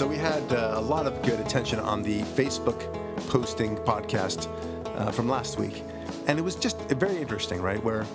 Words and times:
So 0.00 0.06
we 0.06 0.16
had 0.16 0.50
uh, 0.50 0.76
a 0.76 0.80
lot 0.80 1.06
of 1.06 1.20
good 1.20 1.40
attention 1.40 1.78
on 1.78 2.02
the 2.02 2.22
Facebook 2.22 2.80
posting 3.28 3.76
podcast 3.76 4.48
uh, 4.96 5.10
from 5.10 5.28
last 5.28 5.58
week, 5.58 5.84
and 6.26 6.38
it 6.38 6.42
was 6.42 6.56
just 6.56 6.80
very 6.92 7.18
interesting, 7.18 7.60
right? 7.60 7.84
Where 7.84 8.06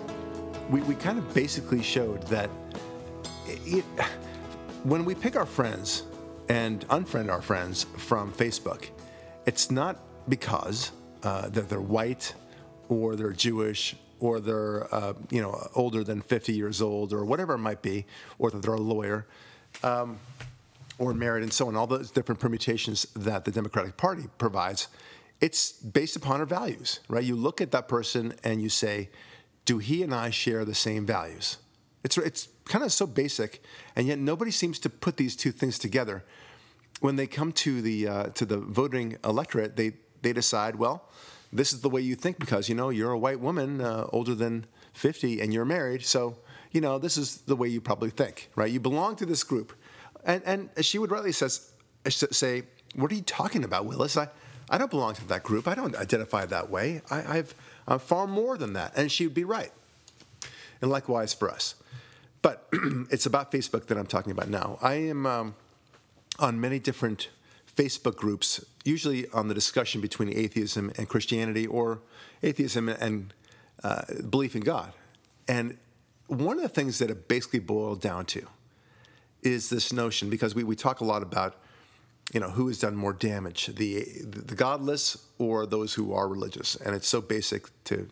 we, 0.72 0.82
we 0.82 0.96
kind 0.96 1.20
of 1.20 1.32
basically 1.36 1.84
showed 1.84 2.24
that 2.24 2.50
it, 3.46 3.86
when 4.84 5.06
we 5.06 5.14
pick 5.14 5.36
our 5.36 5.46
friends 5.46 6.06
and 6.50 6.88
unfriend 6.88 7.32
our 7.32 7.44
friends 7.44 7.84
from 7.98 8.34
Facebook, 8.34 8.90
it's 9.46 9.70
not 9.70 10.00
because 10.28 10.92
uh, 11.22 11.50
that 11.50 11.70
they're 11.70 11.80
white 11.80 12.34
or 12.90 13.16
they're 13.16 13.32
Jewish 13.32 13.96
or 14.20 14.40
they're 14.40 14.92
uh, 14.92 15.14
you 15.30 15.40
know 15.40 15.70
older 15.76 16.04
than 16.04 16.22
50 16.24 16.52
years 16.52 16.82
old 16.82 17.14
or 17.14 17.26
whatever 17.26 17.54
it 17.54 17.60
might 17.60 17.84
be, 17.84 18.08
or 18.40 18.50
that 18.50 18.64
they're 18.64 18.74
a 18.74 18.82
lawyer. 18.82 19.28
Um, 19.84 20.18
or 20.98 21.14
married 21.14 21.44
and 21.44 21.52
so 21.52 21.68
on, 21.68 21.76
all 21.76 21.88
those 21.88 22.12
different 22.12 22.40
permutations 22.40 23.06
that 23.16 23.46
the 23.46 23.52
Democratic 23.52 23.98
Party 23.98 24.24
provides, 24.38 24.88
it's 25.42 25.74
based 25.74 26.16
upon 26.16 26.40
our 26.40 26.46
values, 26.46 27.02
right? 27.10 27.24
You 27.24 27.36
look 27.36 27.62
at 27.62 27.72
that 27.72 27.88
person 27.88 28.34
and 28.44 28.62
you 28.62 28.70
say, 28.70 29.10
do 29.66 29.80
he 29.80 30.04
and 30.04 30.14
I 30.14 30.30
share 30.30 30.64
the 30.64 30.76
same 30.76 31.06
values? 31.06 31.58
It's, 32.04 32.18
it's 32.18 32.48
kind 32.66 32.84
of 32.84 32.94
so 32.94 33.08
basic, 33.08 33.64
and 33.96 34.08
yet 34.08 34.20
nobody 34.20 34.52
seems 34.52 34.80
to 34.80 34.90
put 34.90 35.18
these 35.18 35.36
two 35.36 35.52
things 35.52 35.80
together. 35.80 36.24
When 37.00 37.16
they 37.16 37.28
come 37.28 37.52
to 37.54 37.82
the, 37.82 38.08
uh, 38.08 38.24
to 38.36 38.46
the 38.46 38.58
voting 38.58 39.18
electorate, 39.26 39.76
they, 39.76 39.94
they 40.22 40.32
decide, 40.32 40.76
well, 40.76 41.10
this 41.52 41.74
is 41.74 41.82
the 41.82 41.90
way 41.90 42.02
you 42.02 42.16
think 42.16 42.40
because, 42.40 42.70
you 42.70 42.76
know, 42.76 42.90
you're 42.90 43.12
a 43.12 43.18
white 43.18 43.40
woman 43.40 43.82
uh, 43.82 44.08
older 44.14 44.36
than 44.36 44.66
50 44.94 45.42
and 45.42 45.54
you're 45.54 45.66
married, 45.66 46.06
so, 46.06 46.38
you 46.72 46.80
know, 46.80 47.00
this 47.00 47.18
is 47.18 47.38
the 47.42 47.56
way 47.56 47.68
you 47.68 47.82
probably 47.82 48.10
think, 48.10 48.50
right? 48.56 48.72
You 48.72 48.80
belong 48.80 49.16
to 49.18 49.26
this 49.26 49.44
group. 49.44 49.74
And, 50.26 50.42
and 50.46 50.70
she 50.86 50.98
would 50.98 51.12
rightly 51.12 51.32
says, 51.32 51.72
say, 52.10 52.64
What 52.96 53.12
are 53.12 53.16
you 53.16 53.22
talking 53.22 53.64
about, 53.64 53.86
Willis? 53.86 54.18
I, 54.18 54.28
I 54.70 54.78
don't 54.78 54.90
belong 54.90 55.14
to 55.16 55.28
that 55.28 55.44
group. 55.44 55.68
I 55.68 55.76
don't 55.76 55.96
identify 55.96 56.46
that 56.48 56.70
way. 56.70 57.02
I, 57.10 57.38
I've, 57.38 57.56
I'm 57.88 58.00
far 58.00 58.28
more 58.28 58.58
than 58.58 58.74
that. 58.74 58.94
And 58.98 59.12
she 59.12 59.26
would 59.28 59.36
be 59.36 59.44
right. 59.44 59.72
And 60.82 60.90
likewise 60.90 61.34
for 61.34 61.50
us. 61.52 61.76
But 62.42 62.68
it's 63.12 63.26
about 63.26 63.52
Facebook 63.52 63.86
that 63.88 63.98
I'm 63.98 64.08
talking 64.08 64.32
about 64.32 64.50
now. 64.50 64.80
I 64.82 64.96
am 64.96 65.26
um, 65.26 65.56
on 66.40 66.60
many 66.60 66.80
different 66.80 67.30
Facebook 67.76 68.16
groups, 68.16 68.64
usually 68.84 69.28
on 69.30 69.48
the 69.48 69.54
discussion 69.54 70.02
between 70.02 70.30
atheism 70.36 70.92
and 70.98 71.08
Christianity 71.08 71.68
or 71.68 72.02
atheism 72.42 72.90
and 72.90 73.34
uh, 73.84 74.02
belief 74.30 74.56
in 74.56 74.62
God. 74.62 74.94
And 75.48 75.78
one 76.28 76.58
of 76.58 76.64
the 76.64 76.70
things 76.70 77.00
that 77.00 77.12
it 77.12 77.28
basically 77.28 77.60
boiled 77.60 78.02
down 78.02 78.26
to 78.28 78.48
is 79.46 79.70
this 79.70 79.94
notion 79.94 80.30
because 80.30 80.56
we, 80.56 80.64
we 80.64 80.76
talk 80.76 81.02
a 81.02 81.06
lot 81.06 81.22
about 81.22 81.56
you 82.34 82.40
know 82.40 82.50
who 82.50 82.68
has 82.68 82.80
done 82.80 82.96
more 82.96 83.14
damage 83.14 83.68
the 83.68 84.04
the 84.26 84.56
godless 84.56 85.28
or 85.38 85.66
those 85.66 85.94
who 85.94 86.14
are 86.14 86.28
religious. 86.28 86.76
And 86.76 86.96
it's 86.96 87.08
so 87.08 87.22
basic 87.22 87.68
to 87.86 88.08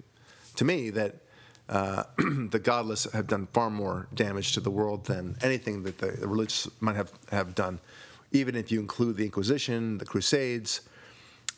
to 0.55 0.65
me 0.65 0.91
that 0.91 1.15
uh, 1.67 2.03
the 2.17 2.59
godless 2.59 3.11
have 3.11 3.27
done 3.27 3.47
far 3.53 3.69
more 3.69 4.07
damage 4.13 4.53
to 4.53 4.59
the 4.59 4.69
world 4.69 5.05
than 5.05 5.35
anything 5.41 5.83
that 5.83 5.97
the, 5.97 6.11
religious 6.27 6.67
might 6.81 6.95
have, 6.95 7.11
have 7.31 7.55
done. 7.55 7.79
Even 8.31 8.55
if 8.55 8.71
you 8.71 8.79
include 8.79 9.17
the 9.17 9.25
inquisition 9.25 9.97
the 9.97 10.05
crusades 10.05 10.81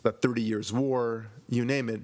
the 0.04 0.12
30 0.12 0.42
years 0.42 0.72
war 0.72 1.28
you 1.50 1.66
name 1.66 1.90
it 1.90 2.02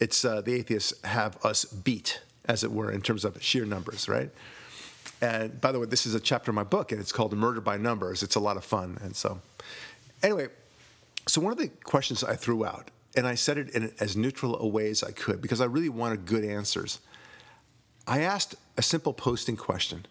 it's 0.00 0.24
uh, 0.24 0.40
the 0.42 0.54
atheists 0.54 0.92
have 1.02 1.44
us 1.44 1.64
beat 1.64 2.20
as 2.44 2.62
it 2.62 2.70
were 2.70 2.90
in 2.92 3.00
terms 3.00 3.24
of 3.24 3.42
sheer 3.42 3.64
numbers 3.64 4.08
right 4.08 4.30
and 5.20 5.60
by 5.60 5.72
the 5.72 5.80
way, 5.80 5.86
this 5.86 6.06
is 6.06 6.14
a 6.14 6.20
chapter 6.20 6.50
in 6.50 6.54
my 6.54 6.64
book, 6.64 6.92
and 6.92 7.00
it's 7.00 7.12
called 7.12 7.32
Murder 7.32 7.60
by 7.60 7.76
Numbers. 7.76 8.22
It's 8.22 8.36
a 8.36 8.40
lot 8.40 8.56
of 8.56 8.64
fun. 8.64 8.98
And 9.02 9.16
so, 9.16 9.40
anyway, 10.22 10.48
so 11.26 11.40
one 11.40 11.52
of 11.52 11.58
the 11.58 11.68
questions 11.68 12.22
I 12.22 12.36
threw 12.36 12.64
out, 12.64 12.90
and 13.16 13.26
I 13.26 13.34
said 13.34 13.58
it 13.58 13.70
in 13.70 13.92
as 13.98 14.16
neutral 14.16 14.58
a 14.58 14.66
way 14.66 14.90
as 14.90 15.02
I 15.02 15.10
could 15.10 15.42
because 15.42 15.60
I 15.60 15.64
really 15.64 15.88
wanted 15.88 16.24
good 16.24 16.44
answers. 16.44 17.00
I 18.06 18.20
asked 18.20 18.54
a 18.76 18.82
simple 18.82 19.12
posting 19.12 19.56
question 19.56 20.06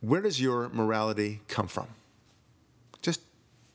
Where 0.00 0.20
does 0.20 0.40
your 0.40 0.68
morality 0.70 1.40
come 1.46 1.68
from? 1.68 1.86
Just 3.00 3.20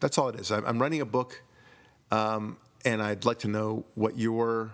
that's 0.02 0.18
all 0.18 0.28
it 0.30 0.40
is. 0.40 0.52
I'm 0.52 0.82
writing 0.82 1.00
a 1.00 1.06
book, 1.06 1.42
um, 2.12 2.58
and 2.84 3.02
I'd 3.02 3.24
like 3.24 3.40
to 3.40 3.48
know 3.48 3.86
what 3.96 4.18
your 4.18 4.72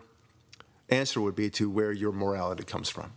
answer 0.90 1.22
would 1.22 1.36
be 1.36 1.50
to 1.52 1.70
where 1.70 1.92
your 1.92 2.12
morality 2.12 2.64
comes 2.64 2.90
from. 2.90 3.12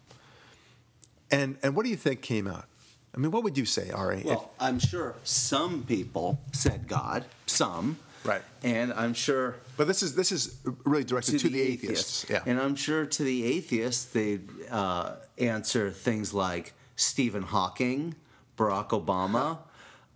And 1.30 1.58
and 1.62 1.74
what 1.74 1.84
do 1.84 1.90
you 1.90 1.96
think 1.96 2.22
came 2.22 2.46
out? 2.46 2.66
I 3.14 3.18
mean, 3.18 3.30
what 3.30 3.42
would 3.42 3.58
you 3.58 3.64
say, 3.64 3.90
Ari? 3.90 4.22
Well, 4.24 4.52
I'm 4.60 4.78
sure 4.78 5.16
some 5.24 5.82
people 5.84 6.40
said 6.52 6.86
God, 6.86 7.24
some. 7.46 7.98
Right. 8.22 8.42
And 8.62 8.92
I'm 8.92 9.14
sure. 9.14 9.56
But 9.76 9.86
this 9.86 10.02
is 10.02 10.14
this 10.14 10.30
is 10.30 10.58
really 10.84 11.04
directed 11.04 11.32
to, 11.32 11.38
to 11.38 11.48
the, 11.48 11.54
the, 11.54 11.60
atheists. 11.60 12.24
atheists. 12.24 12.30
Yeah. 12.30 12.50
And 12.50 12.60
I'm 12.60 12.76
sure 12.76 13.06
to 13.06 13.22
the 13.22 13.44
atheists 13.44 14.04
they'd 14.06 14.48
uh, 14.70 15.16
answer 15.38 15.90
things 15.90 16.34
like 16.34 16.74
Stephen 16.96 17.42
Hawking, 17.42 18.14
Barack 18.56 18.88
Obama, 18.90 19.58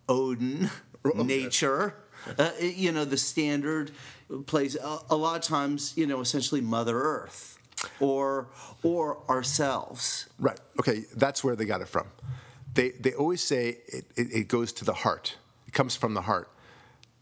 Odin, 0.08 0.70
nature. 1.14 1.97
Uh, 2.38 2.50
you 2.60 2.92
know, 2.92 3.04
the 3.04 3.16
standard 3.19 3.91
place. 4.47 4.76
A, 4.76 4.98
a 5.10 5.16
lot 5.16 5.36
of 5.36 5.42
times, 5.42 5.92
you 5.97 6.06
know, 6.06 6.20
essentially 6.20 6.60
Mother 6.60 6.98
Earth 6.98 7.53
or 8.00 8.49
or 8.83 9.19
ourselves. 9.28 10.28
Right. 10.39 10.59
Okay. 10.81 11.05
That's 11.15 11.43
where 11.45 11.56
they 11.56 11.65
got 11.65 11.81
it 11.81 11.89
from. 11.89 12.06
They 12.75 12.91
they 12.91 13.12
always 13.12 13.43
say 13.43 13.78
it, 13.87 14.05
it, 14.17 14.33
it, 14.33 14.49
goes 14.49 14.72
to 14.75 14.84
the 14.84 14.93
heart. 14.93 15.37
It 15.67 15.75
comes 15.75 15.95
from 15.95 16.15
the 16.15 16.22
heart, 16.22 16.50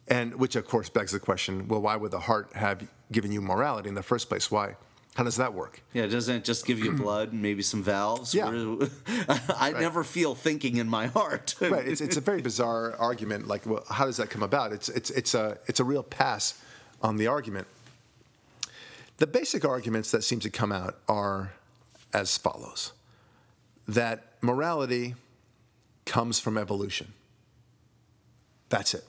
and 0.08 0.34
which 0.36 0.56
of 0.56 0.66
course 0.66 0.88
begs 0.88 1.12
the 1.12 1.20
question: 1.20 1.68
Well, 1.68 1.82
why 1.82 1.96
would 1.96 2.10
the 2.10 2.20
heart 2.20 2.52
have 2.54 2.88
given 3.10 3.32
you 3.32 3.40
morality 3.42 3.88
in 3.88 3.94
the 3.94 4.02
first 4.02 4.28
place? 4.28 4.50
Why? 4.50 4.76
How 5.14 5.24
does 5.24 5.36
that 5.36 5.52
work? 5.52 5.82
Yeah, 5.92 6.06
doesn't 6.06 6.36
it 6.36 6.44
just 6.44 6.64
give 6.64 6.78
you 6.78 6.92
blood 6.92 7.32
and 7.32 7.42
maybe 7.42 7.60
some 7.60 7.82
valves? 7.82 8.34
Yeah. 8.34 8.46
I 8.48 9.72
right. 9.72 9.78
never 9.78 10.04
feel 10.04 10.34
thinking 10.34 10.78
in 10.78 10.88
my 10.88 11.08
heart. 11.08 11.54
right. 11.60 11.86
It's, 11.86 12.00
it's 12.00 12.16
a 12.16 12.22
very 12.22 12.40
bizarre 12.40 12.96
argument. 12.98 13.46
Like, 13.46 13.66
well, 13.66 13.84
how 13.90 14.06
does 14.06 14.16
that 14.16 14.30
come 14.30 14.42
about? 14.42 14.72
It's 14.72 14.88
it's 14.88 15.10
it's 15.10 15.34
a 15.34 15.58
it's 15.66 15.80
a 15.80 15.84
real 15.84 16.02
pass 16.02 16.58
on 17.02 17.18
the 17.18 17.26
argument. 17.26 17.66
The 19.18 19.26
basic 19.26 19.64
arguments 19.64 20.10
that 20.10 20.22
seem 20.22 20.40
to 20.40 20.50
come 20.50 20.72
out 20.72 20.98
are 21.08 21.52
as 22.12 22.36
follows 22.36 22.92
that 23.88 24.34
morality 24.40 25.14
comes 26.04 26.38
from 26.38 26.56
evolution. 26.58 27.12
That's 28.68 28.94
it. 28.94 29.04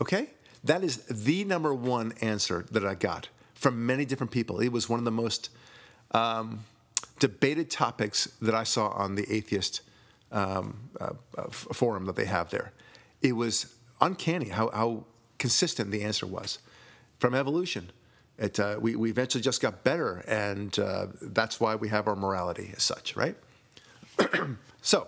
Okay? 0.00 0.30
That 0.64 0.82
is 0.82 0.98
the 1.06 1.44
number 1.44 1.74
one 1.74 2.12
answer 2.20 2.66
that 2.70 2.84
I 2.84 2.94
got 2.94 3.28
from 3.54 3.86
many 3.86 4.04
different 4.04 4.30
people. 4.30 4.60
It 4.60 4.72
was 4.72 4.88
one 4.88 4.98
of 4.98 5.04
the 5.04 5.10
most 5.10 5.50
um, 6.12 6.64
debated 7.18 7.70
topics 7.70 8.26
that 8.42 8.54
I 8.54 8.64
saw 8.64 8.88
on 8.88 9.14
the 9.14 9.30
atheist 9.32 9.82
um, 10.32 10.90
uh, 11.00 11.10
uh, 11.36 11.48
forum 11.50 12.06
that 12.06 12.16
they 12.16 12.24
have 12.24 12.50
there. 12.50 12.72
It 13.22 13.32
was 13.32 13.74
uncanny 14.00 14.48
how, 14.48 14.70
how 14.70 15.04
consistent 15.38 15.90
the 15.90 16.02
answer 16.02 16.26
was 16.26 16.58
from 17.18 17.34
evolution. 17.34 17.90
It, 18.40 18.58
uh, 18.58 18.78
we, 18.80 18.96
we 18.96 19.10
eventually 19.10 19.42
just 19.42 19.60
got 19.60 19.84
better, 19.84 20.24
and 20.26 20.76
uh, 20.78 21.08
that's 21.20 21.60
why 21.60 21.74
we 21.74 21.88
have 21.88 22.08
our 22.08 22.16
morality 22.16 22.72
as 22.74 22.82
such, 22.82 23.14
right? 23.14 23.36
so, 24.80 25.06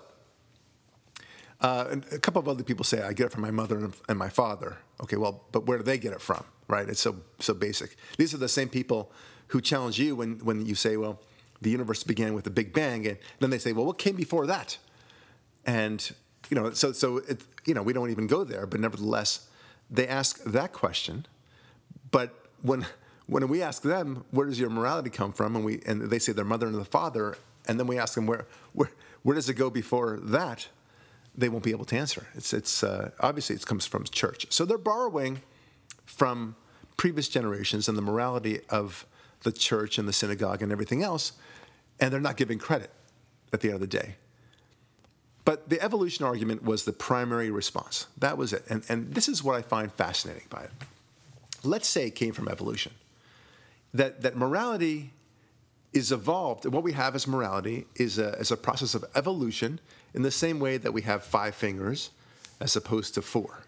uh, 1.62 1.96
a 2.12 2.18
couple 2.18 2.40
of 2.40 2.46
other 2.46 2.62
people 2.62 2.84
say 2.84 3.00
I 3.00 3.14
get 3.14 3.26
it 3.26 3.32
from 3.32 3.40
my 3.40 3.50
mother 3.50 3.90
and 4.08 4.18
my 4.18 4.28
father. 4.28 4.76
Okay, 5.02 5.16
well, 5.16 5.44
but 5.50 5.64
where 5.64 5.78
do 5.78 5.84
they 5.84 5.96
get 5.96 6.12
it 6.12 6.20
from, 6.20 6.44
right? 6.68 6.86
It's 6.86 7.00
so 7.00 7.16
so 7.38 7.54
basic. 7.54 7.96
These 8.18 8.34
are 8.34 8.38
the 8.38 8.48
same 8.48 8.68
people 8.68 9.10
who 9.46 9.62
challenge 9.62 9.98
you 9.98 10.14
when 10.14 10.38
when 10.40 10.66
you 10.66 10.74
say, 10.74 10.98
well, 10.98 11.18
the 11.62 11.70
universe 11.70 12.02
began 12.02 12.34
with 12.34 12.44
the 12.44 12.50
Big 12.50 12.74
Bang, 12.74 13.06
and 13.06 13.16
then 13.40 13.48
they 13.48 13.58
say, 13.58 13.72
well, 13.72 13.86
what 13.86 13.96
came 13.96 14.16
before 14.16 14.46
that? 14.46 14.76
And 15.64 16.14
you 16.50 16.54
know, 16.54 16.72
so 16.72 16.92
so 16.92 17.18
it, 17.18 17.42
you 17.64 17.72
know, 17.72 17.82
we 17.82 17.94
don't 17.94 18.10
even 18.10 18.26
go 18.26 18.44
there, 18.44 18.66
but 18.66 18.78
nevertheless, 18.78 19.48
they 19.90 20.06
ask 20.06 20.42
that 20.44 20.72
question. 20.72 21.24
But 22.10 22.34
when 22.60 22.84
when 23.26 23.46
we 23.48 23.62
ask 23.62 23.82
them, 23.82 24.24
where 24.30 24.46
does 24.46 24.58
your 24.58 24.70
morality 24.70 25.10
come 25.10 25.32
from? 25.32 25.56
And, 25.56 25.64
we, 25.64 25.80
and 25.86 26.02
they 26.02 26.18
say 26.18 26.32
their 26.32 26.44
mother 26.44 26.66
and 26.66 26.74
the 26.74 26.84
father, 26.84 27.36
and 27.66 27.78
then 27.78 27.86
we 27.86 27.98
ask 27.98 28.14
them, 28.14 28.26
where, 28.26 28.46
where, 28.72 28.90
where 29.22 29.34
does 29.34 29.48
it 29.48 29.54
go 29.54 29.70
before 29.70 30.18
that? 30.22 30.68
They 31.36 31.48
won't 31.48 31.64
be 31.64 31.70
able 31.70 31.84
to 31.86 31.96
answer. 31.96 32.26
It's, 32.34 32.52
it's, 32.52 32.82
uh, 32.82 33.10
obviously, 33.20 33.56
it 33.56 33.64
comes 33.64 33.86
from 33.86 34.04
church. 34.04 34.46
So 34.50 34.64
they're 34.64 34.78
borrowing 34.78 35.40
from 36.04 36.56
previous 36.96 37.28
generations 37.28 37.88
and 37.88 37.96
the 37.96 38.02
morality 38.02 38.60
of 38.68 39.06
the 39.42 39.52
church 39.52 39.98
and 39.98 40.06
the 40.06 40.12
synagogue 40.12 40.62
and 40.62 40.70
everything 40.70 41.02
else, 41.02 41.32
and 42.00 42.12
they're 42.12 42.20
not 42.20 42.36
giving 42.36 42.58
credit 42.58 42.90
at 43.52 43.60
the 43.60 43.68
end 43.68 43.76
of 43.76 43.80
the 43.80 43.86
day. 43.86 44.16
But 45.44 45.68
the 45.68 45.80
evolution 45.80 46.24
argument 46.24 46.62
was 46.62 46.84
the 46.84 46.92
primary 46.92 47.50
response. 47.50 48.06
That 48.18 48.36
was 48.38 48.52
it. 48.52 48.64
And, 48.68 48.84
and 48.88 49.12
this 49.12 49.28
is 49.28 49.42
what 49.42 49.56
I 49.56 49.62
find 49.62 49.92
fascinating 49.92 50.46
by 50.50 50.62
it. 50.62 50.70
Let's 51.64 51.88
say 51.88 52.06
it 52.06 52.14
came 52.14 52.32
from 52.32 52.48
evolution 52.48 52.92
that, 53.94 54.22
that 54.22 54.36
morality 54.36 55.12
is 55.92 56.12
evolved. 56.12 56.64
What 56.66 56.82
we 56.82 56.92
have 56.92 57.14
as 57.14 57.26
morality 57.26 57.86
is 57.96 58.18
a, 58.18 58.30
is 58.38 58.50
a 58.50 58.56
process 58.56 58.94
of 58.94 59.04
evolution 59.14 59.80
in 60.14 60.22
the 60.22 60.30
same 60.30 60.58
way 60.58 60.78
that 60.78 60.92
we 60.92 61.02
have 61.02 61.22
five 61.22 61.54
fingers, 61.54 62.10
as 62.60 62.76
opposed 62.76 63.14
to 63.14 63.22
four. 63.22 63.64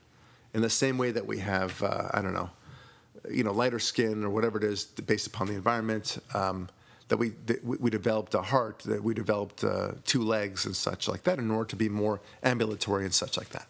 In 0.54 0.62
the 0.62 0.70
same 0.70 0.98
way 0.98 1.10
that 1.10 1.26
we 1.26 1.38
have, 1.38 1.82
uh, 1.82 2.08
I 2.12 2.22
don't 2.22 2.32
know, 2.32 2.50
you 3.30 3.44
know, 3.44 3.52
lighter 3.52 3.78
skin 3.78 4.24
or 4.24 4.30
whatever 4.30 4.58
it 4.58 4.64
is 4.64 4.84
based 4.84 5.26
upon 5.26 5.48
the 5.48 5.54
environment. 5.54 6.18
Um, 6.32 6.68
that 7.08 7.18
we 7.18 7.30
that 7.46 7.62
we 7.64 7.90
developed 7.90 8.34
a 8.34 8.40
heart, 8.40 8.78
that 8.80 9.02
we 9.02 9.12
developed 9.12 9.62
uh, 9.62 9.92
two 10.06 10.22
legs 10.22 10.64
and 10.64 10.74
such 10.74 11.06
like 11.06 11.22
that 11.24 11.38
in 11.38 11.50
order 11.50 11.68
to 11.68 11.76
be 11.76 11.88
more 11.88 12.20
ambulatory 12.42 13.04
and 13.04 13.12
such 13.12 13.36
like 13.36 13.50
that. 13.50 13.66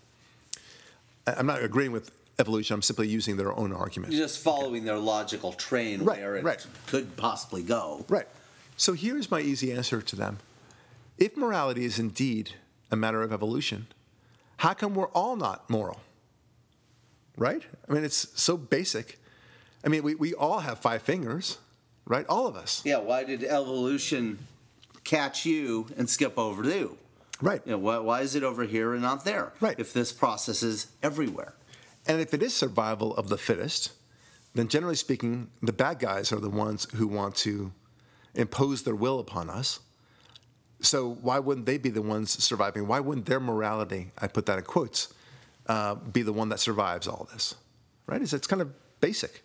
I'm 1.26 1.46
not 1.46 1.62
agreeing 1.62 1.92
with 1.92 2.10
evolution. 2.38 2.74
I'm 2.74 2.82
simply 2.82 3.08
using 3.08 3.36
their 3.36 3.52
own 3.58 3.72
argument. 3.72 4.12
You're 4.12 4.24
just 4.24 4.42
following 4.42 4.82
okay. 4.82 4.86
their 4.86 4.98
logical 4.98 5.52
train 5.52 6.02
right, 6.02 6.18
where 6.18 6.36
it 6.36 6.44
right. 6.44 6.66
could 6.86 7.16
possibly 7.16 7.62
go. 7.62 8.04
Right. 8.08 8.26
So 8.76 8.92
here's 8.92 9.30
my 9.30 9.40
easy 9.40 9.72
answer 9.72 10.02
to 10.02 10.16
them. 10.16 10.38
If 11.18 11.36
morality 11.36 11.84
is 11.84 11.98
indeed 11.98 12.52
a 12.90 12.96
matter 12.96 13.22
of 13.22 13.32
evolution, 13.32 13.86
how 14.58 14.74
come 14.74 14.94
we're 14.94 15.08
all 15.08 15.36
not 15.36 15.68
moral? 15.70 16.00
Right? 17.36 17.62
I 17.88 17.92
mean, 17.92 18.04
it's 18.04 18.28
so 18.40 18.56
basic. 18.56 19.18
I 19.84 19.88
mean, 19.88 20.02
we, 20.02 20.14
we 20.14 20.34
all 20.34 20.60
have 20.60 20.78
five 20.78 21.02
fingers, 21.02 21.58
right? 22.06 22.26
All 22.28 22.46
of 22.46 22.56
us. 22.56 22.82
Yeah, 22.84 22.98
why 22.98 23.24
did 23.24 23.44
evolution 23.44 24.38
catch 25.04 25.44
you 25.44 25.86
and 25.96 26.08
skip 26.08 26.38
over 26.38 26.64
you? 26.64 26.96
Right. 27.40 27.60
You 27.64 27.72
know, 27.72 27.78
why, 27.78 27.98
why 27.98 28.20
is 28.22 28.34
it 28.34 28.42
over 28.42 28.64
here 28.64 28.92
and 28.92 29.02
not 29.02 29.24
there? 29.24 29.52
Right. 29.60 29.78
If 29.78 29.92
this 29.92 30.12
process 30.12 30.62
is 30.62 30.86
everywhere. 31.02 31.54
And 32.06 32.20
if 32.20 32.34
it 32.34 32.42
is 32.42 32.54
survival 32.54 33.14
of 33.16 33.28
the 33.28 33.38
fittest, 33.38 33.92
then 34.54 34.68
generally 34.68 34.96
speaking, 34.96 35.50
the 35.62 35.72
bad 35.72 35.98
guys 35.98 36.32
are 36.32 36.40
the 36.40 36.50
ones 36.50 36.86
who 36.94 37.06
want 37.06 37.34
to 37.36 37.72
impose 38.34 38.82
their 38.82 38.94
will 38.94 39.18
upon 39.18 39.50
us. 39.50 39.80
So 40.80 41.16
why 41.22 41.38
wouldn't 41.38 41.66
they 41.66 41.78
be 41.78 41.90
the 41.90 42.02
ones 42.02 42.42
surviving? 42.42 42.86
Why 42.86 43.00
wouldn't 43.00 43.26
their 43.26 43.40
morality, 43.40 44.08
I 44.18 44.28
put 44.28 44.46
that 44.46 44.58
in 44.58 44.64
quotes, 44.64 45.12
uh, 45.66 45.94
be 45.94 46.22
the 46.22 46.32
one 46.32 46.50
that 46.50 46.60
survives 46.60 47.08
all 47.08 47.28
this? 47.32 47.54
Right? 48.06 48.20
It's, 48.20 48.32
it's 48.32 48.46
kind 48.46 48.60
of 48.60 48.72
basic. 49.00 49.42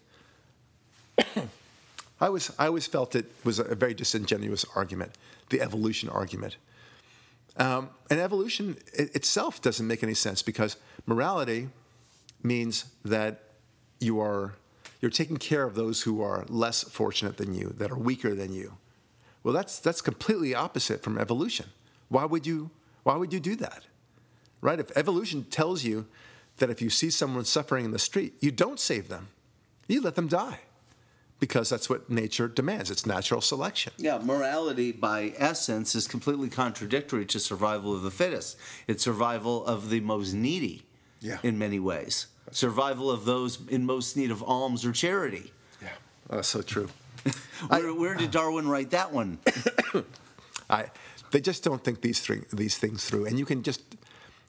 I 1.17 2.25
always, 2.25 2.51
I 2.59 2.67
always 2.67 2.85
felt 2.85 3.15
it 3.15 3.31
was 3.45 3.59
a 3.59 3.75
very 3.75 3.93
disingenuous 3.93 4.65
argument, 4.75 5.13
the 5.49 5.61
evolution 5.61 6.09
argument. 6.09 6.57
Um, 7.55 7.89
and 8.09 8.19
evolution 8.19 8.77
it 8.93 9.15
itself 9.15 9.61
doesn't 9.61 9.87
make 9.87 10.03
any 10.03 10.13
sense 10.13 10.41
because 10.41 10.77
morality 11.05 11.69
means 12.43 12.85
that 13.03 13.43
you 13.99 14.19
are 14.19 14.55
you're 15.01 15.11
taking 15.11 15.37
care 15.37 15.63
of 15.63 15.75
those 15.75 16.01
who 16.01 16.21
are 16.21 16.45
less 16.49 16.83
fortunate 16.83 17.37
than 17.37 17.53
you, 17.53 17.73
that 17.77 17.89
are 17.89 17.97
weaker 17.97 18.35
than 18.35 18.53
you. 18.53 18.77
Well, 19.43 19.53
that's 19.53 19.79
that's 19.79 20.01
completely 20.01 20.53
opposite 20.53 21.01
from 21.01 21.17
evolution. 21.17 21.67
Why 22.09 22.25
would 22.25 22.45
you 22.45 22.71
why 23.03 23.15
would 23.15 23.33
you 23.33 23.39
do 23.39 23.55
that? 23.57 23.83
Right? 24.61 24.79
If 24.79 24.95
evolution 24.97 25.45
tells 25.45 25.83
you 25.83 26.05
that 26.57 26.69
if 26.69 26.81
you 26.81 26.89
see 26.89 27.09
someone 27.09 27.45
suffering 27.45 27.85
in 27.85 27.91
the 27.91 27.99
street, 27.99 28.33
you 28.41 28.51
don't 28.51 28.79
save 28.79 29.07
them. 29.07 29.29
You 29.87 30.01
let 30.01 30.15
them 30.15 30.27
die. 30.27 30.59
Because 31.39 31.69
that's 31.69 31.89
what 31.89 32.09
nature 32.09 32.49
demands. 32.49 32.91
It's 32.91 33.05
natural 33.05 33.39
selection. 33.39 33.93
Yeah, 33.97 34.17
morality 34.17 34.91
by 34.91 35.33
essence 35.37 35.95
is 35.95 36.05
completely 36.05 36.49
contradictory 36.49 37.25
to 37.27 37.39
survival 37.39 37.95
of 37.95 38.01
the 38.01 38.11
fittest. 38.11 38.57
It's 38.87 39.05
survival 39.05 39.65
of 39.65 39.89
the 39.89 40.01
most 40.01 40.33
needy 40.33 40.83
yeah. 41.21 41.37
in 41.43 41.57
many 41.57 41.79
ways. 41.79 42.27
Survival 42.51 43.11
of 43.11 43.25
those 43.25 43.59
in 43.69 43.85
most 43.85 44.17
need 44.17 44.31
of 44.31 44.43
alms 44.43 44.85
or 44.85 44.91
charity. 44.91 45.51
Yeah, 45.81 45.89
oh, 46.29 46.35
that's 46.37 46.47
so 46.47 46.61
true. 46.61 46.89
where, 47.67 47.93
where, 47.93 48.15
did 48.15 48.31
Darwin 48.31 48.67
write 48.67 48.91
that 48.91 49.11
one? 49.11 49.39
I, 50.69 50.85
they 51.31 51.41
just 51.41 51.63
don't 51.63 51.83
think 51.83 52.01
these 52.01 52.19
three, 52.19 52.43
these 52.51 52.77
things 52.77 53.05
through, 53.05 53.25
and 53.25 53.37
you 53.37 53.45
can 53.45 53.63
just 53.63 53.81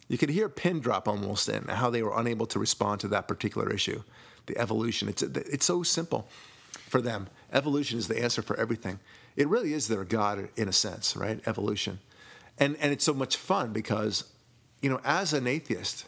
you 0.08 0.19
can 0.19 0.28
hear 0.28 0.46
a 0.46 0.50
pin 0.50 0.81
drop 0.81 1.06
almost 1.06 1.49
in 1.49 1.64
how 1.64 1.90
they 1.90 2.02
were 2.02 2.19
unable 2.19 2.46
to 2.46 2.58
respond 2.58 3.00
to 3.00 3.08
that 3.08 3.28
particular 3.28 3.70
issue, 3.70 4.02
the 4.46 4.58
evolution. 4.58 5.08
It's 5.08 5.22
it's 5.22 5.67
so 5.67 5.82
simple 5.82 6.28
for 6.88 7.00
them. 7.00 7.28
Evolution 7.52 7.99
is 7.99 8.08
the 8.08 8.20
answer 8.20 8.43
for 8.43 8.58
everything. 8.58 8.99
It 9.37 9.49
really 9.49 9.72
is 9.72 9.88
their 9.88 10.05
God 10.05 10.49
in 10.56 10.69
a 10.69 10.72
sense, 10.72 11.17
right? 11.17 11.40
Evolution, 11.46 12.00
and 12.58 12.76
and 12.81 12.93
it's 12.93 13.05
so 13.05 13.14
much 13.14 13.37
fun 13.37 13.72
because, 13.72 14.25
you 14.81 14.90
know, 14.90 15.00
as 15.05 15.32
an 15.32 15.46
atheist, 15.46 16.06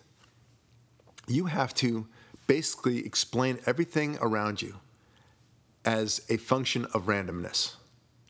you 1.29 1.47
have 1.47 1.75
to 1.75 2.07
basically 2.47 3.05
explain 3.07 3.59
everything 3.67 4.19
around 4.21 4.61
you 4.63 4.77
as 5.85 6.23
a 6.29 6.37
function 6.37 6.87
of 6.95 7.07
randomness. 7.07 7.75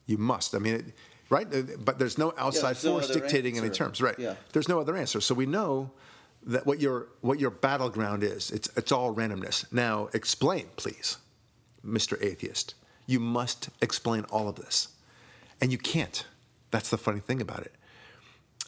You 0.07 0.19
must. 0.19 0.55
I 0.55 0.59
mean, 0.59 0.75
it, 0.75 0.85
right? 1.31 1.53
Uh, 1.53 1.63
but 1.85 1.99
there's 1.99 2.19
no 2.19 2.33
outside 2.37 2.77
yeah, 2.83 2.91
force 2.91 3.09
no 3.09 3.15
dictating 3.15 3.55
answer. 3.57 3.67
any 3.67 3.75
terms, 3.75 4.03
right? 4.03 4.19
Yeah. 4.19 4.35
There's 4.53 4.69
no 4.69 4.81
other 4.81 4.97
answer. 4.97 5.21
So 5.21 5.35
we 5.35 5.47
know 5.47 5.91
that 6.45 6.67
what 6.67 6.81
your 6.81 7.09
what 7.21 7.39
your 7.39 7.51
battleground 7.51 8.23
is. 8.23 8.51
It's 8.51 8.69
it's 8.77 8.93
all 8.93 9.15
randomness. 9.15 9.71
Now 9.73 10.09
explain, 10.13 10.67
please, 10.77 11.19
Mr. 11.85 12.23
Atheist. 12.23 12.75
You 13.07 13.21
must 13.21 13.69
explain 13.81 14.25
all 14.31 14.49
of 14.49 14.57
this, 14.57 14.89
and 15.61 15.73
you 15.73 15.79
can't. 15.79 16.27
That's 16.71 16.91
the 16.91 16.99
funny 16.99 17.21
thing 17.21 17.41
about 17.41 17.61
it. 17.61 17.75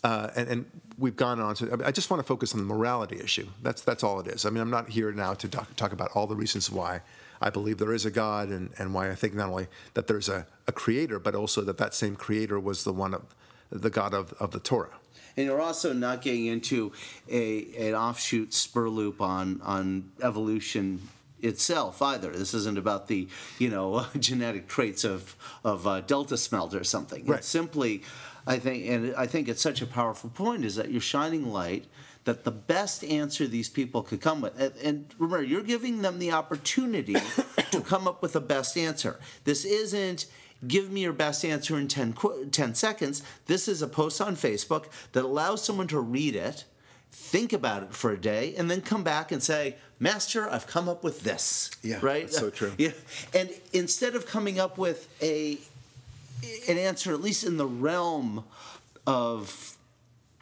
Uh, 0.04 0.30
and, 0.36 0.48
and, 0.48 0.66
we've 0.96 1.16
gone 1.16 1.40
on 1.40 1.56
to. 1.56 1.80
I, 1.84 1.90
just 1.90 2.08
want 2.10 2.20
to 2.20 2.26
focus 2.26 2.52
on 2.52 2.60
the 2.60 2.66
morality 2.66 3.18
issue. 3.18 3.48
That's 3.62 3.82
that's 3.82 4.04
all 4.04 4.20
it 4.20 4.28
is. 4.28 4.46
I 4.46 4.50
mean, 4.50 4.60
I'm 4.60 4.70
not 4.70 4.88
here 4.88 5.10
now 5.10 5.34
to 5.34 5.48
talk, 5.48 5.74
talk 5.74 5.92
about 5.92 6.10
all 6.14 6.28
the 6.28 6.36
reasons 6.36 6.70
why 6.70 7.00
I 7.40 7.50
believe 7.50 7.78
there 7.78 7.92
is 7.92 8.04
a 8.04 8.10
God 8.10 8.50
and, 8.50 8.70
and 8.78 8.94
why 8.94 9.10
I 9.10 9.14
think 9.14 9.34
not 9.34 9.48
only 9.48 9.66
that 9.94 10.06
there's 10.06 10.28
a, 10.28 10.46
a 10.68 10.72
creator, 10.72 11.18
but 11.18 11.34
also 11.34 11.62
that 11.62 11.78
that 11.78 11.94
same 11.94 12.16
creator 12.16 12.60
was 12.60 12.84
the 12.84 12.92
one 12.92 13.14
of 13.14 13.34
the 13.70 13.90
God 13.90 14.14
of, 14.14 14.32
of 14.34 14.52
the 14.52 14.60
Torah. 14.60 14.98
And 15.36 15.46
you're 15.46 15.60
also 15.60 15.92
not 15.92 16.22
getting 16.22 16.46
into 16.46 16.92
a 17.28 17.66
an 17.88 17.94
offshoot 17.94 18.54
spur 18.54 18.88
loop 18.88 19.20
on 19.20 19.60
on 19.62 20.12
evolution 20.22 21.08
itself 21.40 22.00
either. 22.02 22.30
This 22.30 22.54
isn't 22.54 22.78
about 22.78 23.08
the 23.08 23.28
you 23.58 23.68
know 23.68 24.06
genetic 24.18 24.68
traits 24.68 25.04
of 25.04 25.34
of 25.64 25.86
uh, 25.86 26.02
delta 26.02 26.36
smelt 26.36 26.74
or 26.74 26.84
something. 26.84 27.26
Right. 27.26 27.38
It's 27.38 27.48
simply 27.48 28.02
I 28.46 28.58
think, 28.58 28.86
and 28.86 29.14
I 29.16 29.26
think 29.26 29.48
it's 29.48 29.62
such 29.62 29.80
a 29.80 29.86
powerful 29.86 30.30
point, 30.30 30.64
is 30.64 30.76
that 30.76 30.90
you're 30.90 31.00
shining 31.00 31.50
light 31.50 31.86
that 32.24 32.44
the 32.44 32.50
best 32.50 33.04
answer 33.04 33.46
these 33.46 33.68
people 33.68 34.02
could 34.02 34.20
come 34.20 34.40
with, 34.40 34.58
and 34.82 35.06
remember, 35.18 35.44
you're 35.44 35.62
giving 35.62 36.02
them 36.02 36.18
the 36.18 36.32
opportunity 36.32 37.16
to 37.70 37.80
come 37.80 38.08
up 38.08 38.22
with 38.22 38.32
the 38.32 38.40
best 38.40 38.76
answer. 38.76 39.20
This 39.44 39.64
isn't 39.64 40.26
give 40.66 40.90
me 40.90 41.02
your 41.02 41.12
best 41.12 41.44
answer 41.44 41.78
in 41.78 41.88
10, 41.88 42.14
10 42.50 42.74
seconds. 42.74 43.22
This 43.46 43.68
is 43.68 43.82
a 43.82 43.88
post 43.88 44.20
on 44.20 44.36
Facebook 44.36 44.86
that 45.12 45.24
allows 45.24 45.62
someone 45.62 45.88
to 45.88 46.00
read 46.00 46.34
it, 46.34 46.64
think 47.10 47.52
about 47.52 47.82
it 47.82 47.94
for 47.94 48.12
a 48.12 48.20
day, 48.20 48.54
and 48.56 48.70
then 48.70 48.80
come 48.80 49.02
back 49.02 49.30
and 49.30 49.42
say, 49.42 49.76
Master, 49.98 50.48
I've 50.48 50.66
come 50.66 50.88
up 50.88 51.04
with 51.04 51.22
this. 51.22 51.70
Yeah, 51.82 51.98
right. 52.02 52.32
so 52.32 52.50
true. 52.50 52.72
Yeah, 52.78 52.92
and 53.32 53.50
instead 53.72 54.14
of 54.14 54.26
coming 54.26 54.58
up 54.58 54.78
with 54.78 55.08
a 55.22 55.58
an 56.68 56.78
answer, 56.78 57.12
at 57.12 57.20
least 57.20 57.44
in 57.44 57.56
the 57.56 57.66
realm 57.66 58.44
of 59.06 59.76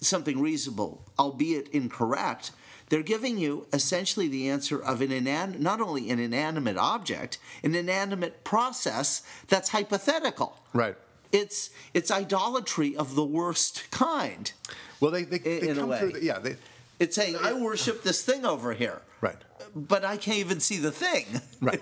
something 0.01 0.41
reasonable, 0.41 1.05
albeit 1.19 1.69
incorrect, 1.69 2.51
they're 2.89 3.03
giving 3.03 3.39
you 3.39 3.67
essentially 3.73 4.29
the 4.29 4.51
answer 4.51 4.79
of 4.83 5.01
an 5.01 5.09
inan- 5.09 5.59
not 5.61 5.81
only 5.81 6.11
an 6.11 6.19
inanimate 6.19 6.77
object, 6.77 7.39
an 7.63 7.75
inanimate 7.75 8.45
process 8.45 9.23
that's 9.49 9.71
hypothetical. 9.71 10.59
Right. 10.75 10.97
It's 11.31 11.71
it's 11.95 12.11
idolatry 12.11 12.95
of 12.95 13.15
the 13.15 13.25
worst 13.25 13.91
kind. 13.91 14.53
Well, 15.01 15.11
they 15.11 15.25
they, 15.25 15.37
in, 15.37 15.43
they 15.43 15.69
in 15.69 15.77
come 15.77 15.85
a 15.85 15.87
way. 15.87 15.99
through. 16.01 16.13
The, 16.13 16.25
yeah, 16.25 16.39
they, 16.39 16.57
it's 16.99 17.17
saying 17.17 17.37
I 17.41 17.55
worship 17.55 18.03
this 18.03 18.23
thing 18.23 18.45
over 18.45 18.75
here. 18.75 19.01
Right. 19.23 19.39
But 19.75 20.05
I 20.05 20.19
can't 20.19 20.39
even 20.39 20.61
see 20.61 20.77
the 20.77 20.93
thing. 20.93 21.25
Right. 21.63 21.81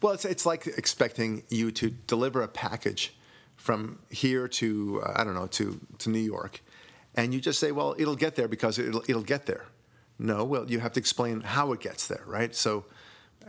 Well, 0.00 0.12
it's, 0.12 0.24
it's 0.24 0.46
like 0.46 0.66
expecting 0.66 1.42
you 1.48 1.70
to 1.72 1.90
deliver 1.90 2.42
a 2.42 2.48
package 2.48 3.14
from 3.56 3.98
here 4.10 4.46
to 4.46 5.02
uh, 5.04 5.12
I 5.16 5.24
don't 5.24 5.34
know 5.34 5.48
to 5.48 5.80
to 5.98 6.10
New 6.10 6.20
York, 6.20 6.62
and 7.16 7.34
you 7.34 7.40
just 7.40 7.58
say, 7.58 7.72
well, 7.72 7.94
it'll 7.98 8.16
get 8.16 8.36
there 8.36 8.48
because 8.48 8.78
it'll 8.78 9.02
it'll 9.08 9.22
get 9.22 9.46
there. 9.46 9.66
No, 10.18 10.44
well, 10.44 10.70
you 10.70 10.80
have 10.80 10.92
to 10.92 11.00
explain 11.00 11.40
how 11.40 11.72
it 11.72 11.80
gets 11.80 12.06
there, 12.06 12.22
right? 12.26 12.54
So 12.54 12.84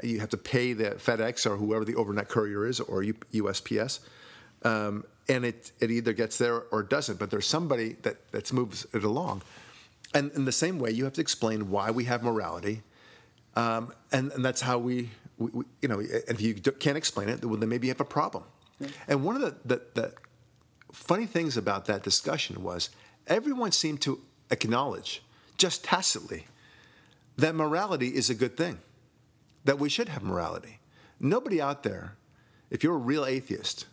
you 0.03 0.19
have 0.19 0.29
to 0.29 0.37
pay 0.37 0.73
the 0.73 0.91
FedEx 0.91 1.49
or 1.49 1.57
whoever 1.57 1.83
the 1.83 1.95
overnight 1.95 2.27
courier 2.27 2.65
is 2.65 2.79
or 2.79 3.03
USPS, 3.03 3.99
um, 4.63 5.05
and 5.27 5.45
it 5.45 5.71
it 5.79 5.91
either 5.91 6.13
gets 6.13 6.39
there 6.39 6.63
or 6.71 6.81
doesn't. 6.81 7.19
But 7.19 7.29
there's 7.29 7.47
somebody 7.47 7.93
that 8.01 8.31
that 8.31 8.51
moves 8.51 8.87
it 8.91 9.03
along, 9.03 9.43
and 10.15 10.31
in 10.31 10.45
the 10.45 10.51
same 10.51 10.79
way, 10.79 10.89
you 10.89 11.03
have 11.03 11.13
to 11.13 11.21
explain 11.21 11.69
why 11.69 11.91
we 11.91 12.05
have 12.05 12.23
morality, 12.23 12.81
um, 13.55 13.93
and 14.11 14.31
and 14.31 14.43
that's 14.43 14.61
how 14.61 14.79
we 14.79 15.11
we, 15.39 15.49
we, 15.51 15.65
you 15.81 15.87
know, 15.87 15.99
if 15.99 16.39
you 16.39 16.53
can't 16.53 16.97
explain 16.97 17.29
it, 17.29 17.43
well, 17.43 17.57
then 17.57 17.69
maybe 17.69 17.87
you 17.87 17.93
have 17.93 18.01
a 18.01 18.05
problem. 18.05 18.43
Yeah. 18.79 18.87
And 19.07 19.23
one 19.23 19.35
of 19.35 19.41
the, 19.41 19.55
the, 19.65 19.81
the 19.95 20.13
funny 20.91 21.25
things 21.25 21.57
about 21.57 21.85
that 21.85 22.03
discussion 22.03 22.61
was 22.61 22.89
everyone 23.27 23.71
seemed 23.71 24.01
to 24.01 24.21
acknowledge, 24.51 25.23
just 25.57 25.83
tacitly, 25.83 26.45
that 27.37 27.55
morality 27.55 28.09
is 28.09 28.29
a 28.29 28.35
good 28.35 28.55
thing, 28.55 28.79
that 29.63 29.79
we 29.79 29.89
should 29.89 30.09
have 30.09 30.23
morality. 30.23 30.79
Nobody 31.19 31.61
out 31.61 31.83
there, 31.83 32.15
if 32.69 32.83
you're 32.83 32.95
a 32.95 32.97
real 32.97 33.25
atheist, 33.25 33.85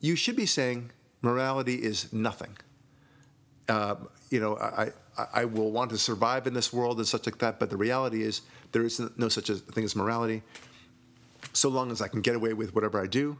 you 0.00 0.16
should 0.16 0.36
be 0.36 0.46
saying 0.46 0.90
morality 1.22 1.76
is 1.76 2.12
nothing. 2.12 2.56
Uh, 3.68 3.96
you 4.30 4.40
know, 4.40 4.56
I, 4.56 4.90
I, 5.16 5.26
I 5.34 5.44
will 5.46 5.70
want 5.70 5.90
to 5.90 5.98
survive 5.98 6.46
in 6.46 6.54
this 6.54 6.72
world 6.72 6.98
and 6.98 7.06
such 7.06 7.26
like 7.26 7.38
that. 7.38 7.58
But 7.58 7.70
the 7.70 7.76
reality 7.76 8.22
is, 8.22 8.42
there 8.74 8.82
is 8.84 9.00
no 9.16 9.28
such 9.30 9.48
a 9.48 9.54
thing 9.54 9.84
as 9.84 9.96
morality. 9.96 10.42
So 11.54 11.68
long 11.70 11.90
as 11.90 12.02
I 12.02 12.08
can 12.08 12.20
get 12.20 12.34
away 12.34 12.52
with 12.52 12.74
whatever 12.74 13.00
I 13.00 13.06
do, 13.06 13.38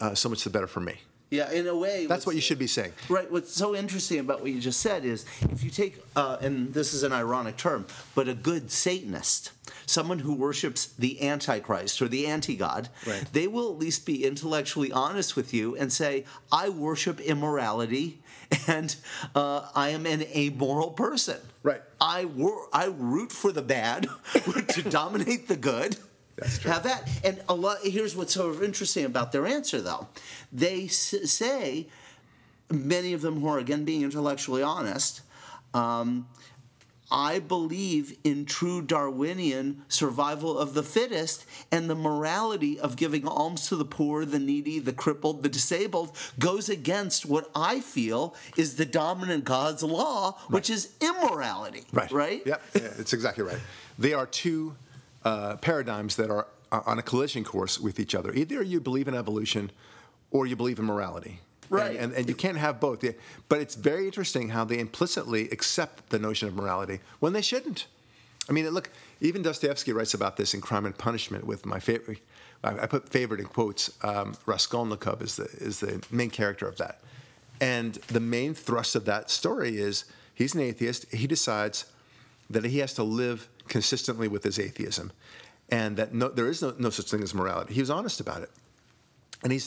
uh, 0.00 0.14
so 0.14 0.28
much 0.28 0.42
the 0.42 0.50
better 0.50 0.66
for 0.66 0.80
me. 0.80 0.94
Yeah, 1.30 1.48
in 1.52 1.68
a 1.68 1.76
way. 1.76 2.06
That's 2.06 2.26
what 2.26 2.34
you 2.34 2.40
should 2.40 2.58
be 2.58 2.66
saying. 2.66 2.92
Right. 3.08 3.30
What's 3.30 3.52
so 3.54 3.76
interesting 3.76 4.18
about 4.18 4.40
what 4.40 4.50
you 4.50 4.58
just 4.60 4.80
said 4.80 5.04
is 5.04 5.24
if 5.42 5.62
you 5.62 5.70
take, 5.70 6.02
uh, 6.16 6.38
and 6.40 6.74
this 6.74 6.92
is 6.92 7.04
an 7.04 7.12
ironic 7.12 7.56
term, 7.56 7.86
but 8.16 8.26
a 8.26 8.34
good 8.34 8.72
Satanist, 8.72 9.52
someone 9.86 10.18
who 10.20 10.34
worships 10.34 10.86
the 10.86 11.22
Antichrist 11.22 12.02
or 12.02 12.08
the 12.08 12.26
anti 12.26 12.56
God, 12.56 12.88
Right. 13.06 13.24
they 13.32 13.46
will 13.46 13.70
at 13.70 13.78
least 13.78 14.06
be 14.06 14.24
intellectually 14.24 14.90
honest 14.90 15.36
with 15.36 15.54
you 15.54 15.76
and 15.76 15.92
say, 15.92 16.24
I 16.50 16.68
worship 16.70 17.20
immorality 17.20 18.20
and 18.66 18.94
uh, 19.34 19.68
I 19.74 19.90
am 19.90 20.06
an 20.06 20.22
amoral 20.34 20.90
person. 20.90 21.38
Right. 21.62 21.82
I, 22.00 22.24
wor- 22.24 22.68
I 22.72 22.86
root 22.86 23.32
for 23.32 23.52
the 23.52 23.62
bad 23.62 24.08
to 24.68 24.82
dominate 24.82 25.46
the 25.48 25.56
good. 25.56 25.96
That's 26.36 26.58
true. 26.58 26.70
Have 26.70 26.84
that. 26.84 27.08
And 27.22 27.42
a 27.48 27.54
lot. 27.54 27.78
Here's 27.82 28.16
what's 28.16 28.32
sort 28.34 28.54
of 28.54 28.62
interesting 28.62 29.04
about 29.04 29.32
their 29.32 29.46
answer, 29.46 29.80
though. 29.80 30.08
They 30.52 30.84
s- 30.84 31.14
say, 31.24 31.86
many 32.70 33.12
of 33.12 33.20
them 33.20 33.40
who 33.40 33.48
are 33.48 33.58
again 33.58 33.84
being 33.84 34.02
intellectually 34.02 34.62
honest. 34.62 35.20
Um, 35.74 36.26
I 37.10 37.40
believe 37.40 38.16
in 38.22 38.44
true 38.44 38.82
Darwinian 38.82 39.82
survival 39.88 40.58
of 40.58 40.74
the 40.74 40.82
fittest 40.82 41.44
and 41.72 41.90
the 41.90 41.94
morality 41.94 42.78
of 42.78 42.96
giving 42.96 43.26
alms 43.26 43.68
to 43.68 43.76
the 43.76 43.84
poor, 43.84 44.24
the 44.24 44.38
needy, 44.38 44.78
the 44.78 44.92
crippled, 44.92 45.42
the 45.42 45.48
disabled 45.48 46.16
goes 46.38 46.68
against 46.68 47.26
what 47.26 47.50
I 47.54 47.80
feel 47.80 48.34
is 48.56 48.76
the 48.76 48.86
dominant 48.86 49.44
God's 49.44 49.82
law, 49.82 50.38
which 50.48 50.70
is 50.70 50.94
immorality. 51.00 51.84
Right. 51.92 52.10
Right? 52.10 52.42
Yep. 52.46 52.62
Yeah, 52.74 52.80
it's 52.98 53.12
exactly 53.12 53.44
right. 53.44 53.60
They 53.98 54.12
are 54.12 54.26
two 54.26 54.76
uh, 55.24 55.56
paradigms 55.56 56.16
that 56.16 56.30
are 56.30 56.46
uh, 56.72 56.80
on 56.86 56.98
a 56.98 57.02
collision 57.02 57.44
course 57.44 57.78
with 57.80 57.98
each 57.98 58.14
other. 58.14 58.32
Either 58.32 58.62
you 58.62 58.80
believe 58.80 59.08
in 59.08 59.14
evolution 59.14 59.70
or 60.30 60.46
you 60.46 60.56
believe 60.56 60.78
in 60.78 60.84
morality. 60.84 61.40
Right. 61.70 61.92
And, 61.92 61.98
and, 61.98 62.12
and 62.12 62.28
you 62.28 62.34
can't 62.34 62.58
have 62.58 62.80
both. 62.80 63.04
But 63.48 63.60
it's 63.60 63.76
very 63.76 64.04
interesting 64.04 64.50
how 64.50 64.64
they 64.64 64.78
implicitly 64.78 65.48
accept 65.50 66.10
the 66.10 66.18
notion 66.18 66.48
of 66.48 66.54
morality 66.54 67.00
when 67.20 67.32
they 67.32 67.42
shouldn't. 67.42 67.86
I 68.48 68.52
mean, 68.52 68.68
look, 68.70 68.90
even 69.20 69.42
Dostoevsky 69.42 69.92
writes 69.92 70.12
about 70.12 70.36
this 70.36 70.52
in 70.54 70.60
Crime 70.60 70.84
and 70.84 70.98
Punishment 70.98 71.46
with 71.46 71.64
my 71.64 71.78
favorite. 71.78 72.18
I 72.64 72.80
I 72.80 72.86
put 72.86 73.08
favorite 73.08 73.40
in 73.40 73.46
quotes. 73.46 73.90
Um, 74.02 74.34
Raskolnikov 74.46 75.22
is 75.22 75.36
the 75.36 75.44
is 75.44 75.80
the 75.80 76.04
main 76.10 76.30
character 76.30 76.66
of 76.66 76.76
that, 76.78 77.00
and 77.60 77.94
the 78.08 78.20
main 78.20 78.54
thrust 78.54 78.96
of 78.96 79.04
that 79.04 79.30
story 79.30 79.78
is 79.78 80.04
he's 80.34 80.54
an 80.54 80.60
atheist. 80.60 81.06
He 81.14 81.26
decides 81.26 81.84
that 82.50 82.64
he 82.64 82.78
has 82.78 82.92
to 82.94 83.04
live 83.04 83.48
consistently 83.68 84.26
with 84.26 84.42
his 84.42 84.58
atheism, 84.58 85.12
and 85.70 85.96
that 85.96 86.12
no, 86.12 86.28
there 86.28 86.48
is 86.48 86.60
no, 86.60 86.74
no 86.78 86.90
such 86.90 87.10
thing 87.10 87.22
as 87.22 87.32
morality. 87.32 87.74
He 87.74 87.80
was 87.80 87.90
honest 87.90 88.20
about 88.20 88.42
it, 88.42 88.50
and 89.42 89.52
he 89.52 89.58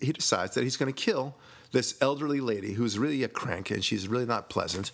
he 0.00 0.12
decides 0.12 0.54
that 0.54 0.64
he's 0.64 0.76
going 0.76 0.92
to 0.92 1.00
kill 1.00 1.34
this 1.72 1.96
elderly 2.00 2.40
lady 2.40 2.72
who's 2.72 2.98
really 2.98 3.22
a 3.22 3.28
crank 3.28 3.70
and 3.70 3.84
she's 3.84 4.08
really 4.08 4.26
not 4.26 4.48
pleasant, 4.48 4.92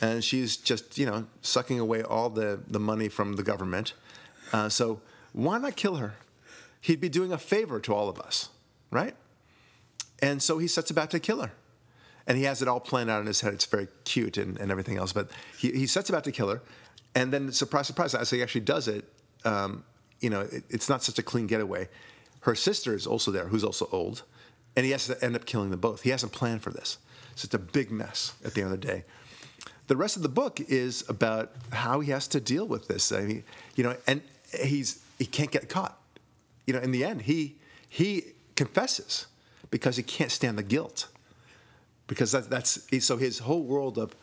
and 0.00 0.22
she's 0.22 0.56
just 0.56 0.98
you 0.98 1.06
know 1.06 1.26
sucking 1.42 1.78
away 1.78 2.02
all 2.02 2.30
the 2.30 2.60
the 2.66 2.80
money 2.80 3.08
from 3.08 3.34
the 3.34 3.42
government. 3.42 3.94
Uh, 4.52 4.68
so 4.68 5.00
why 5.32 5.58
not 5.58 5.76
kill 5.76 5.96
her? 5.96 6.14
He'd 6.80 7.00
be 7.00 7.08
doing 7.08 7.32
a 7.32 7.38
favor 7.38 7.80
to 7.80 7.94
all 7.94 8.08
of 8.08 8.18
us, 8.18 8.48
right? 8.90 9.14
And 10.20 10.42
so 10.42 10.58
he 10.58 10.68
sets 10.68 10.90
about 10.90 11.10
to 11.10 11.20
kill 11.20 11.42
her. 11.42 11.52
And 12.26 12.38
he 12.38 12.44
has 12.44 12.62
it 12.62 12.68
all 12.68 12.80
planned 12.80 13.10
out 13.10 13.20
in 13.20 13.26
his 13.26 13.40
head. 13.40 13.52
It's 13.52 13.66
very 13.66 13.88
cute 14.04 14.36
and, 14.36 14.56
and 14.58 14.70
everything 14.70 14.96
else. 14.96 15.12
But 15.12 15.30
he, 15.58 15.72
he 15.72 15.86
sets 15.86 16.08
about 16.08 16.24
to 16.24 16.32
kill 16.32 16.48
her. 16.48 16.62
And 17.14 17.32
then, 17.32 17.50
surprise, 17.52 17.88
surprise, 17.88 18.14
as 18.14 18.30
he 18.30 18.42
actually 18.42 18.62
does 18.62 18.86
it, 18.88 19.04
um, 19.44 19.84
you 20.20 20.30
know, 20.30 20.42
it, 20.42 20.62
it's 20.70 20.88
not 20.88 21.02
such 21.02 21.18
a 21.18 21.22
clean 21.22 21.48
getaway. 21.48 21.88
Her 22.42 22.54
sister 22.54 22.94
is 22.94 23.06
also 23.06 23.30
there, 23.30 23.48
who's 23.48 23.64
also 23.64 23.88
old. 23.92 24.22
And 24.76 24.84
he 24.84 24.92
has 24.92 25.06
to 25.06 25.22
end 25.24 25.36
up 25.36 25.44
killing 25.44 25.70
them 25.70 25.80
both. 25.80 26.02
He 26.02 26.10
hasn't 26.10 26.32
planned 26.32 26.62
for 26.62 26.70
this. 26.70 26.98
So 27.34 27.46
it's 27.46 27.54
a 27.54 27.58
big 27.58 27.90
mess 27.90 28.34
at 28.44 28.54
the 28.54 28.62
end 28.62 28.72
of 28.72 28.80
the 28.80 28.86
day. 28.86 29.04
The 29.86 29.96
rest 29.96 30.16
of 30.16 30.22
the 30.22 30.28
book 30.28 30.60
is 30.60 31.04
about 31.08 31.52
how 31.72 32.00
he 32.00 32.10
has 32.10 32.28
to 32.28 32.40
deal 32.40 32.66
with 32.66 32.88
this. 32.88 33.12
I 33.12 33.22
mean, 33.22 33.44
you 33.74 33.84
know, 33.84 33.96
and 34.06 34.22
he's 34.62 35.02
he 35.18 35.26
can't 35.26 35.50
get 35.50 35.68
caught. 35.68 35.98
You 36.66 36.74
know, 36.74 36.80
in 36.80 36.92
the 36.92 37.04
end, 37.04 37.22
he 37.22 37.56
he 37.88 38.24
confesses 38.56 39.26
because 39.70 39.96
he 39.96 40.02
can't 40.02 40.30
stand 40.30 40.56
the 40.56 40.62
guilt. 40.62 41.08
Because 42.06 42.32
that, 42.32 42.50
that's 42.50 42.86
so 43.04 43.16
his 43.16 43.40
whole 43.40 43.62
world 43.62 43.98
of 43.98 44.14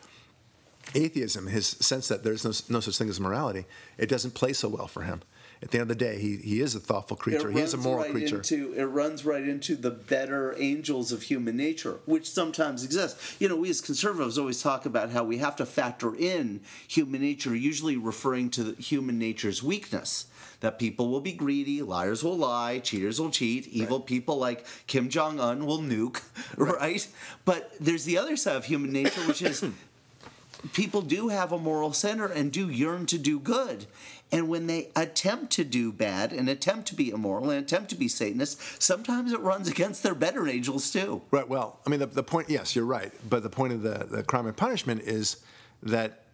atheism, 0.94 1.46
his 1.46 1.66
sense 1.66 2.08
that 2.08 2.22
there's 2.24 2.44
no, 2.44 2.52
no 2.76 2.80
such 2.80 2.98
thing 2.98 3.08
as 3.08 3.20
morality, 3.20 3.66
it 3.98 4.08
doesn't 4.08 4.34
play 4.34 4.52
so 4.52 4.68
well 4.68 4.86
for 4.86 5.02
him. 5.02 5.22
At 5.62 5.72
the 5.72 5.78
end 5.78 5.90
of 5.90 5.98
the 5.98 6.04
day, 6.04 6.18
he, 6.18 6.36
he 6.36 6.60
is 6.62 6.74
a 6.74 6.80
thoughtful 6.80 7.18
creature. 7.18 7.50
He 7.50 7.60
is 7.60 7.74
a 7.74 7.76
moral 7.76 8.04
right 8.04 8.10
creature. 8.10 8.38
Into, 8.38 8.72
it 8.72 8.84
runs 8.84 9.26
right 9.26 9.46
into 9.46 9.76
the 9.76 9.90
better 9.90 10.54
angels 10.58 11.12
of 11.12 11.22
human 11.22 11.56
nature, 11.56 12.00
which 12.06 12.30
sometimes 12.30 12.82
exist. 12.82 13.18
You 13.38 13.48
know, 13.50 13.56
we 13.56 13.68
as 13.68 13.82
conservatives 13.82 14.38
always 14.38 14.62
talk 14.62 14.86
about 14.86 15.10
how 15.10 15.22
we 15.22 15.36
have 15.38 15.56
to 15.56 15.66
factor 15.66 16.14
in 16.14 16.62
human 16.88 17.20
nature, 17.20 17.54
usually 17.54 17.98
referring 17.98 18.48
to 18.50 18.64
the 18.64 18.82
human 18.82 19.18
nature's 19.18 19.62
weakness. 19.62 20.26
That 20.60 20.78
people 20.78 21.08
will 21.08 21.22
be 21.22 21.32
greedy, 21.32 21.80
liars 21.80 22.22
will 22.22 22.36
lie, 22.36 22.80
cheaters 22.80 23.18
will 23.18 23.30
cheat, 23.30 23.66
evil 23.68 23.98
people 23.98 24.36
like 24.36 24.66
Kim 24.86 25.08
Jong 25.08 25.40
Un 25.40 25.64
will 25.64 25.78
nuke, 25.78 26.22
right. 26.56 27.06
But 27.46 27.72
there's 27.80 28.04
the 28.04 28.18
other 28.18 28.36
side 28.36 28.56
of 28.56 28.66
human 28.66 28.92
nature, 28.92 29.22
which 29.22 29.40
is 29.40 29.64
people 30.72 31.02
do 31.02 31.28
have 31.28 31.52
a 31.52 31.58
moral 31.58 31.92
center 31.92 32.26
and 32.26 32.52
do 32.52 32.68
yearn 32.68 33.06
to 33.06 33.18
do 33.18 33.38
good. 33.38 33.86
And 34.32 34.48
when 34.48 34.66
they 34.66 34.90
attempt 34.94 35.52
to 35.54 35.64
do 35.64 35.92
bad 35.92 36.32
and 36.32 36.48
attempt 36.48 36.86
to 36.88 36.94
be 36.94 37.10
immoral 37.10 37.50
and 37.50 37.62
attempt 37.62 37.90
to 37.90 37.96
be 37.96 38.06
Satanist, 38.06 38.60
sometimes 38.80 39.32
it 39.32 39.40
runs 39.40 39.68
against 39.68 40.02
their 40.02 40.14
better 40.14 40.48
angels 40.48 40.90
too. 40.90 41.22
Right. 41.30 41.48
Well, 41.48 41.80
I 41.86 41.90
mean, 41.90 42.00
the, 42.00 42.06
the 42.06 42.22
point. 42.22 42.48
Yes, 42.48 42.76
you're 42.76 42.84
right. 42.84 43.12
But 43.28 43.42
the 43.42 43.50
point 43.50 43.72
of 43.72 43.82
the, 43.82 44.06
the 44.08 44.22
crime 44.22 44.46
and 44.46 44.56
punishment 44.56 45.02
is 45.02 45.38
that 45.82 46.24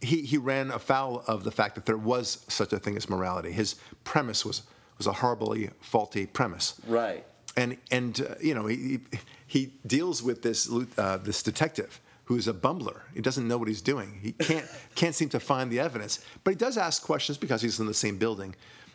he 0.00 0.22
he 0.22 0.36
ran 0.36 0.70
afoul 0.70 1.24
of 1.26 1.44
the 1.44 1.50
fact 1.50 1.74
that 1.74 1.86
there 1.86 1.96
was 1.96 2.44
such 2.48 2.72
a 2.72 2.78
thing 2.78 2.96
as 2.96 3.08
morality. 3.08 3.52
His 3.52 3.76
premise 4.04 4.44
was 4.44 4.62
was 4.98 5.06
a 5.06 5.12
horribly 5.12 5.70
faulty 5.80 6.26
premise. 6.26 6.74
Right. 6.86 7.24
And 7.56 7.76
and 7.90 8.20
uh, 8.20 8.34
you 8.40 8.54
know 8.54 8.66
he 8.66 9.00
he 9.46 9.72
deals 9.86 10.22
with 10.22 10.42
this 10.42 10.70
uh, 10.96 11.16
this 11.18 11.42
detective 11.42 12.00
who's 12.34 12.48
a 12.48 12.52
bumbler. 12.52 13.02
He 13.14 13.20
doesn't 13.20 13.46
know 13.46 13.58
what 13.58 13.68
he's 13.68 13.82
doing. 13.82 14.20
He 14.22 14.32
can't 14.48 14.66
can't 14.94 15.14
seem 15.14 15.28
to 15.30 15.40
find 15.40 15.70
the 15.70 15.80
evidence. 15.80 16.24
But 16.44 16.52
he 16.52 16.56
does 16.56 16.76
ask 16.76 17.02
questions 17.02 17.38
because 17.38 17.62
he's 17.62 17.80
in 17.80 17.86
the 17.86 17.94
same 17.94 18.18
building. 18.18 18.54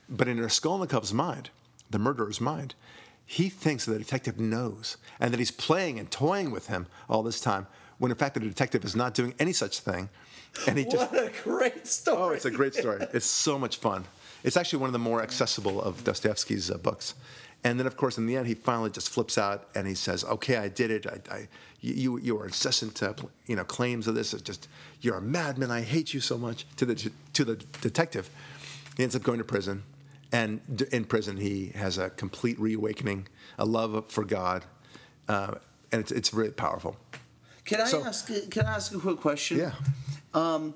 But 0.10 0.27
in 0.27 0.38
Raskolnikov's 0.38 1.13
mind, 1.13 1.50
the 1.89 2.00
murderer's 2.00 2.39
mind, 2.39 2.75
he 3.25 3.50
thinks 3.50 3.86
that 3.86 3.94
the 3.94 4.00
detective 4.00 4.39
knows 4.39 4.98
and 5.20 5.34
that 5.34 5.39
he's 5.39 5.51
playing 5.51 6.00
and 6.00 6.10
toying 6.10 6.51
with 6.51 6.67
him 6.67 6.88
all 7.10 7.24
this 7.24 7.41
time. 7.41 7.67
When 7.98 8.12
in 8.12 8.17
fact 8.17 8.36
the 8.36 8.39
detective 8.39 8.86
is 8.86 8.96
not 8.96 9.13
doing 9.15 9.34
any 9.39 9.53
such 9.53 9.79
thing, 9.79 10.10
and 10.67 10.77
he 10.77 10.86
just 10.86 11.12
What 11.12 11.25
a 11.25 11.32
great 11.44 11.88
story. 11.88 12.17
Oh, 12.20 12.29
it's 12.29 12.46
a 12.46 12.51
great 12.51 12.74
story. 12.74 13.06
It's 13.13 13.25
so 13.25 13.60
much 13.60 13.77
fun. 13.77 14.06
It's 14.44 14.56
actually 14.56 14.79
one 14.79 14.88
of 14.88 14.94
the 14.94 15.00
more 15.00 15.22
accessible 15.22 15.82
of 15.82 16.03
Dostoevsky's 16.03 16.72
uh, 16.72 16.77
books. 16.77 17.15
And 17.64 17.80
then, 17.80 17.88
of 17.88 17.98
course, 17.98 18.18
in 18.18 18.28
the 18.28 18.38
end, 18.38 18.48
he 18.48 18.54
finally 18.54 18.90
just 18.92 19.10
flips 19.10 19.38
out 19.38 19.68
and 19.76 19.88
he 19.88 19.96
says, 19.96 20.24
"Okay, 20.24 20.58
I 20.58 20.70
did 20.70 20.90
it. 20.92 21.06
I, 21.08 21.36
I 21.36 21.48
you, 21.82 22.18
you 22.18 22.38
are 22.40 22.46
incessant, 22.46 23.02
uh, 23.04 23.14
you 23.46 23.56
know, 23.56 23.64
claims 23.64 24.08
of 24.08 24.16
this. 24.16 24.34
It's 24.34 24.42
just 24.44 24.68
you're 25.02 25.18
a 25.18 25.22
madman. 25.22 25.72
I 25.72 25.82
hate 25.82 26.14
you 26.14 26.20
so 26.20 26.38
much." 26.38 26.66
To 26.78 26.86
the 26.86 27.12
to 27.34 27.44
the 27.44 27.56
detective, 27.82 28.30
he 28.96 29.04
ends 29.04 29.16
up 29.16 29.24
going 29.24 29.40
to 29.40 29.44
prison, 29.44 29.84
and 30.32 30.62
d- 30.78 30.86
in 30.92 31.04
prison 31.06 31.38
he 31.38 31.72
has 31.76 31.98
a 31.98 32.10
complete 32.12 32.60
reawakening, 32.60 33.28
a 33.58 33.66
love 33.66 34.06
for 34.10 34.24
God, 34.24 34.64
uh, 35.28 35.56
and 35.92 36.00
it's 36.02 36.12
it's 36.12 36.34
really 36.34 36.52
powerful. 36.52 36.96
Can 37.66 37.82
I 37.82 37.86
So- 37.86 38.06
ask? 38.06 38.28
Can 38.50 38.66
I 38.66 38.76
ask 38.76 38.94
a 38.94 39.00
quick 39.00 39.18
question? 39.20 39.58
Yeah. 39.58 39.74
Um, 40.34 40.74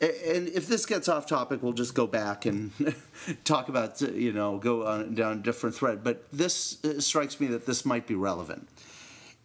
and 0.00 0.48
if 0.48 0.66
this 0.66 0.86
gets 0.86 1.08
off 1.08 1.26
topic, 1.26 1.62
we'll 1.62 1.72
just 1.72 1.94
go 1.94 2.06
back 2.06 2.46
and 2.46 2.72
talk 3.44 3.68
about 3.68 4.00
you 4.00 4.32
know 4.32 4.58
go 4.58 4.86
on 4.86 5.14
down 5.14 5.38
a 5.38 5.40
different 5.40 5.74
thread. 5.74 6.04
But 6.04 6.24
this 6.32 6.84
uh, 6.84 7.00
strikes 7.00 7.40
me 7.40 7.46
that 7.48 7.66
this 7.66 7.84
might 7.84 8.06
be 8.06 8.14
relevant. 8.14 8.68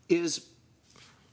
Is 0.10 0.46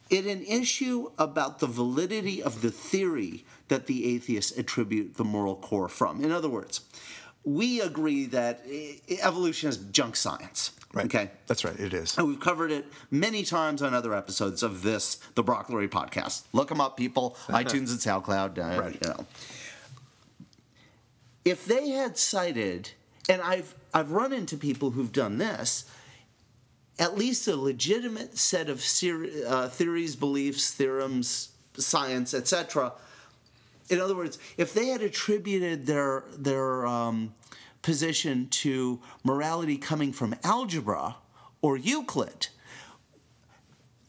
it 0.08 0.26
an 0.26 0.42
issue 0.44 1.10
about 1.18 1.60
the 1.60 1.66
validity 1.66 2.42
of 2.42 2.62
the 2.62 2.70
theory 2.70 3.44
that 3.68 3.86
the 3.86 4.14
atheists 4.14 4.56
attribute 4.58 5.16
the 5.16 5.24
moral 5.24 5.56
core 5.56 5.88
from? 5.88 6.22
In 6.24 6.32
other 6.32 6.48
words, 6.48 6.80
we 7.44 7.80
agree 7.80 8.26
that 8.26 8.62
eh, 8.68 8.96
evolution 9.20 9.68
is 9.68 9.76
junk 9.76 10.16
science. 10.16 10.72
Right. 10.92 11.06
Okay. 11.06 11.30
That's 11.46 11.64
right. 11.64 11.78
It 11.78 11.94
is. 11.94 12.18
And 12.18 12.26
we've 12.26 12.40
covered 12.40 12.72
it 12.72 12.84
many 13.12 13.44
times 13.44 13.80
on 13.80 13.94
other 13.94 14.12
episodes 14.12 14.62
of 14.64 14.82
this, 14.82 15.16
the 15.36 15.42
Broccoli 15.42 15.86
podcast. 15.86 16.42
Look 16.52 16.68
them 16.68 16.80
up, 16.80 16.96
people. 16.96 17.36
iTunes 17.46 17.90
and 17.90 18.00
SoundCloud. 18.00 18.58
Uh, 18.58 18.80
Right. 18.80 18.98
You 19.00 19.08
know. 19.10 19.26
If 21.44 21.64
they 21.64 21.90
had 21.90 22.18
cited, 22.18 22.90
and 23.28 23.40
I've 23.40 23.74
I've 23.94 24.10
run 24.12 24.32
into 24.32 24.56
people 24.56 24.90
who've 24.90 25.12
done 25.12 25.38
this, 25.38 25.84
at 26.98 27.16
least 27.16 27.48
a 27.48 27.56
legitimate 27.56 28.36
set 28.36 28.68
of 28.68 28.80
ser- 28.82 29.26
uh, 29.46 29.68
theories, 29.68 30.16
beliefs, 30.16 30.72
theorems, 30.72 31.50
science, 31.76 32.34
etc., 32.34 32.92
In 33.88 34.00
other 34.00 34.14
words, 34.14 34.38
if 34.56 34.74
they 34.74 34.88
had 34.88 35.02
attributed 35.02 35.86
their 35.86 36.24
their 36.36 36.86
um, 36.86 37.34
position 37.82 38.48
to 38.48 39.00
morality 39.24 39.76
coming 39.76 40.12
from 40.12 40.34
algebra 40.44 41.16
or 41.62 41.76
Euclid, 41.76 42.48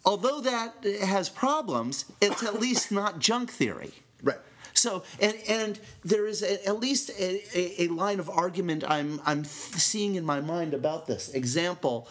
although 0.06 0.42
that 0.42 0.84
has 1.04 1.30
problems, 1.30 2.06
it's 2.22 2.44
at 2.44 2.60
least 2.60 2.92
not 3.02 3.20
junk 3.20 3.50
theory. 3.52 3.92
Right. 4.24 4.40
So 4.74 5.04
and 5.20 5.36
and 5.48 5.80
there 6.04 6.26
is 6.26 6.44
a, 6.44 6.68
at 6.68 6.80
least 6.80 7.12
a, 7.20 7.84
a, 7.84 7.88
line 7.90 8.20
of 8.20 8.30
argument 8.30 8.84
I'm 8.88 9.22
I'm 9.26 9.44
seeing 9.44 10.16
in 10.16 10.26
my 10.26 10.42
mind 10.42 10.74
about 10.74 11.08
this. 11.08 11.30
Example. 11.30 12.08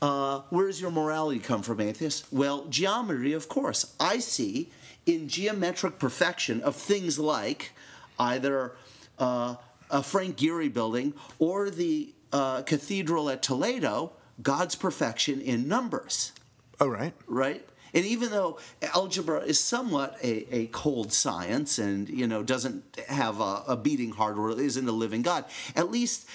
Uh, 0.00 0.42
where 0.50 0.68
does 0.68 0.80
your 0.80 0.92
morality 0.92 1.40
come 1.40 1.60
from, 1.60 1.80
atheist? 1.80 2.26
Well, 2.30 2.66
geometry, 2.66 3.32
of 3.32 3.48
course. 3.48 3.96
I 3.98 4.20
see 4.20 4.70
in 5.06 5.28
geometric 5.28 5.98
perfection 5.98 6.60
of 6.60 6.76
things 6.76 7.18
like 7.18 7.72
either 8.16 8.76
uh, 9.18 9.56
a 9.90 10.02
Frank 10.02 10.36
Gehry 10.36 10.72
building 10.72 11.14
or 11.38 11.70
the 11.70 12.14
uh, 12.32 12.62
cathedral 12.62 13.30
at 13.30 13.42
Toledo, 13.42 14.12
God's 14.42 14.74
perfection 14.74 15.40
in 15.40 15.68
numbers. 15.68 16.32
Oh, 16.80 16.88
right. 16.88 17.14
Right? 17.26 17.66
And 17.94 18.04
even 18.04 18.30
though 18.30 18.58
algebra 18.94 19.40
is 19.40 19.58
somewhat 19.58 20.18
a, 20.22 20.54
a 20.54 20.66
cold 20.66 21.12
science 21.12 21.78
and 21.78 22.08
you 22.08 22.26
know 22.26 22.42
doesn't 22.42 22.84
have 23.08 23.40
a, 23.40 23.64
a 23.66 23.76
beating 23.76 24.10
heart 24.10 24.38
or 24.38 24.50
isn't 24.50 24.88
a 24.88 24.92
living 24.92 25.22
God, 25.22 25.46
at 25.74 25.90
least 25.90 26.28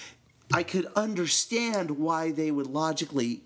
I 0.52 0.62
could 0.62 0.86
understand 0.96 1.92
why 1.92 2.32
they 2.32 2.50
would 2.50 2.66
logically 2.66 3.42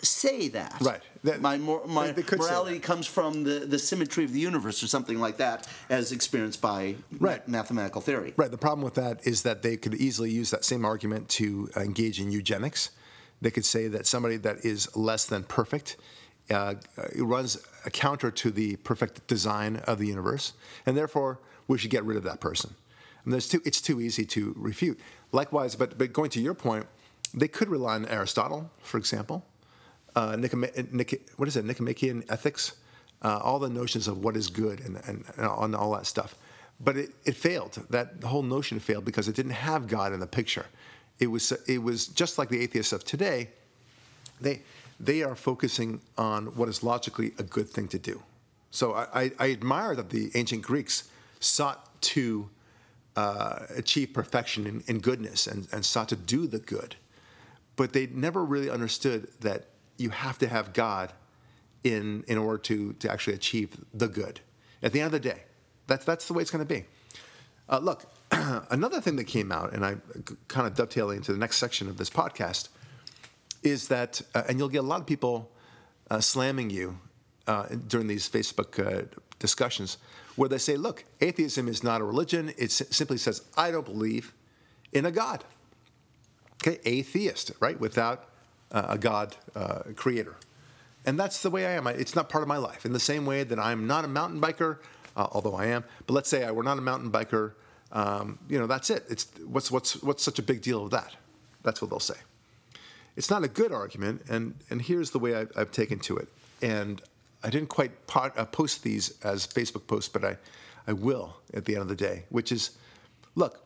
say 0.00 0.48
that. 0.48 0.76
Right. 0.80 1.00
That- 1.24 1.40
my 1.40 1.58
mor- 1.58 1.86
my 1.86 2.14
morality 2.36 2.78
comes 2.78 3.06
from 3.06 3.44
the, 3.44 3.60
the 3.60 3.78
symmetry 3.78 4.24
of 4.24 4.32
the 4.32 4.40
universe 4.40 4.82
or 4.82 4.86
something 4.86 5.18
like 5.18 5.38
that, 5.38 5.66
as 5.90 6.12
experienced 6.12 6.60
by 6.60 6.96
Right. 7.18 7.46
ma- 7.48 7.58
mathematical 7.58 8.00
theory. 8.00 8.34
Right. 8.36 8.50
The 8.50 8.58
problem 8.58 8.84
with 8.84 8.94
that 8.94 9.26
is 9.26 9.42
that 9.42 9.62
they 9.62 9.76
could 9.76 9.94
easily 9.94 10.30
use 10.30 10.50
that 10.50 10.64
same 10.64 10.84
argument 10.84 11.28
to 11.30 11.70
engage 11.76 12.20
in 12.20 12.30
eugenics. 12.30 12.90
They 13.40 13.50
could 13.50 13.64
say 13.64 13.88
that 13.88 14.06
somebody 14.06 14.36
that 14.38 14.64
is 14.64 14.94
less 14.96 15.26
than 15.26 15.44
perfect 15.44 15.96
uh, 16.50 16.74
uh, 16.96 17.24
runs 17.24 17.58
a 17.84 17.90
counter 17.90 18.30
to 18.30 18.50
the 18.50 18.76
perfect 18.76 19.26
design 19.26 19.76
of 19.86 19.98
the 19.98 20.06
universe, 20.06 20.54
and 20.86 20.96
therefore 20.96 21.40
we 21.66 21.76
should 21.78 21.90
get 21.90 22.04
rid 22.04 22.16
of 22.16 22.24
that 22.24 22.40
person. 22.40 22.74
And 23.24 23.32
there's 23.32 23.48
too, 23.48 23.60
it's 23.64 23.80
too 23.82 24.00
easy 24.00 24.24
to 24.26 24.54
refute. 24.56 24.98
Likewise, 25.32 25.74
but, 25.76 25.98
but 25.98 26.12
going 26.12 26.30
to 26.30 26.40
your 26.40 26.54
point, 26.54 26.86
they 27.34 27.48
could 27.48 27.68
rely 27.68 27.96
on 27.96 28.06
Aristotle, 28.06 28.70
for 28.80 28.96
example. 28.96 29.44
Uh, 30.18 30.34
Nic- 30.34 31.30
what 31.36 31.46
is 31.46 31.56
it? 31.56 31.64
Nicomachean 31.64 32.24
ethics, 32.28 32.72
uh, 33.22 33.38
all 33.38 33.60
the 33.60 33.68
notions 33.68 34.08
of 34.08 34.24
what 34.24 34.36
is 34.36 34.48
good 34.48 34.80
and, 34.80 34.96
and, 35.06 35.24
and 35.36 35.76
all 35.76 35.92
that 35.92 36.06
stuff. 36.06 36.34
But 36.80 36.96
it, 36.96 37.10
it 37.24 37.36
failed. 37.36 37.78
That 37.90 38.24
whole 38.24 38.42
notion 38.42 38.80
failed 38.80 39.04
because 39.04 39.28
it 39.28 39.36
didn't 39.36 39.52
have 39.52 39.86
God 39.86 40.12
in 40.12 40.18
the 40.18 40.26
picture. 40.26 40.66
It 41.20 41.28
was 41.28 41.52
it 41.68 41.80
was 41.80 42.08
just 42.08 42.36
like 42.36 42.48
the 42.48 42.60
atheists 42.60 42.92
of 42.92 43.04
today. 43.04 43.50
They 44.40 44.62
they 44.98 45.22
are 45.22 45.36
focusing 45.36 46.00
on 46.16 46.46
what 46.56 46.68
is 46.68 46.82
logically 46.82 47.32
a 47.38 47.44
good 47.44 47.68
thing 47.68 47.86
to 47.88 47.98
do. 47.98 48.20
So 48.72 48.94
I, 48.94 49.06
I, 49.14 49.32
I 49.38 49.50
admire 49.52 49.94
that 49.94 50.10
the 50.10 50.32
ancient 50.34 50.62
Greeks 50.62 51.10
sought 51.38 52.02
to 52.02 52.50
uh, 53.14 53.66
achieve 53.76 54.12
perfection 54.12 54.66
in, 54.66 54.82
in 54.88 54.98
goodness 54.98 55.46
and, 55.46 55.68
and 55.72 55.84
sought 55.84 56.08
to 56.08 56.16
do 56.16 56.48
the 56.48 56.58
good 56.58 56.96
but 57.78 57.92
they 57.92 58.08
never 58.08 58.44
really 58.44 58.68
understood 58.68 59.28
that 59.40 59.68
you 59.98 60.10
have 60.10 60.38
to 60.38 60.48
have 60.48 60.72
God 60.72 61.12
in 61.84 62.24
in 62.26 62.38
order 62.38 62.58
to 62.58 62.92
to 62.94 63.10
actually 63.10 63.34
achieve 63.34 63.76
the 63.92 64.08
good. 64.08 64.40
At 64.82 64.92
the 64.92 65.00
end 65.00 65.06
of 65.06 65.12
the 65.12 65.28
day, 65.28 65.42
that's 65.86 66.04
that's 66.04 66.26
the 66.26 66.34
way 66.34 66.42
it's 66.42 66.50
going 66.50 66.66
to 66.66 66.74
be. 66.74 66.84
Uh, 67.68 67.78
look, 67.78 68.06
another 68.70 69.00
thing 69.00 69.16
that 69.16 69.24
came 69.24 69.52
out, 69.52 69.72
and 69.72 69.84
I 69.84 69.96
kind 70.48 70.66
of 70.66 70.74
dovetailing 70.74 71.18
into 71.18 71.32
the 71.32 71.38
next 71.38 71.58
section 71.58 71.88
of 71.88 71.98
this 71.98 72.08
podcast, 72.08 72.68
is 73.62 73.88
that, 73.88 74.22
uh, 74.34 74.44
and 74.48 74.58
you'll 74.58 74.70
get 74.70 74.78
a 74.78 74.86
lot 74.86 75.00
of 75.00 75.06
people 75.06 75.50
uh, 76.10 76.20
slamming 76.20 76.70
you 76.70 76.98
uh, 77.46 77.66
during 77.86 78.06
these 78.06 78.26
Facebook 78.28 78.78
uh, 78.78 79.06
discussions, 79.38 79.98
where 80.36 80.48
they 80.48 80.58
say, 80.58 80.76
"Look, 80.76 81.04
atheism 81.20 81.68
is 81.68 81.82
not 81.82 82.00
a 82.00 82.04
religion. 82.04 82.52
It 82.56 82.70
simply 82.70 83.18
says 83.18 83.42
I 83.56 83.70
don't 83.70 83.84
believe 83.84 84.32
in 84.92 85.04
a 85.04 85.10
God." 85.10 85.44
okay, 86.62 86.78
atheist, 86.84 87.52
right? 87.60 87.78
Without 87.78 88.27
uh, 88.72 88.86
a 88.90 88.98
God 88.98 89.36
uh, 89.54 89.80
creator. 89.96 90.36
And 91.06 91.18
that's 91.18 91.42
the 91.42 91.50
way 91.50 91.66
I 91.66 91.72
am. 91.72 91.86
I, 91.86 91.92
it's 91.92 92.14
not 92.14 92.28
part 92.28 92.42
of 92.42 92.48
my 92.48 92.58
life. 92.58 92.84
In 92.84 92.92
the 92.92 93.00
same 93.00 93.24
way 93.24 93.44
that 93.44 93.58
I'm 93.58 93.86
not 93.86 94.04
a 94.04 94.08
mountain 94.08 94.40
biker, 94.40 94.78
uh, 95.16 95.26
although 95.32 95.54
I 95.54 95.66
am. 95.66 95.84
But 96.06 96.14
let's 96.14 96.28
say 96.28 96.44
I 96.44 96.50
were 96.50 96.62
not 96.62 96.78
a 96.78 96.82
mountain 96.82 97.10
biker. 97.10 97.52
Um, 97.92 98.38
you 98.48 98.58
know, 98.58 98.66
that's 98.66 98.90
it. 98.90 99.04
It's 99.08 99.26
what's 99.46 99.70
what's 99.70 100.02
what's 100.02 100.22
such 100.22 100.38
a 100.38 100.42
big 100.42 100.60
deal 100.60 100.82
with 100.82 100.92
that? 100.92 101.14
That's 101.62 101.80
what 101.80 101.90
they'll 101.90 102.00
say. 102.00 102.18
It's 103.16 103.30
not 103.30 103.42
a 103.42 103.48
good 103.48 103.72
argument, 103.72 104.22
and 104.28 104.54
and 104.70 104.82
here's 104.82 105.10
the 105.10 105.18
way 105.18 105.34
I've, 105.34 105.50
I've 105.56 105.72
taken 105.72 105.98
to 106.00 106.16
it. 106.18 106.28
And 106.60 107.00
I 107.42 107.50
didn't 107.50 107.68
quite 107.68 108.06
pot, 108.06 108.36
uh, 108.36 108.44
post 108.44 108.82
these 108.82 109.18
as 109.22 109.46
Facebook 109.46 109.86
posts, 109.86 110.08
but 110.08 110.24
I 110.24 110.36
I 110.86 110.92
will 110.92 111.36
at 111.54 111.64
the 111.64 111.74
end 111.74 111.82
of 111.82 111.88
the 111.88 111.96
day, 111.96 112.24
which 112.28 112.52
is, 112.52 112.70
look, 113.34 113.62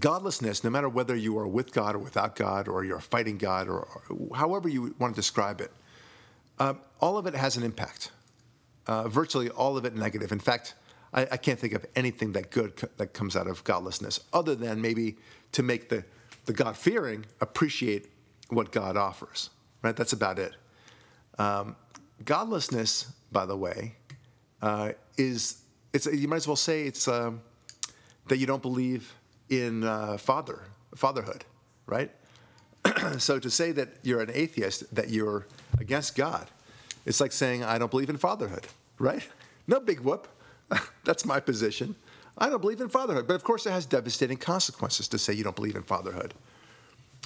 godlessness, 0.00 0.64
no 0.64 0.70
matter 0.70 0.88
whether 0.88 1.16
you 1.16 1.38
are 1.38 1.46
with 1.46 1.72
God 1.72 1.94
or 1.94 1.98
without 1.98 2.36
God, 2.36 2.68
or 2.68 2.84
you're 2.84 3.00
fighting 3.00 3.38
God, 3.38 3.68
or, 3.68 3.88
or 4.10 4.36
however 4.36 4.68
you 4.68 4.94
want 4.98 5.14
to 5.14 5.18
describe 5.18 5.60
it, 5.60 5.72
uh, 6.58 6.74
all 7.00 7.18
of 7.18 7.26
it 7.26 7.34
has 7.34 7.56
an 7.56 7.62
impact. 7.62 8.12
Uh, 8.86 9.08
virtually 9.08 9.50
all 9.50 9.76
of 9.76 9.84
it 9.84 9.96
negative. 9.96 10.30
In 10.30 10.38
fact, 10.38 10.74
I, 11.12 11.22
I 11.32 11.36
can't 11.36 11.58
think 11.58 11.72
of 11.72 11.84
anything 11.96 12.32
that 12.32 12.50
good 12.50 12.76
co- 12.76 12.88
that 12.98 13.14
comes 13.14 13.34
out 13.34 13.48
of 13.48 13.64
godlessness, 13.64 14.20
other 14.32 14.54
than 14.54 14.80
maybe 14.80 15.16
to 15.52 15.62
make 15.62 15.88
the 15.88 16.04
the 16.44 16.52
God 16.52 16.76
fearing 16.76 17.26
appreciate 17.40 18.06
what 18.48 18.70
God 18.70 18.96
offers. 18.96 19.50
Right? 19.82 19.96
That's 19.96 20.12
about 20.12 20.38
it. 20.38 20.54
Um, 21.38 21.76
godlessness, 22.24 23.12
by 23.32 23.44
the 23.46 23.56
way, 23.56 23.96
uh, 24.62 24.92
is 25.18 25.62
it's 25.92 26.06
you 26.06 26.28
might 26.28 26.36
as 26.36 26.46
well 26.46 26.56
say 26.56 26.84
it's 26.84 27.08
um, 27.08 27.42
that 28.28 28.38
you 28.38 28.46
don't 28.46 28.62
believe 28.62 29.12
in 29.48 29.84
uh, 29.84 30.16
father 30.16 30.62
fatherhood, 30.94 31.44
right? 31.86 32.10
so 33.18 33.38
to 33.38 33.50
say 33.50 33.72
that 33.72 33.88
you're 34.02 34.20
an 34.20 34.30
atheist, 34.32 34.94
that 34.94 35.10
you're 35.10 35.46
against 35.78 36.16
God, 36.16 36.48
it's 37.04 37.20
like 37.20 37.32
saying 37.32 37.64
I 37.64 37.78
don't 37.78 37.90
believe 37.90 38.10
in 38.10 38.16
fatherhood, 38.16 38.66
right? 38.98 39.26
No 39.66 39.80
big 39.80 40.00
whoop. 40.00 40.28
That's 41.04 41.24
my 41.24 41.40
position. 41.40 41.94
I 42.38 42.48
don't 42.50 42.60
believe 42.60 42.80
in 42.80 42.88
fatherhood, 42.88 43.26
but 43.26 43.34
of 43.34 43.44
course 43.44 43.66
it 43.66 43.70
has 43.70 43.86
devastating 43.86 44.36
consequences 44.36 45.08
to 45.08 45.18
say 45.18 45.32
you 45.32 45.44
don't 45.44 45.56
believe 45.56 45.76
in 45.76 45.82
fatherhood. 45.82 46.34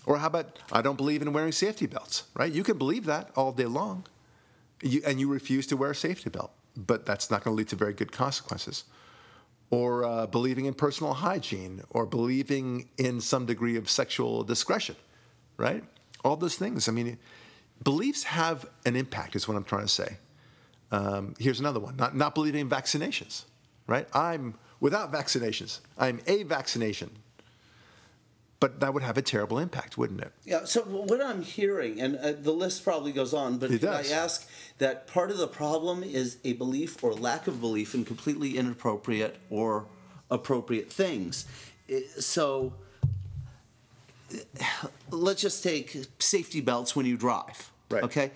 Or 0.06 0.18
how 0.18 0.28
about 0.28 0.58
I 0.70 0.82
don't 0.82 0.96
believe 0.96 1.22
in 1.22 1.32
wearing 1.32 1.52
safety 1.52 1.86
belts, 1.86 2.24
right? 2.34 2.52
You 2.52 2.62
can 2.62 2.78
believe 2.78 3.06
that 3.06 3.30
all 3.36 3.52
day 3.52 3.66
long, 3.66 4.06
you, 4.82 5.02
and 5.04 5.20
you 5.20 5.28
refuse 5.28 5.66
to 5.68 5.76
wear 5.76 5.90
a 5.90 5.94
safety 5.94 6.30
belt, 6.30 6.52
but 6.76 7.06
that's 7.06 7.30
not 7.30 7.44
going 7.44 7.54
to 7.54 7.58
lead 7.58 7.68
to 7.68 7.76
very 7.76 7.92
good 7.92 8.12
consequences 8.12 8.84
or 9.70 10.04
uh, 10.04 10.26
believing 10.26 10.64
in 10.64 10.74
personal 10.74 11.14
hygiene, 11.14 11.82
or 11.90 12.04
believing 12.04 12.88
in 12.98 13.20
some 13.20 13.46
degree 13.46 13.76
of 13.76 13.88
sexual 13.88 14.42
discretion, 14.42 14.96
right? 15.56 15.84
All 16.24 16.36
those 16.36 16.56
things. 16.56 16.88
I 16.88 16.92
mean, 16.92 17.18
beliefs 17.84 18.24
have 18.24 18.66
an 18.84 18.96
impact, 18.96 19.36
is 19.36 19.46
what 19.46 19.56
I'm 19.56 19.64
trying 19.64 19.82
to 19.82 19.88
say. 19.88 20.16
Um, 20.90 21.34
here's 21.38 21.60
another 21.60 21.78
one 21.78 21.96
not, 21.96 22.16
not 22.16 22.34
believing 22.34 22.62
in 22.62 22.68
vaccinations, 22.68 23.44
right? 23.86 24.08
I'm 24.12 24.54
without 24.80 25.12
vaccinations, 25.12 25.80
I'm 25.96 26.20
a 26.26 26.42
vaccination. 26.42 27.10
But 28.60 28.80
that 28.80 28.92
would 28.92 29.02
have 29.02 29.16
a 29.16 29.22
terrible 29.22 29.58
impact, 29.58 29.96
wouldn't 29.96 30.20
it? 30.20 30.32
Yeah. 30.44 30.66
So 30.66 30.82
what 30.82 31.22
I'm 31.22 31.42
hearing, 31.42 31.98
and 31.98 32.16
uh, 32.16 32.32
the 32.32 32.52
list 32.52 32.84
probably 32.84 33.10
goes 33.10 33.32
on, 33.32 33.56
but 33.56 33.70
It. 33.70 33.82
I 33.84 34.04
ask 34.08 34.46
that 34.78 35.06
part 35.06 35.30
of 35.30 35.38
the 35.38 35.48
problem 35.48 36.02
is 36.02 36.36
a 36.44 36.52
belief 36.52 37.02
or 37.02 37.14
lack 37.14 37.46
of 37.46 37.60
belief 37.60 37.94
in 37.94 38.04
completely 38.04 38.58
inappropriate 38.58 39.36
or 39.48 39.86
appropriate 40.30 40.92
things. 40.92 41.46
So 42.18 42.74
let's 45.10 45.42
just 45.42 45.62
take 45.62 46.06
safety 46.18 46.60
belts 46.60 46.94
when 46.94 47.06
you 47.06 47.16
drive. 47.16 47.70
Right. 47.90 48.02
Okay. 48.02 48.30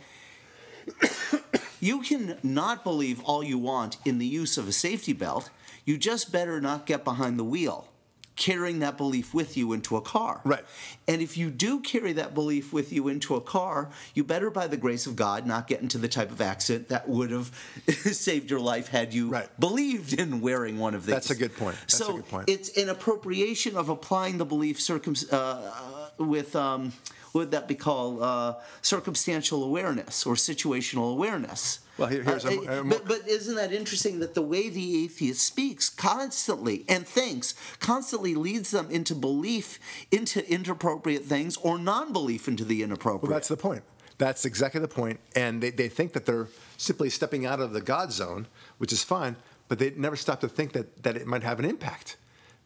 you 1.80 2.02
can 2.02 2.38
not 2.42 2.84
believe 2.84 3.20
all 3.22 3.42
you 3.42 3.58
want 3.58 3.98
in 4.04 4.18
the 4.18 4.26
use 4.26 4.58
of 4.58 4.68
a 4.68 4.72
safety 4.72 5.12
belt. 5.12 5.50
You 5.84 5.98
just 5.98 6.32
better 6.32 6.60
not 6.60 6.86
get 6.86 7.04
behind 7.04 7.38
the 7.38 7.44
wheel, 7.44 7.88
carrying 8.36 8.80
that 8.80 8.96
belief 8.96 9.32
with 9.32 9.56
you 9.56 9.72
into 9.72 9.96
a 9.96 10.00
car. 10.00 10.40
Right. 10.44 10.64
And 11.06 11.22
if 11.22 11.36
you 11.36 11.50
do 11.50 11.80
carry 11.80 12.12
that 12.14 12.34
belief 12.34 12.72
with 12.72 12.92
you 12.92 13.08
into 13.08 13.36
a 13.36 13.40
car, 13.40 13.90
you 14.14 14.24
better, 14.24 14.50
by 14.50 14.66
the 14.66 14.76
grace 14.76 15.06
of 15.06 15.14
God, 15.14 15.46
not 15.46 15.68
get 15.68 15.80
into 15.82 15.98
the 15.98 16.08
type 16.08 16.30
of 16.32 16.40
accident 16.40 16.88
that 16.88 17.08
would 17.08 17.30
have 17.30 17.52
saved 17.88 18.50
your 18.50 18.60
life 18.60 18.88
had 18.88 19.14
you 19.14 19.28
Right. 19.28 19.48
believed 19.60 20.14
in 20.14 20.40
wearing 20.40 20.78
one 20.78 20.94
of 20.94 21.06
these. 21.06 21.14
That's 21.14 21.30
a 21.30 21.36
good 21.36 21.56
point. 21.56 21.76
That's 21.82 21.94
a 21.94 22.04
so 22.04 22.16
good 22.16 22.28
point. 22.28 22.48
it's 22.50 22.76
an 22.76 22.88
appropriation 22.88 23.76
of 23.76 23.88
applying 23.88 24.38
the 24.38 24.44
belief 24.44 24.80
circum- 24.80 25.14
uh, 25.30 25.70
with 26.18 26.56
um, 26.56 26.92
what 27.32 27.40
would 27.42 27.50
that 27.52 27.68
be 27.68 27.74
called? 27.74 28.20
Uh, 28.22 28.54
circumstantial 28.82 29.62
awareness 29.64 30.26
or 30.26 30.34
situational 30.34 31.12
awareness. 31.12 31.80
Well, 31.96 32.08
here- 32.08 32.22
here's 32.24 32.44
a- 32.44 32.80
Uh, 32.80 32.82
but, 32.82 33.06
but 33.06 33.28
isn't 33.28 33.54
that 33.54 33.72
interesting 33.72 34.18
that 34.20 34.34
the 34.34 34.42
way 34.42 34.68
the 34.68 35.04
atheist 35.04 35.44
speaks 35.44 35.88
constantly 35.88 36.84
and 36.88 37.06
thinks 37.06 37.54
constantly 37.78 38.34
leads 38.34 38.70
them 38.72 38.90
into 38.90 39.14
belief 39.14 39.78
into 40.10 40.48
inappropriate 40.50 41.24
things 41.24 41.56
or 41.58 41.78
non-belief 41.78 42.48
into 42.48 42.64
the 42.64 42.82
inappropriate. 42.82 43.22
Well, 43.22 43.32
that's 43.32 43.48
the 43.48 43.56
point. 43.56 43.82
That's 44.18 44.44
exactly 44.44 44.80
the 44.80 44.88
point. 44.88 45.20
And 45.36 45.62
they, 45.62 45.70
they 45.70 45.88
think 45.88 46.12
that 46.12 46.26
they're 46.26 46.48
simply 46.76 47.10
stepping 47.10 47.46
out 47.46 47.60
of 47.60 47.72
the 47.72 47.80
God 47.80 48.12
zone, 48.12 48.46
which 48.78 48.92
is 48.92 49.02
fine, 49.04 49.36
but 49.68 49.78
they 49.78 49.90
never 49.96 50.16
stop 50.16 50.40
to 50.40 50.48
think 50.48 50.72
that, 50.72 51.02
that 51.02 51.16
it 51.16 51.26
might 51.26 51.42
have 51.42 51.58
an 51.58 51.64
impact 51.64 52.16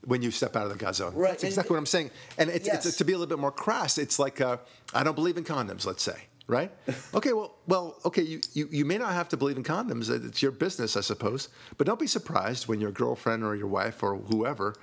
when 0.05 0.23
you 0.23 0.31
step 0.31 0.57
out 0.57 0.64
of 0.64 0.71
the 0.73 0.79
God 0.79 0.95
zone. 0.95 1.14
Right, 1.14 1.31
That's 1.33 1.43
and- 1.43 1.51
exactly 1.51 1.75
what 1.75 1.79
I'm 1.79 1.87
saying. 1.87 2.11
And 2.38 2.49
it's, 2.51 2.67
Yes. 2.67 2.87
it's, 2.87 2.97
to 2.99 3.05
be 3.05 3.12
a 3.12 3.19
little 3.19 3.29
bit 3.29 3.38
more 3.41 3.51
crass, 3.51 3.99
it's 3.99 4.19
like, 4.19 4.41
uh, 4.41 4.59
I 4.95 5.03
don't 5.03 5.14
believe 5.17 5.37
in 5.37 5.45
condoms, 5.45 5.85
let's 5.87 6.03
say, 6.03 6.28
right? 6.48 6.72
okay, 7.14 7.32
well, 7.32 7.54
well, 7.68 7.96
okay, 8.04 8.22
you, 8.22 8.40
you, 8.54 8.68
you 8.72 8.84
may 8.84 8.98
not 8.98 9.12
have 9.12 9.28
to 9.28 9.37
believe 9.37 9.56
in 9.56 9.62
condoms. 9.62 10.11
It's 10.11 10.42
your 10.42 10.50
business, 10.50 10.96
I 10.96 11.00
suppose. 11.02 11.48
But 11.76 11.87
don't 11.87 12.00
be 12.00 12.06
surprised 12.08 12.66
when 12.66 12.80
your 12.80 12.90
girlfriend 12.90 13.44
or 13.44 13.54
your 13.54 13.68
wife 13.68 14.02
or 14.02 14.16
whoever 14.16 14.74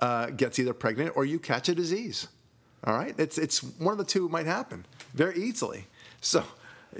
uh, 0.00 0.26
gets 0.26 0.58
either 0.58 0.74
pregnant 0.74 1.16
or 1.16 1.24
you 1.24 1.38
catch 1.38 1.68
a 1.70 1.74
disease. 1.74 2.28
All 2.84 2.94
right, 2.94 3.14
it's 3.16 3.38
it's 3.38 3.62
one 3.78 3.92
of 3.92 3.98
the 3.98 4.04
two 4.04 4.28
might 4.28 4.46
happen 4.46 4.84
very 5.14 5.40
easily. 5.40 5.86
So 6.20 6.42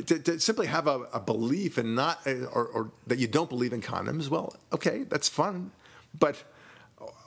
to, 0.07 0.19
to 0.21 0.39
simply 0.39 0.69
have 0.69 0.87
a, 0.87 1.09
a 1.13 1.19
belief 1.19 1.77
and 1.77 1.97
not 1.97 2.21
uh, 2.25 2.45
or, 2.53 2.67
or 2.67 2.91
that 3.09 3.19
you 3.19 3.27
don't 3.27 3.49
believe 3.51 3.73
in 3.73 3.81
condoms, 3.83 4.29
well, 4.29 4.55
okay, 4.73 5.03
that's 5.09 5.29
fun, 5.29 5.73
but 6.21 6.41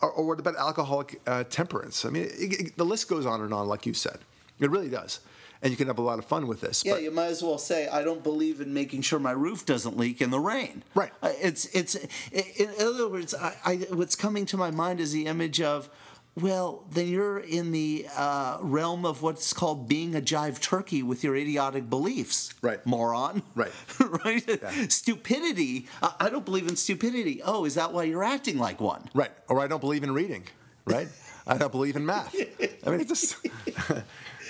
or, 0.01 0.09
or 0.11 0.25
what 0.25 0.39
about 0.39 0.55
alcoholic 0.55 1.19
uh, 1.27 1.43
temperance? 1.43 2.05
I 2.05 2.09
mean, 2.09 2.23
it, 2.23 2.59
it- 2.67 2.77
the 2.77 2.85
list 2.85 3.09
goes 3.09 3.25
on 3.25 3.41
and 3.41 3.53
on, 3.53 3.67
like 3.67 3.85
you 3.85 3.93
said. 3.93 4.19
It 4.61 4.71
really 4.71 4.89
does, 4.89 5.19
and 5.61 5.71
you 5.71 5.77
can 5.77 5.87
have 5.87 5.97
a 5.97 6.01
lot 6.01 6.19
of 6.19 6.25
fun 6.25 6.47
with 6.47 6.61
this. 6.61 6.83
Yeah, 6.85 6.93
but- 6.93 7.03
you 7.03 7.11
might 7.11 7.27
as 7.27 7.41
well 7.43 7.57
say 7.57 7.87
I 7.87 8.03
don't 8.03 8.23
believe 8.23 8.61
in 8.61 8.73
making 8.73 9.01
sure 9.01 9.19
my 9.19 9.31
roof 9.31 9.65
doesn't 9.65 9.97
leak 9.97 10.21
in 10.21 10.29
the 10.31 10.39
rain. 10.39 10.83
Right. 10.93 11.11
Uh, 11.21 11.31
It's 11.41 11.65
it's 11.73 11.95
in 12.31 12.69
other 12.79 13.07
words, 13.07 13.33
I, 13.33 13.55
I, 13.65 13.75
what's 13.91 14.15
coming 14.15 14.45
to 14.47 14.57
my 14.57 14.71
mind 14.71 14.99
is 14.99 15.11
the 15.11 15.25
image 15.27 15.61
of. 15.61 15.89
Well, 16.37 16.83
then 16.91 17.07
you're 17.07 17.39
in 17.39 17.71
the 17.71 18.07
uh, 18.13 18.57
realm 18.59 19.05
of 19.05 19.21
what's 19.21 19.53
called 19.53 19.87
being 19.87 20.15
a 20.17 20.19
jive 20.19 20.59
turkey 20.59 21.01
with 21.01 21.23
your 21.23 21.33
idiotic 21.33 21.89
beliefs. 21.89 22.53
Right. 22.61 22.85
Moron. 22.85 23.41
Right. 23.55 23.71
right? 24.25 24.91
Stupidity. 24.91 25.87
I 26.03 26.13
I 26.19 26.29
don't 26.29 26.43
believe 26.43 26.67
in 26.67 26.75
stupidity. 26.75 27.41
Oh, 27.41 27.63
is 27.63 27.75
that 27.75 27.93
why 27.93 28.03
you're 28.03 28.23
acting 28.25 28.57
like 28.57 28.81
one? 28.81 29.09
right, 29.13 29.31
or 29.47 29.61
I 29.61 29.67
don't 29.67 29.79
believe 29.79 30.03
in 30.03 30.11
reading, 30.13 30.43
right? 30.85 31.07
I 31.47 31.57
don't 31.57 31.71
believe 31.71 31.95
in 31.95 32.05
math. 32.05 32.35
I 32.85 32.89
mean, 32.89 32.99
it's 32.99 33.09
just 33.09 33.37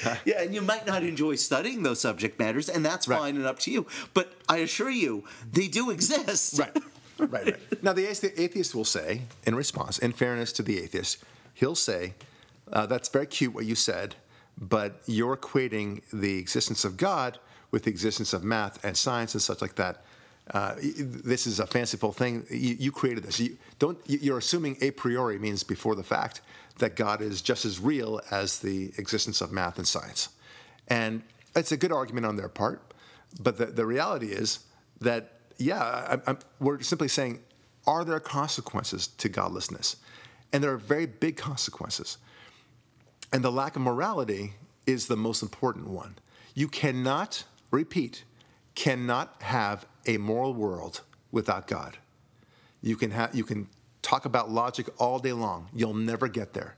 Yeah, 0.25 0.41
and 0.41 0.53
you 0.53 0.62
might 0.62 0.86
not 0.86 1.03
enjoy 1.03 1.36
studying 1.36 1.84
those 1.84 1.99
subject 1.99 2.39
matters, 2.39 2.69
and 2.69 2.86
that's 2.86 3.08
Right. 3.08 3.19
fine 3.19 3.36
and 3.38 3.45
up 3.45 3.60
to 3.60 3.71
you. 3.71 3.86
But 4.13 4.34
I 4.49 4.58
assure 4.58 4.89
you, 4.89 5.23
they 5.51 5.67
do 5.67 5.89
exist. 5.91 6.60
right, 6.60 6.75
right, 7.19 7.31
right. 7.45 7.84
Now, 7.84 7.93
the 7.93 8.05
atheist 8.08 8.75
will 8.75 8.86
say, 8.86 9.21
in 9.45 9.55
response, 9.55 9.97
in 9.99 10.12
fairness 10.13 10.51
to 10.53 10.63
the 10.63 10.79
atheist, 10.79 11.17
he'll 11.53 11.75
say, 11.75 12.13
uh, 12.73 12.86
"That's 12.86 13.10
very 13.10 13.27
cute 13.27 13.53
what 13.53 13.65
you 13.65 13.75
said, 13.75 14.15
but 14.60 15.01
you're 15.05 15.38
equating 15.38 16.01
the 16.12 16.38
existence 16.39 16.84
of 16.86 16.97
God 16.97 17.39
with 17.71 17.84
the 17.84 17.89
existence 17.91 18.34
of 18.34 18.43
math 18.43 18.84
and 18.84 18.95
science 18.97 19.34
and 19.34 19.41
such 19.41 19.62
like 19.62 19.75
that." 19.75 20.03
Uh, 20.53 20.75
this 20.79 21.47
is 21.47 21.60
a 21.60 21.65
fanciful 21.65 22.12
thing. 22.12 22.45
You, 22.51 22.75
you 22.79 22.91
created 22.91 23.23
this. 23.23 23.39
You 23.39 23.58
don't. 23.79 23.97
You're 24.05 24.38
assuming 24.38 24.77
a 24.81 24.91
priori 24.91 25.39
means 25.39 25.63
before 25.63 25.95
the 25.95 26.03
fact 26.03 26.41
that 26.80 26.96
God 26.96 27.22
is 27.22 27.42
just 27.42 27.66
as 27.66 27.80
real 27.80 28.22
as 28.32 28.60
the 28.60 28.92
existence 28.98 29.42
of 29.42 29.52
math 29.52 29.78
and 29.78 29.88
science, 29.88 30.30
and 30.88 31.24
it's 31.56 31.72
a 31.72 31.78
good 31.78 31.92
argument 31.92 32.26
on 32.26 32.36
their 32.36 32.50
part. 32.50 32.94
But 33.42 33.58
the, 33.58 33.68
the 33.68 33.86
reality 33.86 34.28
is 34.28 34.60
that 35.02 35.36
yeah, 35.58 35.82
I, 35.82 36.18
I'm, 36.28 36.40
we're 36.60 36.82
simply 36.82 37.08
saying, 37.08 37.40
are 37.88 38.04
there 38.04 38.20
consequences 38.20 39.08
to 39.08 39.30
godlessness? 39.30 39.98
And 40.52 40.64
there 40.64 40.72
are 40.72 40.78
very 40.78 41.06
big 41.06 41.38
consequences. 41.38 42.18
And 43.32 43.44
the 43.44 43.52
lack 43.52 43.76
of 43.76 43.82
morality 43.82 44.54
is 44.86 45.08
the 45.08 45.18
most 45.18 45.42
important 45.42 45.88
one. 45.88 46.16
You 46.54 46.68
cannot, 46.68 47.44
repeat, 47.72 48.24
cannot 48.76 49.42
have 49.42 49.86
a 50.06 50.18
moral 50.18 50.54
world 50.54 51.02
without 51.32 51.68
God. 51.68 51.98
You 52.82 52.96
can, 52.96 53.12
have, 53.12 53.36
you 53.36 53.44
can 53.44 53.68
talk 54.06 54.26
about 54.26 54.52
logic 54.52 54.88
all 55.00 55.18
day 55.18 55.34
long. 55.34 55.68
You'll 55.74 55.96
never 55.96 56.28
get 56.28 56.54
there 56.54 56.76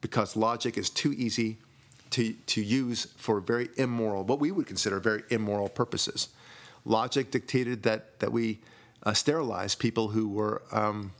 because 0.00 0.36
logic 0.36 0.78
is 0.78 0.88
too 0.88 1.12
easy 1.12 1.58
to, 2.10 2.32
to 2.46 2.62
use 2.62 3.06
for 3.16 3.40
very 3.40 3.68
immoral, 3.76 4.22
what 4.22 4.38
we 4.38 4.52
would 4.52 4.66
consider 4.66 5.00
very 5.00 5.24
immoral 5.28 5.68
purposes. 5.68 6.28
Logic 6.84 7.30
dictated 7.32 7.82
that, 7.82 8.20
that 8.20 8.30
we 8.30 8.60
uh, 9.02 9.12
sterilize 9.12 9.74
people 9.74 10.08
who 10.08 10.28
were, 10.28 10.62
um, 10.70 11.10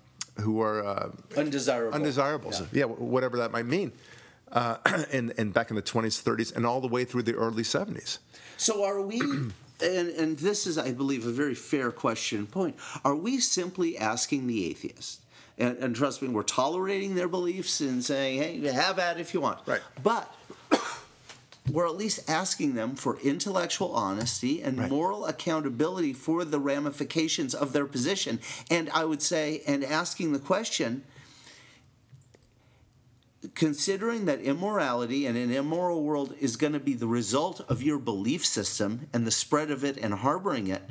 who 0.41 0.53
were 0.53 0.87
uh, 0.87 1.11
Undesirable. 1.37 1.93
undesirables. 1.95 2.63
Yeah. 2.73 2.85
whatever 2.85 3.39
that 3.39 3.51
might 3.51 3.67
mean. 3.67 3.91
Uh, 4.53 4.77
and, 5.13 5.35
and 5.37 5.53
back 5.53 5.71
in 5.71 5.77
the 5.77 5.83
20s, 5.83 6.23
30s, 6.23 6.55
and 6.55 6.65
all 6.65 6.81
the 6.81 6.87
way 6.89 7.05
through 7.05 7.25
the 7.25 7.35
early 7.35 7.65
70s. 7.65 8.19
So 8.57 8.85
are 8.85 9.03
we? 9.03 9.21
And, 9.81 10.09
and 10.09 10.37
this 10.37 10.67
is, 10.67 10.77
I 10.77 10.91
believe, 10.91 11.25
a 11.25 11.31
very 11.31 11.55
fair 11.55 11.93
question 11.93 12.39
and 12.41 12.51
point. 12.51 12.75
Are 13.05 13.15
we 13.15 13.39
simply 13.39 13.97
asking 13.97 14.49
the 14.49 14.67
atheist? 14.67 15.21
And, 15.59 15.77
and 15.79 15.97
trust 15.97 16.23
me, 16.23 16.29
we're 16.29 16.45
tolerating 16.45 17.17
their 17.17 17.29
beliefs 17.29 17.81
and 17.81 18.05
saying, 18.05 18.41
"Hey, 18.41 18.73
have 18.73 18.99
at 18.99 19.17
it 19.19 19.21
if 19.21 19.35
you 19.35 19.41
want." 19.41 19.59
Right. 19.67 19.81
But 20.03 20.33
we're 21.71 21.87
at 21.87 21.97
least 21.97 22.31
asking 22.31 22.75
them 22.75 22.95
for 22.95 23.19
intellectual 23.21 23.93
honesty 23.93 24.63
and 24.63 24.79
Right. 24.79 24.89
moral 24.91 25.27
accountability 25.27 26.13
for 26.13 26.45
the 26.45 26.61
ramifications 26.61 27.55
of 27.55 27.73
their 27.73 27.87
position. 27.87 28.39
And 28.71 28.89
I 28.91 29.05
would 29.05 29.21
say, 29.21 29.63
and 29.67 29.85
asking 29.85 30.33
the 30.33 30.39
question, 30.39 31.03
considering 33.55 34.27
that 34.27 34.41
immorality 34.41 35.27
and 35.27 35.37
an 35.37 35.51
immoral 35.53 36.03
world 36.03 36.35
is 36.41 36.57
going 36.57 36.73
to 36.73 36.81
be 36.81 36.95
the 36.95 37.07
result 37.07 37.61
of 37.69 37.83
your 37.83 37.99
belief 37.99 38.45
system 38.45 39.09
and 39.13 39.27
the 39.27 39.31
spread 39.31 39.71
of 39.71 39.85
it 39.85 39.97
and 39.97 40.15
harboring 40.15 40.69
it, 40.69 40.83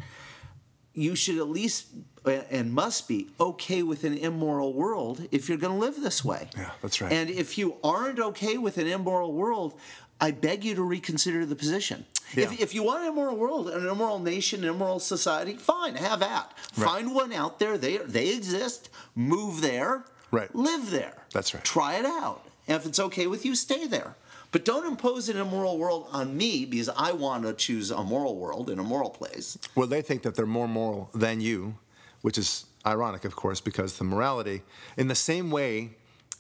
you 0.97 1.15
should 1.15 1.37
at 1.37 1.47
least 1.47 1.87
and 2.25 2.73
must 2.73 3.07
be 3.07 3.29
okay 3.39 3.83
with 3.83 4.03
an 4.03 4.17
immoral 4.17 4.73
world 4.73 5.25
if 5.31 5.47
you're 5.47 5.57
going 5.57 5.73
to 5.73 5.79
live 5.79 6.01
this 6.01 6.25
way. 6.25 6.49
Yeah, 6.57 6.71
that's 6.81 6.99
right. 6.99 7.11
And 7.11 7.29
if 7.29 7.57
you 7.57 7.77
aren't 7.83 8.19
okay 8.19 8.57
with 8.57 8.77
an 8.77 8.87
immoral 8.87 9.31
world, 9.31 9.79
I 10.19 10.31
beg 10.31 10.65
you 10.65 10.75
to 10.75 10.83
reconsider 10.83 11.45
the 11.45 11.55
position. 11.55 12.05
Yeah. 12.33 12.45
If, 12.45 12.59
if 12.59 12.75
you 12.75 12.83
want 12.83 13.03
an 13.03 13.09
immoral 13.09 13.37
world, 13.37 13.69
an 13.69 13.87
immoral 13.87 14.19
nation, 14.19 14.63
an 14.63 14.71
immoral 14.71 14.99
society, 14.99 15.53
fine, 15.55 15.95
have 15.95 16.21
at. 16.21 16.51
Right. 16.75 16.89
Find 16.89 17.15
one 17.15 17.31
out 17.31 17.59
there. 17.59 17.77
They 17.77 17.97
they 17.97 18.29
exist. 18.35 18.89
Move 19.15 19.61
there. 19.61 20.03
Right. 20.31 20.53
Live 20.53 20.89
there. 20.91 21.23
That's 21.31 21.53
right. 21.53 21.63
Try 21.63 21.95
it 21.95 22.05
out. 22.05 22.43
And 22.67 22.75
if 22.75 22.85
it's 22.85 22.99
okay 22.99 23.27
with 23.27 23.45
you, 23.45 23.55
stay 23.55 23.87
there. 23.87 24.15
But 24.57 24.65
don't 24.65 24.87
impose 24.87 25.29
an 25.29 25.37
immoral 25.37 25.77
world 25.77 26.07
on 26.11 26.35
me 26.35 26.65
because 26.65 26.89
I 26.89 27.11
want 27.11 27.43
to 27.43 27.53
choose 27.53 27.91
a 27.91 28.03
moral 28.03 28.37
world 28.37 28.71
in 28.71 28.79
a 28.79 28.83
moral 28.83 29.11
place. 29.11 29.55
Well, 29.75 29.85
they 29.85 30.01
think 30.01 30.23
that 30.23 30.33
they're 30.33 30.47
more 30.47 30.67
moral 30.67 31.11
than 31.13 31.41
you, 31.41 31.77
which 32.23 32.39
is 32.39 32.65
ironic, 32.83 33.23
of 33.23 33.35
course, 33.35 33.61
because 33.61 33.99
the 33.99 34.03
morality, 34.03 34.63
in 34.97 35.09
the 35.09 35.13
same 35.13 35.51
way 35.51 35.91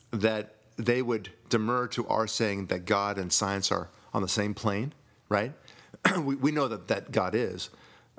that 0.09 0.55
they 0.77 1.03
would 1.03 1.29
demur 1.49 1.85
to 1.89 2.07
our 2.07 2.25
saying 2.25 2.65
that 2.65 2.85
God 2.85 3.19
and 3.19 3.31
science 3.31 3.71
are 3.71 3.87
on 4.15 4.23
the 4.23 4.27
same 4.27 4.55
plane, 4.55 4.93
right? 5.29 5.53
we, 6.19 6.37
we 6.37 6.49
know 6.51 6.67
that, 6.67 6.87
that 6.87 7.11
God 7.11 7.35
is. 7.35 7.69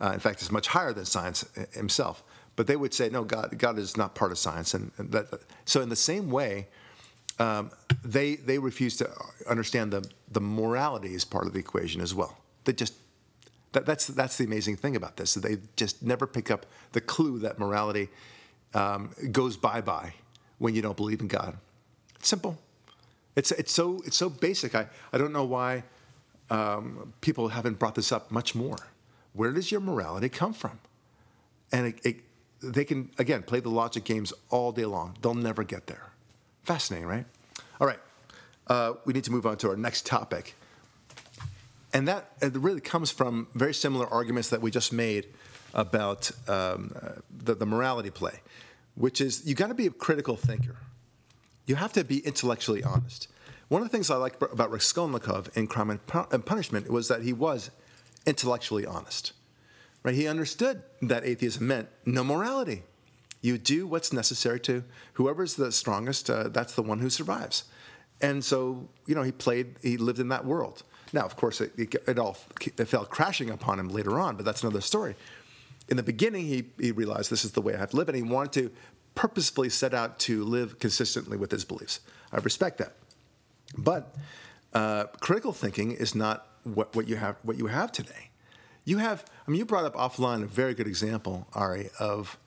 Uh, 0.01 0.13
in 0.15 0.21
fact, 0.21 0.43
is 0.43 0.53
much 0.53 0.69
higher 0.69 0.93
than 0.93 1.07
science 1.07 1.45
himself. 1.73 2.23
But 2.55 2.69
they 2.69 2.77
would 2.77 2.95
say, 2.95 3.09
no, 3.09 3.25
God, 3.25 3.59
God 3.59 3.81
is 3.81 3.97
not 3.97 4.15
part 4.15 4.31
of 4.31 4.39
science. 4.39 4.75
And, 4.75 4.93
and 4.97 5.11
that, 5.11 5.43
so, 5.65 5.81
in 5.81 5.89
the 5.89 5.97
same 5.97 6.31
way, 6.31 6.69
um, 7.39 7.71
they 8.05 8.37
they 8.37 8.59
refuse 8.59 8.97
to 8.99 9.11
understand 9.49 9.93
the 9.93 10.09
the 10.31 10.41
morality 10.41 11.15
is 11.15 11.25
part 11.25 11.47
of 11.47 11.53
the 11.53 11.59
equation 11.59 12.01
as 12.01 12.15
well. 12.15 12.37
They 12.65 12.73
just 12.73 12.95
that, 13.73 13.87
that's 13.87 14.07
that's 14.07 14.37
the 14.39 14.45
amazing 14.45 14.77
thing 14.77 14.97
about 14.97 15.17
this. 15.17 15.35
They 15.35 15.59
just 15.77 16.03
never 16.03 16.27
pick 16.27 16.51
up 16.51 16.67
the 16.93 17.01
clue 17.01 17.39
that 17.41 17.59
morality 17.59 18.09
um, 18.75 19.11
goes 19.31 19.57
bye 19.57 19.81
bye 19.81 20.15
when 20.59 20.75
you 20.75 20.83
don't 20.83 20.97
believe 20.97 21.21
in 21.21 21.29
God. 21.29 21.57
It's 22.19 22.29
simple. 22.29 22.59
It's 23.37 23.53
it's 23.53 23.73
so 23.73 24.03
it's 24.05 24.17
so 24.17 24.29
basic. 24.29 24.75
I, 24.75 24.89
I 25.13 25.19
don't 25.19 25.33
know 25.33 25.45
why 25.45 25.85
um, 26.51 27.13
people 27.21 27.49
haven't 27.49 27.79
brought 27.79 27.95
this 27.95 28.11
up 28.11 28.31
much 28.31 28.55
more. 28.55 28.79
Where 29.33 29.53
does 29.53 29.71
your 29.71 29.81
morality 29.81 30.29
come 30.29 30.53
from? 30.53 30.81
And 31.71 31.89
it, 31.89 32.01
it, 32.05 32.17
they 32.63 32.85
can 32.85 33.11
again 33.19 33.43
play 33.43 33.61
the 33.61 33.69
logic 33.69 34.05
games 34.05 34.33
all 34.51 34.73
day 34.73 34.87
long. 34.87 35.17
They'll 35.21 35.35
never 35.35 35.63
get 35.63 35.87
there. 35.87 36.13
Fascinating, 36.69 37.09
right? 37.09 37.25
All 37.81 37.87
right, 37.87 37.99
uh, 38.67 38.93
we 39.07 39.15
need 39.15 39.25
to 39.25 39.33
move 39.33 39.47
on 39.47 39.57
to 39.57 39.71
our 39.71 39.77
next 39.79 40.05
topic, 40.05 40.55
and 41.95 42.07
that 42.09 42.31
really 42.43 42.83
comes 42.83 43.11
from 43.11 43.49
very 43.55 43.73
similar 43.73 44.07
arguments 44.07 44.51
that 44.51 44.61
we 44.61 44.71
just 44.71 44.93
made 44.93 45.29
about 45.73 46.31
um, 46.47 46.93
uh, 46.95 47.13
the, 47.31 47.55
the 47.55 47.65
morality 47.65 48.11
play, 48.11 48.41
which 48.97 49.23
is 49.23 49.47
you 49.47 49.55
got 49.55 49.69
to 49.69 49.75
be 49.75 49.87
a 49.87 49.91
critical 49.91 50.37
thinker. 50.37 50.77
You 51.65 51.77
have 51.77 51.95
to 51.95 52.05
be 52.05 52.19
intellectually 52.19 52.85
honest. 52.85 53.29
One 53.69 53.81
of 53.81 53.89
the 53.89 53.93
things 53.97 54.11
I 54.11 54.17
like 54.17 54.39
about 54.43 54.71
Raskolnikov 54.71 55.49
in 55.55 55.69
Crime 55.69 55.89
and 55.89 56.45
Punishment 56.45 56.91
was 56.91 57.09
that 57.09 57.23
he 57.23 57.33
was 57.33 57.71
intellectually 58.27 58.85
honest. 58.85 59.33
Right? 60.03 60.15
He 60.15 60.29
understood 60.29 60.83
that 61.01 61.25
atheism 61.25 61.67
meant 61.67 61.89
no 62.05 62.23
morality. 62.23 62.83
You 63.41 63.59
do 63.59 63.87
what's 63.87 64.13
necessary 64.13 64.61
to 64.61 64.85
whoever's 65.15 65.55
the 65.55 65.71
strongest. 65.71 66.29
Uh, 66.29 66.49
that's 66.49 66.75
the 66.75 66.83
one 66.83 66.99
who 66.99 67.11
survives. 67.11 67.65
And 68.21 68.45
so, 68.45 68.89
you 69.07 69.15
know, 69.15 69.23
he 69.23 69.33
played. 69.33 69.77
He 69.83 69.97
lived 69.97 70.19
in 70.19 70.29
that 70.29 70.45
world. 70.45 70.83
Now, 71.13 71.23
of 71.23 71.37
course, 71.37 71.61
it, 71.61 71.73
it, 71.79 71.95
it 72.07 72.19
all 72.19 72.37
it 72.61 72.85
fell 72.87 73.05
crashing 73.05 73.51
upon 73.51 73.79
him 73.79 73.89
later 73.89 74.19
on, 74.19 74.37
but 74.37 74.45
that's 74.45 74.63
another 74.63 74.81
story. 74.81 75.15
In 75.89 75.97
the 75.97 76.03
beginning, 76.03 76.45
he, 76.45 76.65
he 76.79 76.93
realized 76.93 77.31
this 77.31 77.45
is 77.45 77.53
the 77.53 77.63
way 77.63 77.75
I 77.75 77.79
have 77.79 77.91
to 77.91 77.97
live, 77.97 78.09
and 78.09 78.17
he 78.17 78.23
wanted 78.23 78.53
to 78.53 78.71
purposefully 79.15 79.71
set 79.71 79.95
out 79.95 80.19
to 80.21 80.45
live 80.45 80.79
consistently 80.79 81.37
with 81.39 81.51
his 81.51 81.65
beliefs. 81.65 82.01
I 82.31 82.39
respect 82.39 82.79
that. 82.79 82.93
But 83.77 84.15
uh, 84.75 85.05
critical 85.21 85.53
thinking 85.53 85.93
is 85.93 86.15
not 86.15 86.47
what, 86.65 86.95
what 86.95 87.09
you 87.09 87.17
have 87.17 87.37
what 87.43 87.57
you 87.57 87.67
have 87.67 87.91
today. 87.93 88.31
You 88.85 88.99
have, 88.99 89.25
I 89.47 89.51
mean, 89.51 89.59
you 89.59 89.67
brought 89.67 89.85
up 89.85 89.95
offline 89.95 90.43
a 90.43 90.47
very 90.47 90.75
good 90.75 90.87
example, 90.87 91.47
Ari, 91.55 91.91
of 91.99 92.39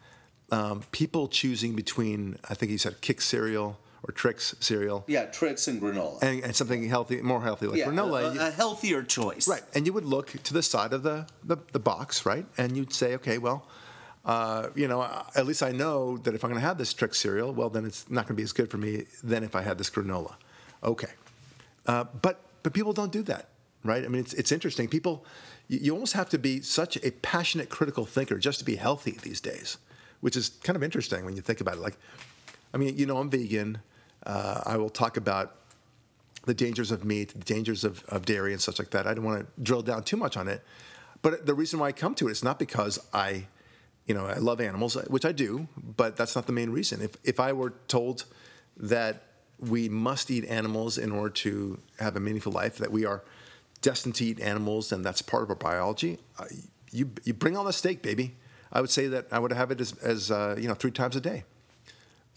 um, 0.51 0.83
people 0.91 1.27
choosing 1.27 1.75
between, 1.75 2.37
I 2.49 2.53
think 2.53 2.71
he 2.71 2.77
said 2.77 3.01
Kix 3.01 3.21
cereal 3.21 3.79
or 4.03 4.11
Trix 4.11 4.55
cereal. 4.59 5.03
Yeah, 5.07 5.25
Trix 5.25 5.67
and 5.67 5.81
granola. 5.81 6.21
And, 6.21 6.43
and 6.43 6.55
something 6.55 6.87
healthy, 6.89 7.21
more 7.21 7.41
healthy, 7.41 7.67
like 7.67 7.77
yeah, 7.77 7.85
granola. 7.85 8.35
A, 8.35 8.47
a, 8.47 8.51
healthier 8.51 9.03
choice. 9.03 9.47
Right. 9.47 9.63
And 9.73 9.85
you 9.85 9.93
would 9.93 10.05
look 10.05 10.27
to 10.43 10.53
the 10.53 10.63
side 10.63 10.93
of 10.93 11.03
the, 11.03 11.27
the, 11.43 11.57
the 11.71 11.79
box, 11.79 12.25
right? 12.25 12.45
And 12.57 12.75
you'd 12.75 12.93
say, 12.93 13.13
okay, 13.15 13.37
well, 13.37 13.67
uh, 14.25 14.67
you 14.75 14.87
know, 14.87 15.01
at 15.35 15.45
least 15.45 15.63
I 15.63 15.71
know 15.71 16.17
that 16.19 16.35
if 16.35 16.43
I'm 16.43 16.49
going 16.49 16.61
to 16.61 16.67
have 16.67 16.77
this 16.77 16.93
Trix 16.93 17.19
cereal, 17.19 17.53
well, 17.53 17.69
then 17.69 17.85
it's 17.85 18.09
not 18.09 18.27
going 18.27 18.35
to 18.35 18.39
be 18.39 18.43
as 18.43 18.51
good 18.51 18.69
for 18.69 18.77
me 18.77 19.05
than 19.23 19.43
if 19.43 19.55
I 19.55 19.61
had 19.61 19.77
this 19.77 19.89
granola. 19.89 20.33
Okay. 20.83 21.09
Uh, 21.87 22.05
but, 22.21 22.39
but 22.63 22.73
people 22.73 22.93
don't 22.93 23.11
do 23.11 23.23
that, 23.23 23.49
right? 23.83 24.03
I 24.03 24.07
mean, 24.07 24.21
it's, 24.21 24.33
it's 24.33 24.51
interesting. 24.51 24.87
People, 24.87 25.25
you, 25.67 25.79
you 25.81 25.93
almost 25.93 26.13
have 26.13 26.29
to 26.29 26.37
be 26.37 26.61
such 26.61 26.97
a 26.97 27.11
passionate 27.11 27.69
critical 27.69 28.05
thinker 28.05 28.37
just 28.37 28.59
to 28.59 28.65
be 28.65 28.75
healthy 28.75 29.17
these 29.23 29.41
days, 29.41 29.77
which 30.21 30.35
is 30.35 30.49
kind 30.63 30.75
of 30.75 30.83
interesting 30.83 31.25
when 31.25 31.35
you 31.35 31.41
think 31.41 31.61
about 31.61 31.75
it. 31.75 31.81
Like, 31.81 31.97
I 32.73 32.77
mean, 32.77 32.97
you 32.97 33.05
know, 33.05 33.17
I'm 33.17 33.29
vegan. 33.29 33.79
Uh, 34.25 34.61
I 34.65 34.77
will 34.77 34.89
talk 34.89 35.17
about 35.17 35.55
the 36.45 36.53
dangers 36.53 36.91
of 36.91 37.05
meat, 37.05 37.29
the 37.29 37.39
dangers 37.39 37.83
of, 37.83 38.03
of 38.05 38.25
dairy, 38.25 38.53
and 38.53 38.61
such 38.61 38.79
like 38.79 38.91
that. 38.91 39.05
I 39.07 39.13
don't 39.13 39.25
want 39.25 39.41
to 39.41 39.61
drill 39.61 39.81
down 39.81 40.03
too 40.03 40.17
much 40.17 40.37
on 40.37 40.47
it. 40.47 40.63
But 41.21 41.45
the 41.45 41.53
reason 41.53 41.79
why 41.79 41.87
I 41.87 41.91
come 41.91 42.15
to 42.15 42.27
it 42.27 42.31
is 42.31 42.43
not 42.43 42.57
because 42.57 42.99
I, 43.13 43.45
you 44.05 44.15
know, 44.15 44.25
I 44.25 44.37
love 44.37 44.59
animals, 44.59 44.95
which 45.07 45.25
I 45.25 45.31
do, 45.31 45.67
but 45.77 46.17
that's 46.17 46.35
not 46.35 46.47
the 46.47 46.53
main 46.53 46.71
reason. 46.71 47.01
If, 47.01 47.15
if 47.23 47.39
I 47.39 47.53
were 47.53 47.73
told 47.87 48.25
that 48.77 49.23
we 49.59 49.87
must 49.89 50.31
eat 50.31 50.45
animals 50.45 50.97
in 50.97 51.11
order 51.11 51.29
to 51.29 51.79
have 51.99 52.15
a 52.15 52.19
meaningful 52.19 52.51
life, 52.51 52.77
that 52.77 52.91
we 52.91 53.05
are 53.05 53.23
destined 53.81 54.15
to 54.15 54.25
eat 54.25 54.39
animals 54.39 54.91
and 54.91 55.05
that's 55.05 55.21
part 55.21 55.43
of 55.43 55.49
our 55.49 55.55
biology, 55.55 56.17
uh, 56.39 56.45
you, 56.91 57.11
you 57.23 57.33
bring 57.33 57.55
on 57.55 57.65
the 57.65 57.73
steak, 57.73 58.01
baby. 58.01 58.35
I 58.71 58.81
would 58.81 58.89
say 58.89 59.07
that 59.07 59.27
I 59.31 59.39
would 59.39 59.51
have 59.51 59.71
it 59.71 59.81
as, 59.81 59.93
as 59.97 60.31
uh, 60.31 60.55
you 60.57 60.67
know, 60.67 60.73
three 60.73 60.91
times 60.91 61.15
a 61.15 61.21
day. 61.21 61.43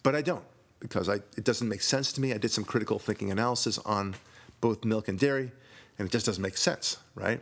But 0.02 0.14
I 0.14 0.22
don't 0.22 0.44
because 0.80 1.08
I, 1.08 1.14
it 1.36 1.44
doesn't 1.44 1.68
make 1.68 1.80
sense 1.80 2.12
to 2.12 2.20
me. 2.20 2.34
I 2.34 2.38
did 2.38 2.50
some 2.50 2.64
critical 2.64 2.98
thinking 2.98 3.30
analysis 3.30 3.78
on 3.78 4.16
both 4.60 4.84
milk 4.84 5.08
and 5.08 5.18
dairy, 5.18 5.50
and 5.98 6.06
it 6.06 6.12
just 6.12 6.26
doesn't 6.26 6.42
make 6.42 6.58
sense, 6.58 6.98
right? 7.14 7.40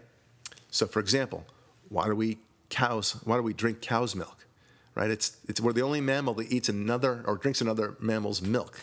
So, 0.71 0.87
for 0.87 1.01
example, 1.01 1.45
why 1.89 2.07
do 2.07 2.15
we 2.15 2.39
cows? 2.71 3.21
Why 3.25 3.37
do 3.37 3.43
we 3.43 3.53
drink 3.53 3.81
cow's 3.81 4.15
milk? 4.15 4.47
Right? 4.95 5.11
It's 5.11 5.39
it's 5.49 5.61
we're 5.61 5.73
the 5.73 5.83
only 5.83 6.01
mammal 6.01 6.35
that 6.35 6.53
eats 6.53 6.69
another 6.69 7.25
or 7.27 7.37
drinks 7.37 7.61
another 7.61 7.97
mammal's 7.99 8.43
milk, 8.43 8.81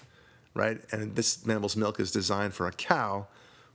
right? 0.53 0.79
And 0.91 1.15
this 1.15 1.45
mammal's 1.45 1.77
milk 1.77 1.99
is 1.99 2.11
designed 2.11 2.53
for 2.53 2.67
a 2.67 2.71
cow, 2.71 3.27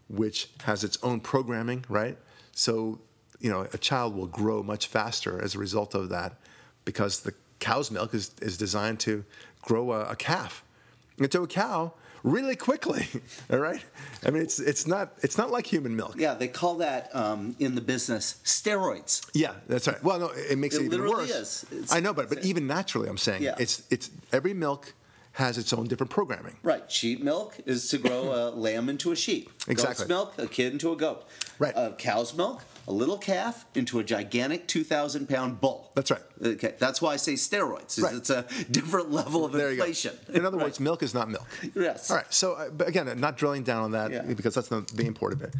which 0.09 0.51
has 0.65 0.85
its 0.85 0.99
own 1.03 1.21
programming, 1.21 1.85
right? 1.89 2.19
So, 2.53 3.01
you 3.45 3.51
know, 3.51 3.61
a 3.73 3.79
child 3.79 4.11
will 4.17 4.27
grow 4.41 4.63
much 4.63 4.85
faster 4.89 5.33
as 5.45 5.55
a 5.55 5.59
result 5.59 5.95
of 5.95 6.09
that, 6.09 6.31
because 6.85 7.21
the 7.21 7.33
cow's 7.61 7.91
milk 7.91 8.15
is 8.15 8.31
is 8.41 8.57
designed 8.57 8.99
to 9.01 9.15
grow 9.69 9.93
a, 9.93 10.01
a 10.15 10.17
calf 10.17 10.63
into 11.19 11.43
a 11.43 11.47
cow 11.47 11.93
really 12.23 12.57
quickly. 12.57 13.07
All 13.53 13.59
right. 13.59 13.83
I 14.27 14.31
mean, 14.31 14.43
it's 14.43 14.59
it's 14.59 14.87
not 14.87 15.07
it's 15.23 15.37
not 15.37 15.51
like 15.57 15.67
human 15.75 15.95
milk. 15.95 16.15
Yeah, 16.17 16.35
they 16.35 16.49
call 16.49 16.77
that 16.79 17.03
um, 17.15 17.55
in 17.59 17.75
the 17.75 17.81
business 17.83 18.37
steroids. 18.45 19.29
Yeah, 19.35 19.53
that's 19.69 19.87
right. 19.89 20.03
Well, 20.03 20.19
no, 20.19 20.29
it 20.53 20.59
makes 20.59 20.75
it, 20.77 20.81
It 20.83 20.85
even 20.87 21.01
literally 21.03 21.27
worse. 21.31 21.65
is. 21.71 21.93
I 21.93 22.01
know, 22.01 22.15
but 22.15 22.29
but 22.31 22.45
even 22.45 22.67
naturally, 22.67 23.09
I'm 23.11 23.19
saying 23.19 23.43
Yeah. 23.43 23.57
it's 23.65 23.83
it's 23.91 24.11
every 24.33 24.55
milk 24.55 24.95
has 25.35 25.59
its 25.59 25.73
own 25.73 25.87
different 25.89 26.11
programming. 26.11 26.57
Right. 26.63 26.91
Sheep 26.91 27.23
milk 27.23 27.57
is 27.67 27.89
to 27.91 27.99
grow 27.99 28.33
a 28.33 28.51
lamb 28.57 28.89
into 28.89 29.11
a 29.13 29.17
sheep. 29.17 29.51
Exactly. 29.69 30.07
Goat's 30.07 30.09
milk, 30.09 30.35
a 30.39 30.47
kid 30.47 30.73
into 30.73 30.93
a 30.93 30.97
goat. 30.97 31.27
Right. 31.59 31.75
Uh, 31.77 31.93
cow's 31.99 32.35
milk, 32.35 32.63
a 32.87 32.93
little 32.93 33.19
calf 33.19 33.65
into 33.75 33.99
a 33.99 34.05
gigantic 34.05 34.69
2,000 34.69 35.29
pound 35.29 35.61
bull. 35.61 35.91
That's 35.97 36.11
right. 36.13 36.21
Okay. 36.41 36.75
That's 36.79 37.03
why 37.03 37.15
I 37.15 37.17
say 37.17 37.33
steroids. 37.35 38.01
Right. 38.01 38.15
It's 38.15 38.31
a 38.31 38.45
different 38.71 39.11
level 39.11 39.45
of 39.45 39.51
There 39.53 39.71
you 39.73 39.77
go. 39.79 39.83
inflation. 39.83 40.17
In 40.33 40.45
other 40.47 40.57
Right. 40.59 40.65
words, 40.67 40.79
milk 40.81 41.03
is 41.03 41.15
not 41.15 41.29
milk. 41.29 41.49
Yes. 41.75 42.11
All 42.11 42.17
right. 42.17 42.33
So, 42.33 42.55
uh, 42.55 42.71
but 42.71 42.87
again, 42.89 43.13
not 43.19 43.37
drilling 43.37 43.65
down 43.65 43.83
on 43.83 43.91
that 43.93 44.13
Yeah. 44.13 44.23
because 44.23 44.55
that's 44.55 44.71
not 44.71 44.87
the 44.89 45.05
import 45.05 45.33
of 45.33 45.43
it. 45.43 45.53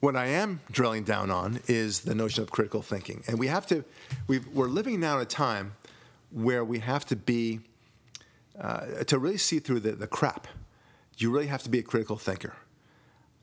What 0.00 0.16
I 0.16 0.26
am 0.26 0.60
drilling 0.70 1.04
down 1.04 1.30
on 1.30 1.60
is 1.68 2.00
the 2.00 2.14
notion 2.14 2.42
of 2.42 2.50
critical 2.50 2.82
thinking, 2.82 3.22
and 3.28 3.38
we 3.38 3.46
have 3.46 3.66
to. 3.68 3.84
We've, 4.26 4.46
we're 4.48 4.66
living 4.66 4.98
now 4.98 5.16
in 5.16 5.22
a 5.22 5.24
time 5.24 5.74
where 6.32 6.64
we 6.64 6.80
have 6.80 7.04
to 7.06 7.14
be 7.16 7.60
uh, 8.60 9.04
to 9.04 9.18
really 9.18 9.38
see 9.38 9.58
through 9.58 9.80
the, 9.80 9.92
the 9.92 10.06
crap. 10.06 10.46
You 11.18 11.30
really 11.30 11.46
have 11.46 11.62
to 11.62 11.70
be 11.70 11.78
a 11.78 11.82
critical 11.82 12.16
thinker. 12.16 12.56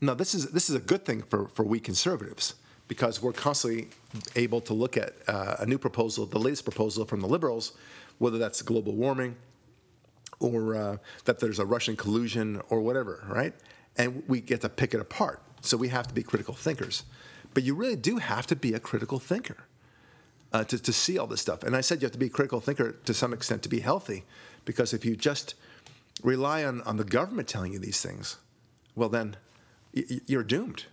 Now, 0.01 0.13
this 0.13 0.33
is 0.33 0.51
this 0.51 0.69
is 0.69 0.75
a 0.75 0.79
good 0.79 1.05
thing 1.05 1.23
for 1.23 1.47
for 1.49 1.63
we 1.63 1.79
conservatives 1.79 2.55
because 2.87 3.21
we're 3.21 3.33
constantly 3.33 3.89
able 4.35 4.61
to 4.61 4.73
look 4.73 4.97
at 4.97 5.13
uh, 5.27 5.57
a 5.59 5.65
new 5.65 5.77
proposal, 5.77 6.25
the 6.25 6.39
latest 6.39 6.63
proposal 6.63 7.05
from 7.05 7.21
the 7.21 7.27
liberals, 7.27 7.73
whether 8.17 8.37
that's 8.37 8.61
global 8.61 8.95
warming 8.95 9.35
or 10.39 10.75
uh, 10.75 10.97
that 11.25 11.39
there's 11.39 11.59
a 11.59 11.65
Russian 11.65 11.95
collusion 11.95 12.61
or 12.69 12.81
whatever, 12.81 13.23
right? 13.27 13.53
And 13.97 14.23
we 14.27 14.41
get 14.41 14.61
to 14.61 14.69
pick 14.69 14.93
it 14.93 14.99
apart. 14.99 15.41
So 15.61 15.77
we 15.77 15.89
have 15.89 16.07
to 16.07 16.13
be 16.13 16.23
critical 16.23 16.53
thinkers. 16.53 17.03
But 17.53 17.63
you 17.63 17.75
really 17.75 17.95
do 17.95 18.17
have 18.17 18.47
to 18.47 18.55
be 18.55 18.73
a 18.73 18.79
critical 18.79 19.19
thinker 19.19 19.57
uh, 20.53 20.63
to, 20.65 20.81
to 20.81 20.93
see 20.93 21.17
all 21.17 21.27
this 21.27 21.41
stuff. 21.41 21.63
And 21.63 21.75
I 21.75 21.81
said 21.81 22.01
you 22.01 22.05
have 22.05 22.13
to 22.13 22.19
be 22.19 22.27
a 22.27 22.29
critical 22.29 22.59
thinker 22.59 22.93
to 22.93 23.13
some 23.13 23.33
extent 23.33 23.63
to 23.63 23.69
be 23.69 23.79
healthy, 23.79 24.23
because 24.69 24.93
if 24.93 25.03
you 25.03 25.15
just 25.15 25.55
rely 26.21 26.63
on, 26.63 26.83
on 26.83 26.95
the 26.95 27.03
government 27.03 27.47
telling 27.47 27.73
you 27.73 27.79
these 27.79 28.03
things, 28.03 28.37
well, 28.95 29.09
then 29.09 29.35
you're 30.27 30.43
doomed. 30.43 30.85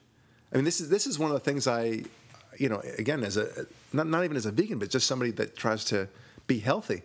I 0.51 0.57
mean, 0.57 0.65
this 0.65 0.81
is, 0.81 0.89
this 0.89 1.07
is 1.07 1.19
one 1.19 1.31
of 1.31 1.35
the 1.35 1.45
things 1.45 1.67
I, 1.67 2.05
you 2.57 2.71
know, 2.71 2.81
again, 2.97 3.23
as 3.23 3.37
a, 3.37 3.67
not, 3.93 4.07
not 4.07 4.25
even 4.25 4.35
as 4.35 4.47
a 4.47 4.51
vegan, 4.51 4.79
but 4.79 4.89
just 4.89 5.07
somebody 5.07 5.31
that 5.33 5.59
tries 5.59 5.85
to 5.87 6.09
be 6.47 6.59
healthy, 6.59 7.03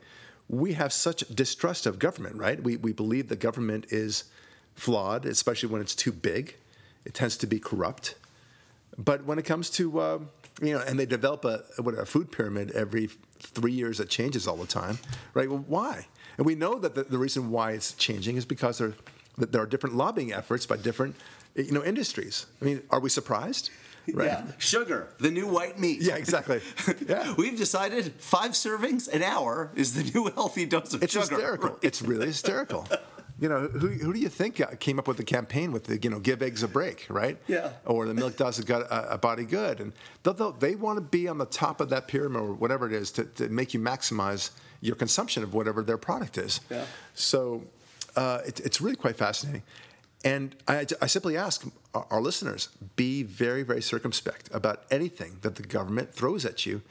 we 0.48 0.72
have 0.72 0.94
such 0.94 1.28
distrust 1.36 1.86
of 1.86 2.00
government, 2.00 2.38
right? 2.38 2.64
We, 2.64 2.78
we 2.78 2.94
believe 2.94 3.28
the 3.28 3.36
government 3.36 3.88
is 3.90 4.24
flawed, 4.76 5.26
especially 5.26 5.68
when 5.68 5.82
it's 5.82 5.94
too 5.94 6.14
big. 6.14 6.56
It 7.04 7.14
tends 7.14 7.36
to 7.36 7.48
be 7.48 7.60
corrupt. 7.60 8.16
But 8.98 9.26
when 9.26 9.38
it 9.38 9.44
comes 9.44 9.70
to, 9.72 10.00
uh, 10.00 10.20
you 10.62 10.74
know, 10.74 10.82
and 10.88 10.98
they 10.98 11.06
develop 11.06 11.44
a, 11.44 11.64
what, 11.82 11.96
a 11.96 12.06
food 12.06 12.32
pyramid 12.32 12.72
every 12.72 13.10
three 13.40 13.74
years 13.74 13.98
that 13.98 14.08
changes 14.08 14.48
all 14.48 14.56
the 14.56 14.66
time, 14.66 15.00
right? 15.34 15.50
Well, 15.50 15.66
why? 15.68 16.08
And 16.42 16.48
we 16.48 16.56
know 16.56 16.80
that 16.80 16.96
the, 16.96 17.04
the 17.04 17.20
reason 17.20 17.52
why 17.52 17.74
it's 17.74 17.94
changing 17.94 18.36
is 18.36 18.46
because 18.46 18.80
there, 18.80 18.94
that 19.38 19.52
there 19.52 19.62
are 19.62 19.68
different 19.68 19.96
lobbying 19.96 20.34
efforts 20.34 20.66
by 20.66 20.76
different, 20.76 21.16
you 21.54 21.72
know, 21.72 21.84
industries. 21.84 22.48
I 22.60 22.66
mean, 22.66 22.82
are 22.90 23.00
we 23.00 23.10
surprised? 23.12 23.70
Right? 24.12 24.26
Yeah. 24.26 24.46
Sugar, 24.58 25.10
the 25.20 25.30
new 25.30 25.46
white 25.46 25.78
meat. 25.78 26.02
Yeah, 26.02 26.16
exactly. 26.16 26.62
Yeah. 27.08 27.36
We've 27.38 27.56
decided 27.56 28.14
five 28.18 28.54
servings 28.54 29.08
an 29.08 29.22
hour 29.22 29.70
is 29.76 29.94
the 29.94 30.02
new 30.16 30.32
healthy 30.34 30.66
dose 30.66 30.96
of 30.96 31.04
It's 31.04 31.14
sugar. 31.14 31.30
hysterical. 31.30 31.70
Right. 31.70 31.78
It's 31.84 32.02
really 32.02 32.26
hysterical. 32.26 32.88
You 33.40 33.48
know, 33.48 33.68
who, 33.68 33.90
who 33.90 34.12
do 34.12 34.20
you 34.20 34.30
think 34.30 34.60
uh, 34.60 34.68
came 34.80 34.98
up 34.98 35.08
with 35.08 35.18
the 35.18 35.24
campaign 35.24 35.72
with 35.72 35.84
the, 35.84 36.00
you 36.02 36.10
know, 36.10 36.20
give 36.20 36.42
eggs 36.42 36.64
a 36.64 36.68
break, 36.68 37.06
right? 37.08 37.38
Yeah. 37.48 37.74
Or 37.86 38.08
the 38.08 38.16
milk 38.16 38.36
does 38.38 38.58
a, 38.58 38.64
gut, 38.64 38.82
a, 38.90 39.14
a 39.14 39.18
body 39.20 39.46
good. 39.46 39.80
And 39.80 39.94
they'll, 40.24 40.54
they 40.54 40.74
want 40.74 40.98
to 40.98 41.02
be 41.02 41.28
on 41.28 41.38
the 41.38 41.46
top 41.46 41.82
of 41.82 41.90
that 41.90 42.08
pyramid 42.08 42.42
or 42.42 42.54
whatever 42.54 42.88
it 42.88 42.94
is 42.94 43.12
to, 43.12 43.26
to 43.26 43.48
make 43.50 43.76
you 43.76 43.80
maximize 43.80 44.50
your 44.82 44.96
consumption 44.96 45.44
of 45.44 45.54
whatever 45.54 45.84
their 45.84 45.98
product 45.98 46.38
is. 46.38 46.60
Yeah. 46.70 46.86
So 47.14 47.64
uh, 48.16 48.40
it, 48.46 48.60
it's 48.60 48.82
really 48.82 48.96
quite 48.96 49.16
fascinating. 49.16 49.64
And 50.24 50.56
I, 50.68 50.86
I 51.02 51.08
simply 51.08 51.38
ask 51.38 51.66
our, 51.94 52.22
listeners 52.22 52.70
be 52.96 53.24
very, 53.24 53.64
very 53.64 53.82
circumspect 53.82 54.50
about 54.54 54.84
anything 54.92 55.38
that 55.42 55.56
the 55.56 55.64
government 55.64 56.14
throws 56.14 56.46
at 56.46 56.66
you, 56.66 56.82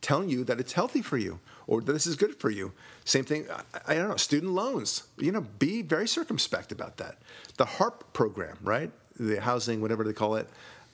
telling 0.00 0.28
you 0.28 0.44
that 0.44 0.60
it's 0.60 0.74
healthy 0.74 1.02
for 1.02 1.16
you 1.16 1.40
or 1.66 1.80
that 1.80 1.92
this 1.92 2.06
is 2.06 2.14
good 2.14 2.36
for 2.36 2.50
you. 2.50 2.72
Same 3.04 3.24
thing, 3.24 3.46
I, 3.50 3.92
I 3.92 3.94
don't 3.94 4.08
know, 4.08 4.16
student 4.16 4.52
loans. 4.52 5.04
You 5.18 5.32
know, 5.32 5.40
be 5.58 5.82
very 5.82 6.06
circumspect 6.06 6.70
about 6.70 6.98
that. 6.98 7.18
The 7.56 7.64
HARP 7.64 8.12
program, 8.12 8.58
right? 8.62 8.90
The 9.18 9.40
housing, 9.40 9.80
whatever 9.80 10.04
they 10.04 10.12
call 10.12 10.36
it, 10.36 10.48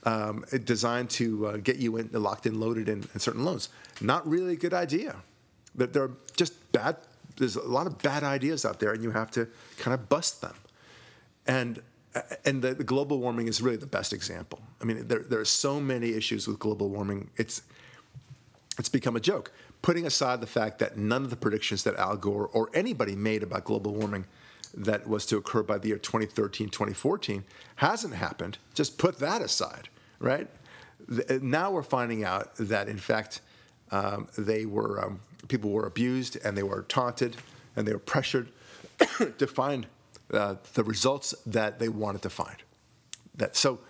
um, 0.04 0.44
designed 0.64 1.11
to 1.11 1.46
uh, 1.46 1.57
get 1.59 1.76
you 1.76 1.98
in, 1.98 2.09
locked 2.12 2.46
in, 2.46 2.59
loaded 2.61 2.88
in, 2.88 3.04
in 3.12 3.20
certain 3.20 3.44
loans. 3.44 3.68
Not 4.00 4.26
really 4.26 4.54
a 4.54 4.57
good 4.57 4.74
idea. 4.74 5.16
That 5.74 5.92
there 5.92 6.04
are 6.04 6.12
just 6.37 6.72
bad. 6.72 6.96
There's 7.37 7.56
a 7.56 7.62
lot 7.62 7.87
of 7.87 7.98
bad 7.98 8.22
ideas 8.22 8.64
out 8.64 8.78
there, 8.78 8.92
and 8.92 9.02
you 9.02 9.10
have 9.10 9.30
to 9.32 9.48
kind 9.78 9.94
of 9.94 10.08
bust 10.08 10.40
them. 10.40 10.54
And 11.46 11.82
and 12.44 12.62
the, 12.62 12.74
the, 12.74 12.84
global 12.84 13.18
warming 13.18 13.48
is 13.48 13.60
really 13.60 13.76
the 13.76 13.87
best 13.87 14.12
example. 14.12 14.60
I 14.80 14.84
mean, 14.84 15.08
there, 15.08 15.18
there 15.18 15.40
are 15.40 15.44
so 15.44 15.80
many 15.80 16.10
issues 16.10 16.46
with 16.46 16.60
global 16.60 16.88
warming. 16.88 17.30
It's 17.37 17.62
it's 18.78 18.88
become 18.88 19.16
a 19.16 19.20
joke. 19.20 19.52
Putting 19.82 20.06
aside 20.06 20.40
the 20.40 20.46
fact 20.46 20.78
that 20.78 20.96
none 20.96 21.24
of 21.24 21.30
the 21.30 21.37
predictions 21.37 21.84
that 21.84 21.96
Al 21.96 22.16
Gore 22.16 22.48
or 22.52 22.70
anybody 22.74 23.14
made 23.14 23.42
about 23.42 23.64
global 23.64 23.94
warming 23.94 24.26
that 24.76 25.08
was 25.08 25.26
to 25.26 25.37
occur 25.37 25.62
by 25.62 25.78
the 25.78 25.88
year 25.88 25.98
2013, 25.98 26.68
2014 26.68 27.44
hasn't 27.76 28.14
happened. 28.14 28.58
Just 28.74 28.98
put 28.98 29.18
that 29.18 29.42
aside, 29.42 29.88
right? 30.18 30.48
Now 31.40 31.70
we're 31.70 31.82
finding 31.82 32.24
out 32.24 32.54
that 32.56 32.88
in 32.88 32.98
fact 32.98 33.40
um, 33.90 34.29
they 34.37 34.66
were 34.66 35.05
um, 35.05 35.20
people 35.49 35.70
were 35.70 35.87
abused 35.87 36.37
and 36.44 36.57
they 36.57 36.62
were 36.62 36.83
taunted 36.83 37.37
and 37.77 37.87
they 37.87 37.92
were 37.92 37.99
pressured 37.99 38.49
to 39.38 39.47
find 39.47 39.87
uh, 40.33 40.57
the 40.75 40.85
results 40.85 41.35
that 41.47 41.79
they 41.79 41.88
wanted 41.88 42.23
to 42.23 42.31
find. 42.31 42.57
That 43.37 43.57
so. 43.57 43.81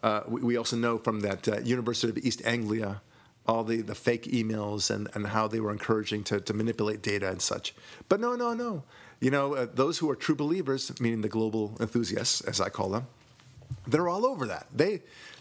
Uh, 0.00 0.22
we, 0.28 0.40
we, 0.42 0.56
also 0.56 0.76
know 0.76 0.96
from 0.96 1.22
that 1.22 1.48
uh, 1.48 1.58
University 1.58 2.08
of 2.08 2.18
East 2.18 2.40
Anglia 2.44 3.00
all 3.48 3.64
the, 3.64 3.80
the 3.80 3.94
fake 3.94 4.24
emails 4.24 4.94
and, 4.94 5.08
and 5.14 5.26
how 5.26 5.48
they 5.48 5.58
were 5.58 5.72
encouraging 5.72 6.22
to, 6.22 6.38
to 6.38 6.52
manipulate 6.52 7.02
data 7.02 7.28
and 7.28 7.40
such. 7.40 7.74
But 8.08 8.20
no, 8.20 8.36
no, 8.36 8.52
no. 8.52 8.84
You 9.20 9.30
know, 9.30 9.54
uh, 9.54 9.66
those 9.72 9.98
who 9.98 10.10
are 10.10 10.14
true 10.14 10.36
believers, 10.36 10.92
meaning 11.00 11.22
the 11.22 11.28
global 11.28 11.74
enthusiasts, 11.80 12.42
as 12.42 12.60
I 12.60 12.68
call 12.68 12.90
them, 12.90 13.06
they're 13.86 14.08
all 14.08 14.26
over 14.26 14.46
that. 14.46 14.66
They, 14.72 15.00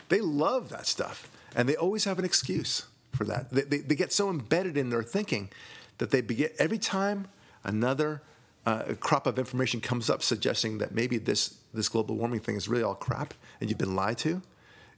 they 0.10 0.22
love 0.22 0.70
that 0.70 0.88
stuff. 0.88 1.30
And 1.56 1.68
they 1.68 1.76
always 1.76 2.06
have 2.06 2.18
an 2.18 2.26
excuse 2.26 2.88
for 3.12 3.24
that. 3.26 3.50
They, 3.50 3.62
they, 3.62 3.78
they 3.78 3.96
get 3.96 4.12
so 4.12 4.30
embedded 4.30 4.78
in 4.78 4.90
their 4.90 5.04
thinking 5.04 5.50
that 5.98 6.12
they 6.12 6.22
begin, 6.22 6.50
every 6.60 6.78
time 6.78 7.28
another 7.64 8.22
uh, 8.66 8.94
crop 9.00 9.28
of 9.28 9.40
information 9.40 9.82
comes 9.82 10.10
up 10.10 10.22
suggesting 10.22 10.78
that 10.80 10.94
maybe 10.94 11.18
this, 11.18 11.58
this 11.74 11.90
global 11.90 12.16
warming 12.16 12.40
thing 12.40 12.56
is 12.56 12.68
really 12.68 12.84
all 12.84 12.96
crap 12.96 13.34
and 13.60 13.70
you've 13.70 13.80
been 13.80 13.96
lied 13.96 14.18
to, 14.20 14.42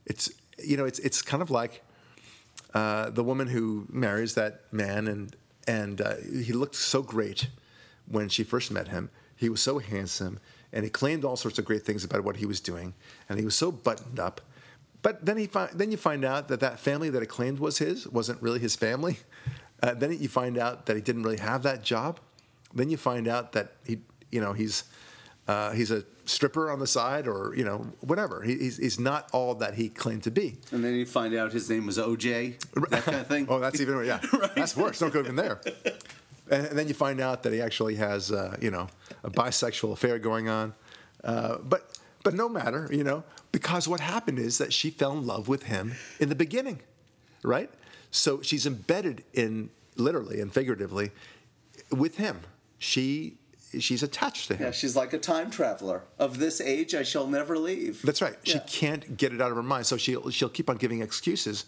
it's, 0.06 0.32
you 0.64 0.76
know, 0.76 0.86
it's, 0.86 1.00
it's 1.00 1.22
kind 1.22 1.42
of 1.42 1.52
like 1.52 1.84
uh, 2.74 3.10
the 3.10 3.24
woman 3.24 3.48
who 3.48 3.86
marries 3.90 4.36
that 4.36 4.62
man, 4.72 5.08
and 5.08 5.36
and 5.68 6.02
uh, 6.02 6.16
he 6.18 6.54
looked 6.54 6.76
so 6.76 7.02
great 7.02 7.50
when 8.08 8.30
she 8.30 8.44
first 8.44 8.72
met 8.72 8.88
him. 8.90 9.10
He 9.36 9.50
was 9.50 9.62
so 9.62 9.80
handsome, 9.80 10.40
and 10.72 10.84
he 10.84 10.90
claimed 10.90 11.26
all 11.26 11.36
sorts 11.36 11.58
of 11.58 11.66
great 11.66 11.84
things 11.84 12.04
about 12.04 12.24
what 12.24 12.38
he 12.38 12.46
was 12.46 12.60
doing, 12.60 12.94
and 13.28 13.40
he 13.40 13.46
was 13.46 13.56
so 13.56 13.72
buttoned 13.72 14.20
up. 14.20 14.42
But 15.02 15.26
then 15.26 15.38
he 15.38 15.48
fi- 15.48 15.70
then 15.74 15.92
you 15.92 15.98
find 15.98 16.26
out 16.26 16.48
that 16.50 16.60
that 16.60 16.80
family 16.80 17.10
that 17.10 17.22
he 17.22 17.28
claimed 17.28 17.60
was 17.60 17.78
his 17.78 18.08
wasn't 18.08 18.42
really 18.42 18.60
his 18.60 18.76
family. 18.76 19.20
Uh, 19.82 19.94
then 19.94 20.12
you 20.12 20.28
find 20.28 20.58
out 20.58 20.88
that 20.88 20.96
he 20.96 21.02
didn't 21.02 21.24
really 21.24 21.38
have 21.38 21.64
that 21.64 21.84
job. 21.84 22.20
Then 22.74 22.90
you 22.90 22.98
find 22.98 23.28
out 23.28 23.54
that 23.54 23.74
he, 23.86 24.00
you 24.30 24.42
know, 24.42 24.54
he's 24.54 24.84
uh, 25.48 25.72
he's 25.72 25.90
a 25.90 26.04
stripper 26.26 26.70
on 26.70 26.78
the 26.80 26.86
side 26.86 27.28
or 27.28 27.54
you 27.56 27.64
know 27.64 27.88
whatever. 28.02 28.44
He, 28.44 28.56
he's, 28.56 28.78
he's 28.78 29.00
not 29.00 29.30
all 29.34 29.56
that 29.56 29.74
he 29.74 29.90
claimed 29.90 30.24
to 30.24 30.32
be. 30.32 30.58
And 30.72 30.84
then 30.84 30.94
you 30.94 31.06
find 31.06 31.34
out 31.34 31.52
his 31.52 31.70
name 31.70 31.88
was 31.88 31.98
OJ, 31.98 32.60
that 32.90 33.04
kind 33.04 33.18
of 33.18 33.28
thing. 33.28 33.48
oh, 33.50 33.60
that's 33.60 33.82
even 33.82 34.06
yeah, 34.06 34.20
right. 34.34 34.56
that's 34.56 34.78
worse. 34.78 35.00
Don't 35.00 35.12
go 35.14 35.22
even 35.22 35.36
there. 35.36 35.60
And, 36.52 36.68
and 36.68 36.78
then 36.78 36.88
you 36.88 36.94
find 36.94 37.20
out 37.20 37.44
that 37.44 37.54
he 37.54 37.62
actually 37.62 37.96
has 37.96 38.32
uh, 38.32 38.58
you 38.62 38.70
know 38.70 38.88
a 39.24 39.32
bisexual 39.32 39.94
affair 39.94 40.20
going 40.20 40.50
on. 40.50 40.74
Uh, 41.24 41.58
but 41.58 41.98
but 42.24 42.34
no 42.34 42.50
matter, 42.50 42.90
you 42.92 43.04
know, 43.04 43.24
because 43.52 43.88
what 43.88 44.00
happened 44.00 44.40
is 44.40 44.58
that 44.58 44.74
she 44.74 44.90
fell 44.90 45.14
in 45.14 45.26
love 45.26 45.48
with 45.48 45.64
him 45.64 45.94
in 46.20 46.30
the 46.30 46.36
beginning, 46.36 46.80
right? 47.44 47.70
So 48.12 48.42
she's 48.42 48.66
embedded 48.66 49.24
in 49.34 49.70
literally 49.96 50.42
and 50.42 50.54
figuratively 50.54 51.12
with 51.92 52.18
him. 52.18 52.42
She 52.78 53.38
she's 53.80 54.04
attached 54.04 54.48
to 54.48 54.56
him. 54.56 54.68
Yeah, 54.68 54.72
she's 54.72 54.96
like 54.96 55.14
a 55.14 55.20
time 55.20 55.52
traveler. 55.52 56.04
Of 56.18 56.40
this 56.40 56.60
age, 56.60 56.96
I 56.96 57.04
shall 57.04 57.28
never 57.28 57.58
leave. 57.58 58.02
That's 58.02 58.22
right. 58.22 58.36
Yeah. 58.44 58.54
She 58.54 58.60
can't 58.80 59.18
get 59.18 59.34
it 59.34 59.42
out 59.42 59.52
of 59.52 59.58
her 59.58 59.64
mind, 59.64 59.86
so 59.86 59.98
she'll 59.98 60.30
she'll 60.30 60.50
keep 60.50 60.70
on 60.70 60.78
giving 60.78 61.02
excuses. 61.02 61.66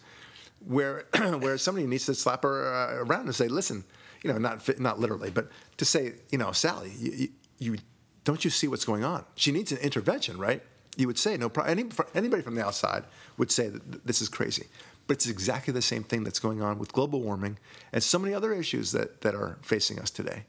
Where 0.66 1.06
where 1.40 1.58
somebody 1.58 1.88
needs 1.88 2.06
to 2.08 2.16
slap 2.16 2.44
her 2.44 2.74
uh, 2.74 3.04
around 3.04 3.26
and 3.26 3.36
say, 3.36 3.48
"Listen, 3.48 3.84
you 4.24 4.32
know, 4.32 4.38
not 4.38 4.80
not 4.80 5.00
literally, 5.00 5.32
but 5.32 5.50
to 5.78 5.86
say, 5.86 6.14
you 6.32 6.38
know, 6.38 6.52
Sally, 6.52 6.92
you, 6.98 7.30
you 7.60 7.78
don't 8.24 8.44
you 8.44 8.52
see 8.52 8.68
what's 8.68 8.86
going 8.86 9.04
on? 9.04 9.26
She 9.36 9.52
needs 9.52 9.72
an 9.72 9.80
intervention, 9.80 10.38
right? 10.38 10.62
You 10.98 11.08
would 11.08 11.18
say 11.18 11.38
no 11.38 11.50
problem. 11.50 11.80
Any, 11.80 11.90
anybody 12.14 12.42
from 12.42 12.56
the 12.56 12.66
outside 12.66 13.06
would 13.38 13.52
say 13.52 13.70
that 13.70 14.06
this 14.06 14.22
is 14.22 14.30
crazy. 14.30 14.68
But 15.08 15.18
it's 15.18 15.28
exactly 15.28 15.74
the 15.74 15.82
same 15.82 16.04
thing 16.04 16.24
that's 16.24 16.40
going 16.40 16.62
on 16.62 16.78
with 16.78 16.94
global 16.94 17.22
warming 17.22 17.58
and 17.92 18.04
so 18.04 18.20
many 18.20 18.34
other 18.34 18.54
issues 18.54 18.92
that, 18.92 19.22
that 19.22 19.34
are 19.36 19.58
facing 19.62 20.00
us 20.00 20.12
today. 20.12 20.44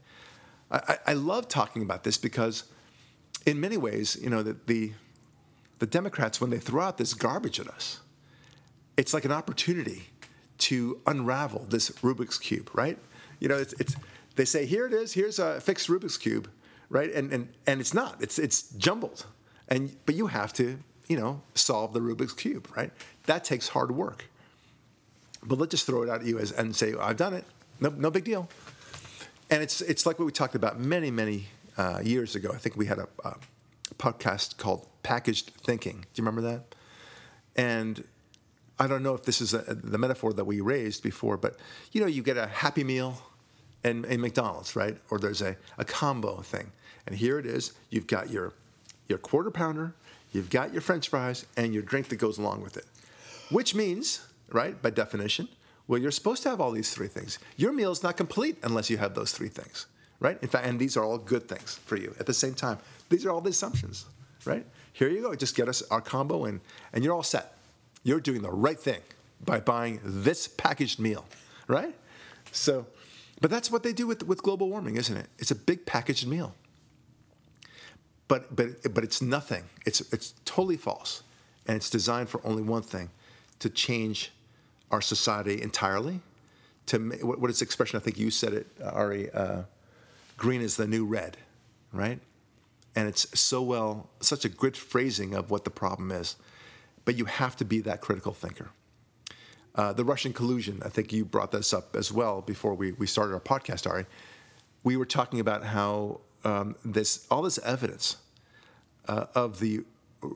I, 0.71 0.99
I 1.09 1.13
love 1.15 1.49
talking 1.49 1.83
about 1.83 2.05
this 2.05 2.19
because, 2.19 2.65
in 3.45 3.61
many 3.61 3.77
ways, 3.77 4.17
you 4.21 4.31
know, 4.31 4.43
the, 4.43 4.57
the, 4.67 4.93
the 5.79 5.87
Democrats, 5.87 6.41
when 6.41 6.51
they 6.51 6.59
throw 6.59 6.83
out 6.83 6.99
this 6.99 7.15
garbage 7.15 7.61
at 7.61 7.69
us, 7.69 8.01
it's 8.97 9.13
like 9.13 9.25
an 9.25 9.33
opportunity 9.33 10.09
to 10.59 11.01
unravel 11.07 11.67
this 11.69 11.91
Rubik's 11.91 12.39
Cube, 12.39 12.71
right? 12.75 12.99
You 13.41 13.49
know, 13.49 13.57
it's, 13.57 13.73
it's 13.75 13.97
they 14.37 14.45
say, 14.45 14.65
here 14.65 14.87
it 14.87 14.93
is, 14.93 15.13
here's 15.13 15.39
a 15.39 15.61
fixed 15.61 15.89
Rubik's 15.89 16.17
Cube, 16.17 16.49
right? 16.93 17.13
And, 17.13 17.33
and, 17.33 17.49
and 17.67 17.81
it's 17.81 17.95
not, 17.95 18.23
it's, 18.23 18.39
it's 18.39 18.71
jumbled. 18.73 19.25
And, 19.69 19.97
but 20.05 20.15
you 20.15 20.27
have 20.27 20.53
to, 20.55 20.79
you 21.09 21.17
know, 21.17 21.41
solve 21.55 21.95
the 21.95 22.01
Rubik's 22.01 22.35
Cube, 22.35 22.69
right? 22.77 22.93
That 23.25 23.45
takes 23.45 23.69
hard 23.69 23.91
work. 23.91 24.27
But 25.43 25.59
let's 25.59 25.71
just 25.71 25.87
throw 25.87 26.03
it 26.03 26.09
out 26.09 26.21
at 26.21 26.27
you 26.27 26.39
as, 26.39 26.53
and 26.53 26.77
say, 26.77 26.95
I've 27.01 27.17
done 27.17 27.33
it. 27.35 27.45
No, 27.81 27.89
no 27.89 28.11
big 28.11 28.25
deal. 28.25 28.49
And 29.51 29.63
it's 29.63 29.81
it's 29.81 30.07
like 30.07 30.19
what 30.19 30.25
we 30.25 30.33
talked 30.33 30.55
about 30.55 30.79
many 30.79 31.11
many 31.11 31.49
uh, 31.77 32.01
years 32.03 32.37
ago. 32.37 32.51
I 32.55 32.59
think 32.59 32.77
we 32.77 32.87
had 32.87 32.99
a, 32.99 33.09
a, 33.25 33.35
podcast 33.99 34.57
called 34.57 34.87
Packaged 35.03 35.51
Thinking. 35.51 36.01
Do 36.01 36.23
you 36.23 36.25
remember 36.25 36.41
that? 36.43 36.75
And 37.57 38.03
I 38.79 38.87
don't 38.87 39.03
know 39.03 39.15
if 39.15 39.25
this 39.25 39.41
is 39.41 39.53
a, 39.53 39.59
the 39.59 39.99
metaphor 39.99 40.33
that 40.33 40.45
we 40.45 40.61
raised 40.61 41.03
before, 41.03 41.37
but 41.37 41.57
you 41.93 42.01
know, 42.01 42.07
you 42.07 42.23
get 42.23 42.37
a 42.37 42.47
Happy 42.47 42.83
Meal 42.85 43.21
in, 43.85 44.05
in 44.07 44.21
McDonald's, 44.21 44.77
right? 44.77 44.97
Or 45.11 45.19
there's 45.19 45.43
a, 45.43 45.57
a 45.79 45.85
combo 45.85 46.41
thing, 46.41 46.73
and 47.07 47.17
here 47.17 47.39
it 47.39 47.47
is. 47.47 47.73
You've 47.91 48.07
got 48.07 48.31
your 48.31 48.53
your 49.09 49.19
quarter 49.19 49.51
pounder, 49.51 49.95
you've 50.33 50.51
got 50.51 50.73
your 50.73 50.81
French 50.81 51.09
fries, 51.09 51.45
and 51.57 51.75
your 51.75 51.83
drink 51.83 52.09
that 52.09 52.17
goes 52.17 52.39
along 52.39 52.63
with 52.63 52.77
it, 52.77 52.87
which 53.51 53.75
means, 53.75 54.27
right, 54.51 54.81
by 54.81 54.91
definition, 54.91 55.49
well, 55.89 56.01
you're 56.01 56.11
supposed 56.11 56.43
to 56.45 56.51
have 56.51 56.61
all 56.61 56.71
these 56.71 56.95
three 56.95 57.09
things. 57.09 57.39
Your 57.57 57.73
meal 57.73 57.91
is 57.91 58.03
not 58.03 58.17
complete 58.17 58.57
unless 58.63 58.89
you 58.89 58.97
have 58.99 59.15
those 59.15 59.33
three 59.33 59.49
things, 59.49 59.87
right? 60.21 60.39
In 60.41 60.49
fact, 60.49 60.67
and 60.67 60.79
these 60.79 60.97
are 60.97 61.05
all 61.05 61.19
good 61.19 61.49
things 61.49 61.81
for 61.85 61.97
you 61.97 62.15
at 62.19 62.27
the 62.27 62.33
same 62.33 62.55
time. 62.55 62.79
These 63.11 63.27
are 63.27 63.31
all 63.31 63.41
the 63.41 63.51
assumptions, 63.51 64.07
right? 64.45 64.65
Here 64.93 65.09
you 65.09 65.23
go. 65.23 65.35
Just 65.35 65.57
get 65.57 65.69
us 65.69 65.83
our 65.91 66.01
combo 66.01 66.45
and 66.45 66.61
and 66.93 67.05
you're 67.05 67.15
all 67.15 67.23
set. 67.23 67.55
You're 68.05 68.21
doing 68.21 68.43
the 68.43 68.51
right 68.51 68.79
thing 68.79 69.01
by 69.45 69.61
buying 69.61 70.01
this 70.05 70.49
packaged 70.49 70.99
meal, 70.99 71.25
right? 71.67 71.95
So, 72.53 72.87
but 73.41 73.51
that's 73.51 73.71
what 73.71 73.83
they 73.83 73.93
do 73.93 74.07
with 74.07 74.27
with 74.27 74.43
global 74.43 74.69
warming, 74.69 74.97
isn't 74.97 75.17
it? 75.17 75.27
It's 75.39 75.51
a 75.51 75.57
big 75.57 75.85
packaged 75.85 76.27
meal. 76.27 76.55
But 78.33 78.57
but 78.57 78.95
but 78.95 79.05
it's 79.05 79.21
nothing. 79.21 79.65
It's 79.85 80.01
it's 80.11 80.33
totally 80.47 80.79
false, 80.79 81.23
and 81.67 81.77
it's 81.77 81.91
designed 81.91 82.31
for 82.31 82.41
only 82.47 82.63
one 82.63 82.81
thing: 82.81 83.11
to 83.59 83.69
change 83.69 84.33
our 84.91 85.03
society 85.03 85.61
entirely. 85.61 86.23
To 86.87 86.99
what 87.21 87.51
is 87.51 87.59
the 87.59 87.67
expression? 87.67 87.99
I 87.99 88.01
think 88.01 88.19
you 88.19 88.31
said 88.31 88.55
it, 88.55 88.67
Ari. 88.83 89.31
Uh, 89.33 89.65
green 90.39 90.63
is 90.63 90.79
the 90.79 90.87
new 90.87 91.05
red, 91.05 91.37
right? 91.93 92.21
And 92.97 93.07
it's 93.07 93.39
so 93.39 93.61
well, 93.61 94.09
such 94.21 94.47
a 94.47 94.49
good 94.49 94.79
phrasing 94.79 95.35
of 95.35 95.51
what 95.51 95.65
the 95.65 95.71
problem 95.71 96.11
is. 96.11 96.37
But 97.05 97.19
you 97.19 97.27
have 97.27 97.55
to 97.57 97.67
be 97.67 97.81
that 97.81 98.01
critical 98.01 98.33
thinker. 98.33 98.71
Uh, 99.75 99.93
the 99.93 100.07
Russian 100.07 100.33
collusion, 100.33 100.81
I 100.83 100.89
think 100.89 101.13
you 101.13 101.27
brought 101.27 101.53
this 101.53 101.75
up 101.75 101.95
as 101.95 102.11
well 102.11 102.41
before 102.41 102.73
we, 102.73 102.93
we 102.93 103.07
started 103.07 103.35
our 103.35 103.41
podcast, 103.41 103.87
Ari. 103.87 104.07
We 104.85 104.97
were 104.97 105.05
talking 105.19 105.39
about 105.39 105.65
how 105.65 106.21
um, 106.45 106.77
this 106.85 107.27
all 107.31 107.43
this 107.43 107.59
evidence 107.59 108.17
uh, 109.09 109.27
of 109.35 109.61
the 109.61 109.85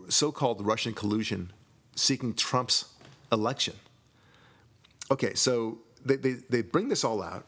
so-called 0.09 0.65
Russian 0.67 0.95
collusion 0.95 1.53
seeking 1.95 2.35
Trump's 2.35 2.87
election 3.31 3.75
okay, 5.11 5.35
so 5.35 5.79
they, 6.05 6.17
they, 6.17 6.33
they 6.49 6.63
bring 6.63 6.89
this 6.89 7.05
all 7.05 7.23
out, 7.23 7.47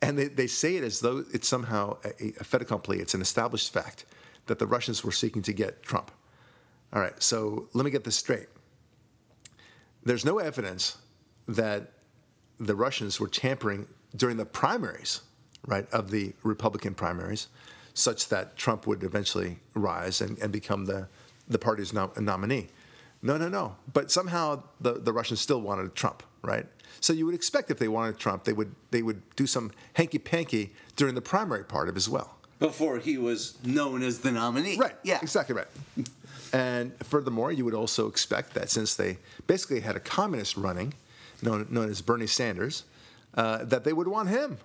and 0.00 0.18
they, 0.18 0.28
they 0.28 0.46
say 0.46 0.76
it 0.76 0.84
as 0.84 1.00
though 1.00 1.24
it's 1.32 1.48
somehow 1.48 1.96
a, 2.04 2.32
a 2.40 2.44
fait 2.44 2.62
accompli, 2.62 2.98
it's 2.98 3.14
an 3.14 3.20
established 3.20 3.72
fact 3.72 4.04
that 4.46 4.58
the 4.58 4.66
Russians 4.66 5.04
were 5.04 5.12
seeking 5.12 5.42
to 5.42 5.52
get 5.52 5.82
Trump. 5.82 6.10
All 6.92 7.00
right, 7.00 7.20
so 7.22 7.68
let 7.72 7.84
me 7.84 7.90
get 7.90 8.04
this 8.04 8.16
straight. 8.16 8.48
There's 10.04 10.24
no 10.24 10.38
evidence 10.38 10.98
that 11.48 11.92
the 12.58 12.74
Russians 12.74 13.20
were 13.20 13.28
tampering 13.28 13.86
during 14.16 14.36
the 14.36 14.44
primaries, 14.44 15.22
right, 15.66 15.88
of 15.92 16.10
the 16.10 16.34
Republican 16.42 16.94
primaries, 16.94 17.48
such 17.94 18.28
that 18.28 18.56
Trump 18.56 18.86
would 18.86 19.02
eventually 19.02 19.58
rise 19.74 20.20
and, 20.20 20.38
and 20.38 20.52
become 20.52 20.86
the, 20.86 21.08
the 21.48 21.58
party's 21.58 21.92
nom- 21.92 22.12
nominee. 22.18 22.68
No, 23.22 23.36
no, 23.36 23.48
no. 23.48 23.76
But 23.92 24.10
somehow 24.10 24.62
the, 24.80 24.94
the 24.94 25.12
Russians 25.12 25.40
still 25.40 25.60
wanted 25.60 25.94
Trump 25.94 26.22
right? 26.42 26.66
So 27.00 27.12
you 27.12 27.26
would 27.26 27.34
expect 27.34 27.70
if 27.70 27.78
they 27.78 27.88
wanted 27.88 28.18
Trump, 28.18 28.44
they 28.44 28.52
would 28.52 28.74
they 28.90 29.02
would 29.02 29.22
do 29.36 29.46
some 29.46 29.70
hanky 29.94 30.18
panky 30.18 30.72
during 30.96 31.14
the 31.14 31.22
primary 31.22 31.64
part 31.64 31.88
of 31.88 31.96
as 31.96 32.08
well. 32.08 32.36
Before 32.58 32.98
he 32.98 33.18
was 33.18 33.56
known 33.64 34.02
as 34.02 34.20
the 34.20 34.30
nominee. 34.30 34.76
Right. 34.76 34.94
Yeah. 35.02 35.18
Exactly 35.22 35.54
right. 35.54 35.68
And 36.54 36.92
furthermore, 37.02 37.50
you 37.50 37.64
would 37.64 37.72
also 37.72 38.08
expect 38.08 38.52
that 38.52 38.68
since 38.68 38.94
they 38.94 39.16
basically 39.46 39.80
had 39.80 39.96
a 39.96 40.00
communist 40.00 40.54
running, 40.54 40.92
known, 41.40 41.66
known 41.70 41.88
as 41.88 42.02
Bernie 42.02 42.26
Sanders, 42.26 42.84
uh, 43.34 43.64
that 43.64 43.84
they 43.84 43.94
would 43.94 44.06
want 44.06 44.28
him. 44.28 44.58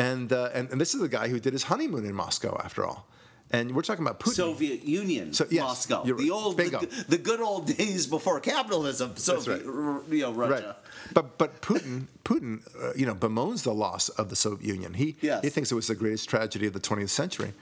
And, 0.00 0.32
uh, 0.32 0.50
and, 0.54 0.70
and 0.70 0.80
this 0.80 0.94
is 0.94 1.00
the 1.00 1.08
guy 1.08 1.28
who 1.28 1.38
did 1.40 1.52
his 1.52 1.64
honeymoon 1.64 2.04
in 2.04 2.14
Moscow, 2.14 2.60
after 2.64 2.86
all. 2.86 3.06
And 3.52 3.74
we're 3.74 3.82
talking 3.82 4.04
about 4.06 4.20
Putin. 4.20 4.34
Soviet 4.34 4.84
Union, 4.84 5.32
So, 5.32 5.44
yes, 5.50 5.62
Moscow, 5.62 6.04
the 6.04 6.30
old, 6.30 6.56
the, 6.56 7.04
the 7.08 7.18
good 7.18 7.40
old 7.40 7.66
days 7.66 8.06
before 8.06 8.38
capitalism. 8.40 9.16
Soviet, 9.16 9.66
r- 9.66 10.02
you 10.08 10.20
know, 10.22 10.32
Right. 10.32 10.50
Russia. 10.50 10.76
But 11.12 11.36
but 11.36 11.60
Putin 11.60 12.06
Putin 12.24 12.60
uh, 12.80 12.92
you 12.94 13.06
know 13.06 13.14
bemoans 13.16 13.64
the 13.64 13.72
loss 13.74 14.08
of 14.10 14.28
the 14.28 14.36
Soviet 14.36 14.62
Union. 14.74 14.94
He 14.94 15.16
Yes. 15.20 15.42
he 15.42 15.50
thinks 15.50 15.72
it 15.72 15.74
was 15.74 15.88
the 15.88 15.96
greatest 15.96 16.28
tragedy 16.30 16.66
of 16.68 16.72
the 16.72 16.78
20th 16.80 17.08
century 17.08 17.52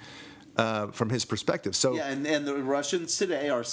uh, 0.59 0.89
from 0.89 1.09
his 1.09 1.24
perspective. 1.24 1.74
So 1.74 1.95
Yeah, 1.97 2.09
and, 2.12 2.26
and 2.26 2.47
the 2.47 2.57
Russians 2.57 3.16
today 3.16 3.49
are 3.49 3.64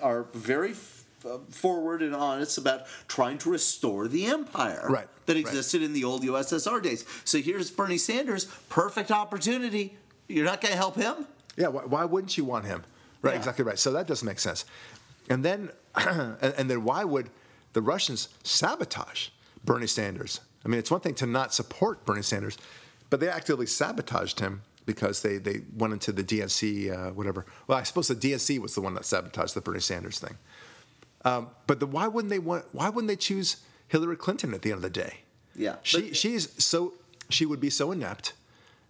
are 0.00 0.26
very 0.34 0.70
f- 0.72 1.04
uh, 1.26 1.38
forward 1.50 2.02
and 2.02 2.14
honest 2.14 2.58
about 2.58 2.82
trying 3.08 3.38
to 3.38 3.50
restore 3.50 4.06
the 4.06 4.26
empire 4.26 4.86
Right, 4.88 5.08
that 5.26 5.34
right. 5.34 5.40
existed 5.40 5.82
in 5.82 5.92
the 5.92 6.04
old 6.04 6.22
USSR 6.22 6.82
days. 6.82 7.04
So 7.24 7.38
here's 7.38 7.70
Bernie 7.70 7.98
Sanders, 7.98 8.46
perfect 8.68 9.10
opportunity. 9.10 9.96
You're 10.28 10.44
not 10.44 10.60
going 10.60 10.72
to 10.72 10.78
help 10.78 10.96
him? 10.96 11.26
Yeah, 11.56 11.68
why, 11.68 11.82
why 11.84 12.04
wouldn't 12.04 12.36
you 12.36 12.44
want 12.44 12.64
him? 12.64 12.84
Right, 13.20 13.32
Yeah. 13.32 13.38
exactly 13.38 13.64
right. 13.64 13.78
So 13.78 13.92
that 13.92 14.06
doesn't 14.06 14.26
make 14.26 14.40
sense. 14.40 14.64
And 15.28 15.44
then, 15.44 15.70
and, 15.94 16.36
and 16.42 16.70
then 16.70 16.84
why 16.84 17.04
would 17.04 17.30
the 17.72 17.82
Russians 17.82 18.28
sabotage 18.42 19.28
Bernie 19.64 19.86
Sanders? 19.86 20.40
I 20.64 20.68
mean, 20.68 20.78
it's 20.78 20.90
one 20.90 21.00
thing 21.00 21.14
to 21.16 21.26
not 21.26 21.52
support 21.54 22.04
Bernie 22.04 22.22
Sanders, 22.22 22.56
but 23.10 23.20
they 23.20 23.28
actively 23.28 23.66
sabotaged 23.66 24.40
him 24.40 24.62
because 24.86 25.22
they, 25.22 25.38
they 25.38 25.62
went 25.76 25.92
into 25.92 26.12
the 26.12 26.24
DNC, 26.24 26.90
uh, 26.90 27.12
whatever. 27.12 27.46
Well, 27.66 27.78
I 27.78 27.82
suppose 27.82 28.08
the 28.08 28.16
DNC 28.16 28.58
was 28.58 28.74
the 28.74 28.80
one 28.80 28.94
that 28.94 29.04
sabotaged 29.04 29.54
the 29.54 29.60
Bernie 29.60 29.80
Sanders 29.80 30.18
thing. 30.18 30.36
Um, 31.24 31.50
but 31.66 31.78
the, 31.78 31.86
why 31.86 32.08
wouldn't 32.08 32.30
they 32.30 32.40
want? 32.40 32.64
Why 32.72 32.88
wouldn't 32.88 33.08
they 33.08 33.16
choose 33.16 33.58
Hillary 33.92 34.16
Clinton 34.16 34.54
at 34.54 34.62
the 34.62 34.70
end 34.70 34.78
of 34.78 34.82
the 34.82 34.90
day? 34.90 35.18
Yeah, 35.54 35.76
she 35.82 36.00
but- 36.00 36.16
she's 36.16 36.64
so 36.64 36.94
she 37.28 37.44
would 37.44 37.60
be 37.60 37.68
so 37.68 37.92
inept. 37.92 38.32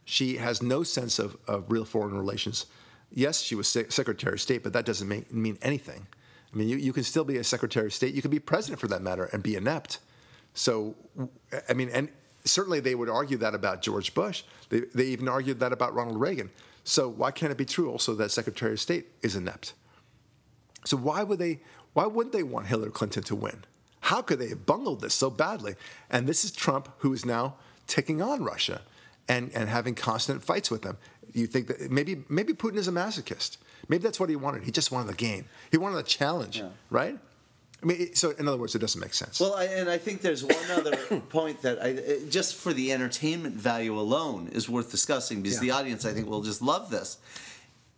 She 0.05 0.37
has 0.37 0.63
no 0.63 0.85
sense 0.85 1.19
of, 1.19 1.37
of 1.47 1.65
real 1.69 1.85
foreign 1.85 2.17
relations. 2.17 2.67
Yes, 3.11 3.41
she 3.41 3.55
was 3.55 3.69
Secretary 3.69 4.35
of 4.35 4.41
State, 4.41 4.63
but 4.63 4.73
that 4.73 4.85
doesn't 4.85 5.07
make, 5.07 5.33
mean 5.33 5.59
anything. 5.63 6.07
I 6.53 6.57
mean, 6.57 6.69
you, 6.69 6.77
you 6.77 6.93
can 6.93 7.05
still 7.05 7.25
be 7.25 7.37
a 7.37 7.45
Secretary 7.45 7.87
of 7.87 7.93
State. 7.93 8.15
You 8.15 8.23
can 8.23 8.31
be 8.31 8.39
president 8.41 8.81
for 8.81 8.89
that 8.89 9.03
matter 9.03 9.25
and 9.33 9.43
be 9.43 9.55
inept. 9.55 9.99
So, 10.55 10.95
I 11.69 11.73
mean, 11.75 11.89
and 11.91 12.09
certainly 12.45 12.81
they 12.81 12.95
would 12.95 13.09
argue 13.09 13.37
that 13.39 13.55
about 13.55 13.83
George 13.83 14.13
Bush. 14.15 14.43
They, 14.71 14.81
they 14.95 15.05
even 15.07 15.29
argued 15.29 15.61
that 15.61 15.73
about 15.73 15.95
Ronald 15.95 16.21
Reagan. 16.21 16.51
So 16.85 17.09
why 17.09 17.31
can't 17.31 17.53
it 17.53 17.59
be 17.59 17.65
true 17.65 17.91
also 17.91 18.15
that 18.15 18.31
Secretary 18.31 18.73
of 18.73 18.81
State 18.81 19.07
is 19.23 19.37
inept? 19.37 19.75
So 20.85 20.97
why 20.97 21.23
would 21.23 21.39
they? 21.39 21.61
Why 21.93 22.07
wouldn't 22.07 22.33
they 22.33 22.43
want 22.43 22.67
Hillary 22.67 22.91
Clinton 22.91 23.23
to 23.25 23.37
win? 23.37 23.65
How 24.03 24.21
could 24.23 24.39
they 24.39 24.49
have 24.49 24.67
bungled 24.67 25.01
this 25.01 25.15
so 25.15 25.31
badly? 25.31 25.75
And 26.11 26.27
this 26.29 26.45
is 26.45 26.51
Trump 26.51 26.89
who 26.99 27.13
is 27.13 27.25
now 27.25 27.55
taking 27.87 28.21
on 28.21 28.43
Russia 28.45 28.83
and, 29.29 29.51
and 29.55 29.69
having 29.69 29.95
constant 29.95 30.43
fights 30.45 30.71
with 30.71 30.83
them. 30.83 30.97
You 31.33 31.47
think 31.47 31.69
that 31.69 31.91
maybe 31.91 32.25
maybe 32.29 32.53
Putin 32.53 32.77
is 32.77 32.89
a 32.89 32.93
masochist? 32.93 33.57
Maybe 33.89 34.03
that's 34.03 34.21
what 34.21 34.29
he 34.29 34.37
wanted. 34.37 34.65
He 34.65 34.71
just 34.71 34.91
wanted 34.93 35.09
the 35.09 35.17
game. 35.17 35.47
He 35.71 35.79
wanted 35.79 35.97
the 35.97 36.03
challenge, 36.03 36.59
Yeah. 36.59 36.69
right? 36.91 37.19
I 37.83 37.87
mean, 37.87 38.01
it- 38.01 38.19
so 38.19 38.31
in 38.31 38.47
other 38.49 38.59
words, 38.59 38.75
it 38.75 38.81
doesn't 38.81 39.01
make 39.01 39.15
sense. 39.15 39.41
Well, 39.41 39.55
I, 39.55 39.65
and 39.65 39.89
I 39.89 39.99
think 39.99 40.21
there's 40.21 40.45
one 40.45 40.71
other 40.71 40.97
point 41.31 41.63
that 41.63 41.83
I, 41.83 42.29
just 42.29 42.55
for 42.57 42.73
the 42.73 42.93
entertainment 42.93 43.55
value 43.57 43.99
alone 43.99 44.51
is 44.53 44.69
worth 44.69 44.91
discussing 44.91 45.43
because 45.43 45.57
Yeah. 45.57 45.61
the 45.63 45.71
audience, 45.73 46.05
I 46.05 46.13
think, 46.13 46.29
will 46.29 46.43
just 46.43 46.61
love 46.63 46.91
this. 46.91 47.19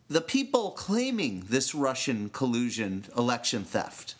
The 0.08 0.20
people 0.20 0.70
claiming 0.72 1.44
this 1.48 1.74
Russian 1.74 2.28
collusion 2.28 3.04
election 3.16 3.64
theft 3.64 4.14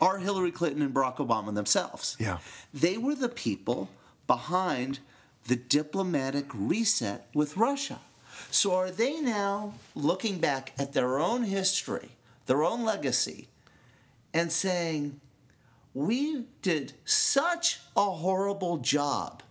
are 0.00 0.18
Hillary 0.18 0.50
Clinton 0.50 0.82
and 0.82 0.94
Barack 0.94 1.16
Obama 1.16 1.54
themselves. 1.54 2.16
Yeah. 2.18 2.38
They 2.72 2.98
were 2.98 3.14
the 3.14 3.28
people 3.28 3.90
behind 4.26 5.00
the 5.46 5.56
diplomatic 5.56 6.46
reset 6.54 7.26
with 7.34 7.56
Russia. 7.56 8.00
So 8.50 8.74
are 8.74 8.90
they 8.90 9.20
now 9.20 9.74
looking 9.94 10.38
back 10.38 10.72
at 10.78 10.92
their 10.92 11.18
own 11.18 11.44
history, 11.44 12.10
their 12.46 12.62
own 12.62 12.84
legacy, 12.84 13.48
and 14.32 14.52
saying, 14.52 15.20
we 15.94 16.44
did 16.62 16.92
such 17.04 17.80
a 17.96 18.04
horrible 18.04 18.76
job 18.78 19.42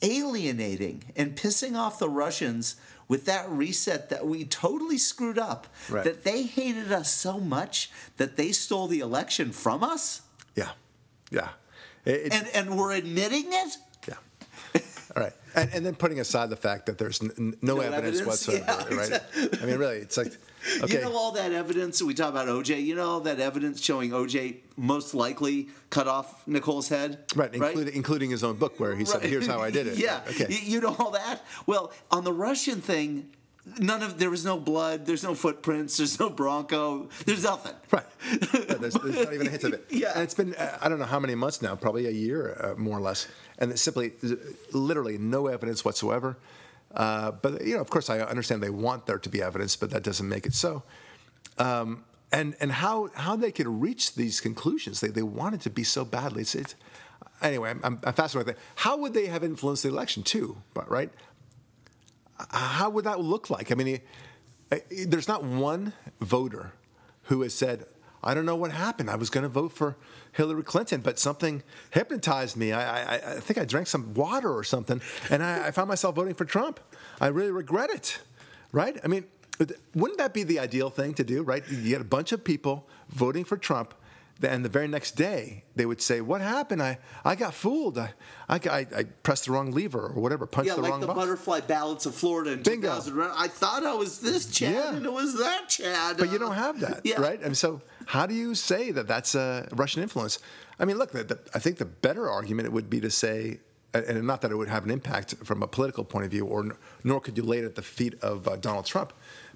alienating 0.00 1.04
and 1.14 1.36
pissing 1.36 1.76
off 1.76 1.98
the 1.98 2.08
Russians 2.08 2.76
with 3.12 3.26
that 3.26 3.46
reset 3.50 4.08
that 4.08 4.26
we 4.26 4.42
totally 4.42 4.96
screwed 4.96 5.38
up, 5.38 5.66
Right. 5.90 6.02
that 6.02 6.24
they 6.24 6.44
hated 6.44 6.90
us 6.90 7.12
so 7.12 7.38
much 7.38 7.90
that 8.16 8.38
they 8.38 8.52
stole 8.52 8.86
the 8.88 9.00
election 9.00 9.52
from 9.52 9.84
us? 9.84 10.22
yeah, 10.56 10.70
yeah, 11.30 11.50
It- 12.06 12.32
And, 12.32 12.48
and 12.54 12.78
we're 12.78 12.92
admitting 12.92 13.52
it? 13.52 13.76
Right, 15.54 15.64
and, 15.64 15.74
and 15.74 15.86
then 15.86 15.94
putting 15.94 16.20
aside 16.20 16.50
the 16.50 16.56
fact 16.56 16.86
that 16.86 16.98
there's 16.98 17.20
n- 17.22 17.54
no, 17.62 17.76
No 17.76 17.80
evidence, 17.80 18.20
evidence? 18.20 18.26
whatsoever, 18.48 18.86
Yeah, 18.90 18.96
right? 18.96 19.60
I 19.62 19.66
mean, 19.66 19.78
really, 19.78 19.96
it's 19.98 20.16
like, 20.16 20.32
okay, 20.82 20.94
You 20.94 21.00
know 21.00 21.16
all 21.16 21.32
that 21.32 21.52
evidence 21.52 22.02
we 22.02 22.14
talk 22.14 22.30
about 22.30 22.48
OJ. 22.48 22.84
You 22.84 22.94
know 22.94 23.04
all 23.08 23.20
that 23.20 23.40
evidence 23.40 23.80
showing 23.82 24.10
OJ 24.10 24.58
most 24.76 25.14
likely 25.14 25.68
cut 25.90 26.06
off 26.08 26.46
Nicole's 26.46 26.88
head, 26.88 27.18
right, 27.36 27.52
including 27.54 27.94
including 27.94 28.30
his 28.30 28.42
own 28.44 28.56
book 28.56 28.78
where 28.80 28.94
he 28.96 29.04
said, 29.04 29.22
"Here's 29.22 29.46
how 29.46 29.60
I 29.60 29.70
did 29.70 29.86
it." 29.86 29.98
yeah, 29.98 30.20
okay. 30.28 30.46
Y- 30.48 30.60
you 30.62 30.80
know 30.80 30.94
all 30.98 31.10
that. 31.12 31.42
Well, 31.66 31.92
on 32.10 32.24
the 32.24 32.32
Russian 32.32 32.80
thing, 32.80 33.28
none 33.78 34.02
of 34.02 34.18
there 34.18 34.30
was 34.30 34.44
no 34.44 34.58
blood. 34.58 35.06
There's 35.06 35.22
no 35.22 35.34
footprints. 35.34 35.96
There's 35.96 36.18
no 36.18 36.30
Bronco. 36.30 37.08
There's 37.24 37.44
nothing. 37.44 37.74
Right. 37.90 38.04
Yeah, 38.30 38.74
there's, 38.74 38.94
there's 38.94 39.24
not 39.24 39.34
even 39.34 39.46
a 39.46 39.50
hint 39.50 39.64
of 39.64 39.72
it. 39.74 39.86
Yeah. 39.90 40.12
And 40.14 40.22
it's 40.22 40.34
been, 40.34 40.54
uh, 40.54 40.78
I 40.80 40.88
don't 40.88 40.98
know 40.98 41.04
how 41.04 41.20
many 41.20 41.34
months 41.34 41.62
now, 41.62 41.76
probably 41.76 42.06
a 42.06 42.10
year 42.10 42.56
uh, 42.60 42.74
more 42.78 42.98
or 42.98 43.00
less. 43.00 43.28
And 43.58 43.70
it's 43.70 43.82
simply, 43.82 44.12
literally 44.72 45.18
no 45.18 45.46
evidence 45.46 45.84
whatsoever. 45.84 46.36
Uh, 46.94 47.30
but, 47.30 47.64
you 47.64 47.74
know, 47.74 47.80
of 47.80 47.88
course, 47.90 48.10
I 48.10 48.20
understand 48.20 48.62
they 48.62 48.70
want 48.70 49.06
there 49.06 49.18
to 49.18 49.28
be 49.28 49.42
evidence, 49.42 49.76
but 49.76 49.90
that 49.90 50.02
doesn't 50.02 50.28
make 50.28 50.46
it 50.46 50.54
so. 50.54 50.82
Um, 51.58 52.04
and 52.32 52.56
and 52.60 52.72
how, 52.72 53.10
how 53.14 53.36
they 53.36 53.52
could 53.52 53.68
reach 53.68 54.14
these 54.14 54.40
conclusions, 54.40 55.00
they, 55.00 55.08
they 55.08 55.22
want 55.22 55.54
it 55.54 55.60
to 55.62 55.70
be 55.70 55.84
so 55.84 56.04
badly. 56.04 56.42
It's, 56.42 56.54
it's, 56.54 56.74
anyway, 57.42 57.70
I'm, 57.70 58.00
I'm 58.02 58.12
fascinated 58.14 58.46
with 58.46 58.56
it. 58.56 58.62
How 58.76 58.96
would 58.96 59.14
they 59.14 59.26
have 59.26 59.44
influenced 59.44 59.82
the 59.82 59.90
election, 59.90 60.22
too? 60.22 60.56
But, 60.74 60.90
right? 60.90 61.10
How 62.50 62.90
would 62.90 63.04
that 63.04 63.20
look 63.20 63.50
like? 63.50 63.70
I 63.72 63.74
mean, 63.74 64.00
eh, 64.70 64.78
there's 65.06 65.28
not 65.28 65.44
one 65.44 65.92
voter 66.20 66.72
who 67.24 67.42
has 67.42 67.54
said, 67.54 67.86
I 68.24 68.34
don't 68.34 68.46
know 68.46 68.56
what 68.56 68.70
happened. 68.70 69.10
I 69.10 69.16
was 69.16 69.30
going 69.30 69.42
to 69.42 69.48
vote 69.48 69.72
for 69.72 69.96
Hillary 70.32 70.62
Clinton, 70.62 71.00
but 71.00 71.18
something 71.18 71.62
hypnotized 71.90 72.56
me. 72.56 72.72
I, 72.72 73.16
I, 73.16 73.34
I 73.36 73.40
think 73.40 73.58
I 73.58 73.64
drank 73.64 73.88
some 73.88 74.14
water 74.14 74.52
or 74.52 74.62
something, 74.62 75.00
and 75.28 75.42
I, 75.42 75.68
I 75.68 75.70
found 75.72 75.88
myself 75.88 76.14
voting 76.14 76.34
for 76.34 76.44
Trump. 76.44 76.78
I 77.20 77.28
really 77.28 77.50
regret 77.50 77.90
it, 77.90 78.20
right? 78.70 78.98
I 79.02 79.08
mean, 79.08 79.24
wouldn't 79.94 80.18
that 80.18 80.32
be 80.32 80.44
the 80.44 80.58
ideal 80.60 80.88
thing 80.88 81.14
to 81.14 81.24
do, 81.24 81.42
right? 81.42 81.64
You 81.68 81.90
get 81.90 82.00
a 82.00 82.04
bunch 82.04 82.32
of 82.32 82.44
people 82.44 82.88
voting 83.08 83.44
for 83.44 83.56
Trump, 83.56 83.94
and 84.42 84.64
the 84.64 84.68
very 84.68 84.88
next 84.88 85.12
day 85.12 85.64
they 85.76 85.86
would 85.86 86.00
say, 86.00 86.20
"What 86.20 86.40
happened? 86.40 86.82
I, 86.82 86.98
I 87.24 87.34
got 87.34 87.54
fooled. 87.54 87.98
I, 87.98 88.12
I, 88.48 88.58
I, 88.96 89.04
pressed 89.22 89.46
the 89.46 89.52
wrong 89.52 89.70
lever 89.70 90.12
or 90.14 90.20
whatever, 90.20 90.46
punched 90.46 90.68
Yeah, 90.68 90.74
the 90.76 90.82
like 90.82 90.90
wrong 90.90 91.00
Yeah, 91.00 91.06
like 91.06 91.16
the 91.16 91.20
butterfly 91.20 91.60
ballots 91.60 92.06
of 92.06 92.14
Florida 92.14 92.52
in 92.52 92.62
Bingo. 92.62 92.88
2000. 92.88 93.20
I 93.20 93.48
thought 93.48 93.84
I 93.84 93.94
was 93.94 94.20
this 94.20 94.46
Chad, 94.50 94.72
Yeah. 94.74 94.94
and 94.94 95.06
it 95.06 95.12
was 95.12 95.38
that 95.38 95.68
Chad. 95.68 96.16
But 96.18 96.30
you 96.32 96.38
don't 96.38 96.54
have 96.54 96.80
that, 96.80 97.00
Yeah. 97.04 97.20
right? 97.20 97.40
And 97.40 97.56
so, 97.56 97.80
how 98.06 98.26
do 98.26 98.34
you 98.34 98.54
say 98.54 98.90
that 98.90 99.06
that's 99.08 99.34
a 99.34 99.68
Russian 99.72 100.02
influence? 100.02 100.38
I 100.78 100.84
mean, 100.84 100.98
look, 100.98 101.12
the, 101.12 101.24
the, 101.24 101.38
I 101.54 101.58
think 101.58 101.78
the 101.78 101.84
better 101.84 102.28
argument 102.28 102.72
would 102.72 102.90
be 102.90 103.00
to 103.00 103.10
say, 103.10 103.60
and 103.94 104.26
not 104.26 104.40
that 104.40 104.50
it 104.50 104.56
would 104.56 104.68
have 104.68 104.84
an 104.84 104.90
impact 104.90 105.34
from 105.44 105.62
a 105.62 105.66
political 105.66 106.02
point 106.04 106.24
of 106.24 106.30
view, 106.30 106.46
or 106.46 106.76
nor 107.04 107.20
could 107.20 107.36
you 107.36 107.42
lay 107.44 107.58
it 107.58 107.64
at 107.64 107.74
the 107.74 107.82
feet 107.82 108.14
of 108.22 108.48
uh, 108.48 108.56
Donald 108.56 108.86
Trump, 108.86 109.12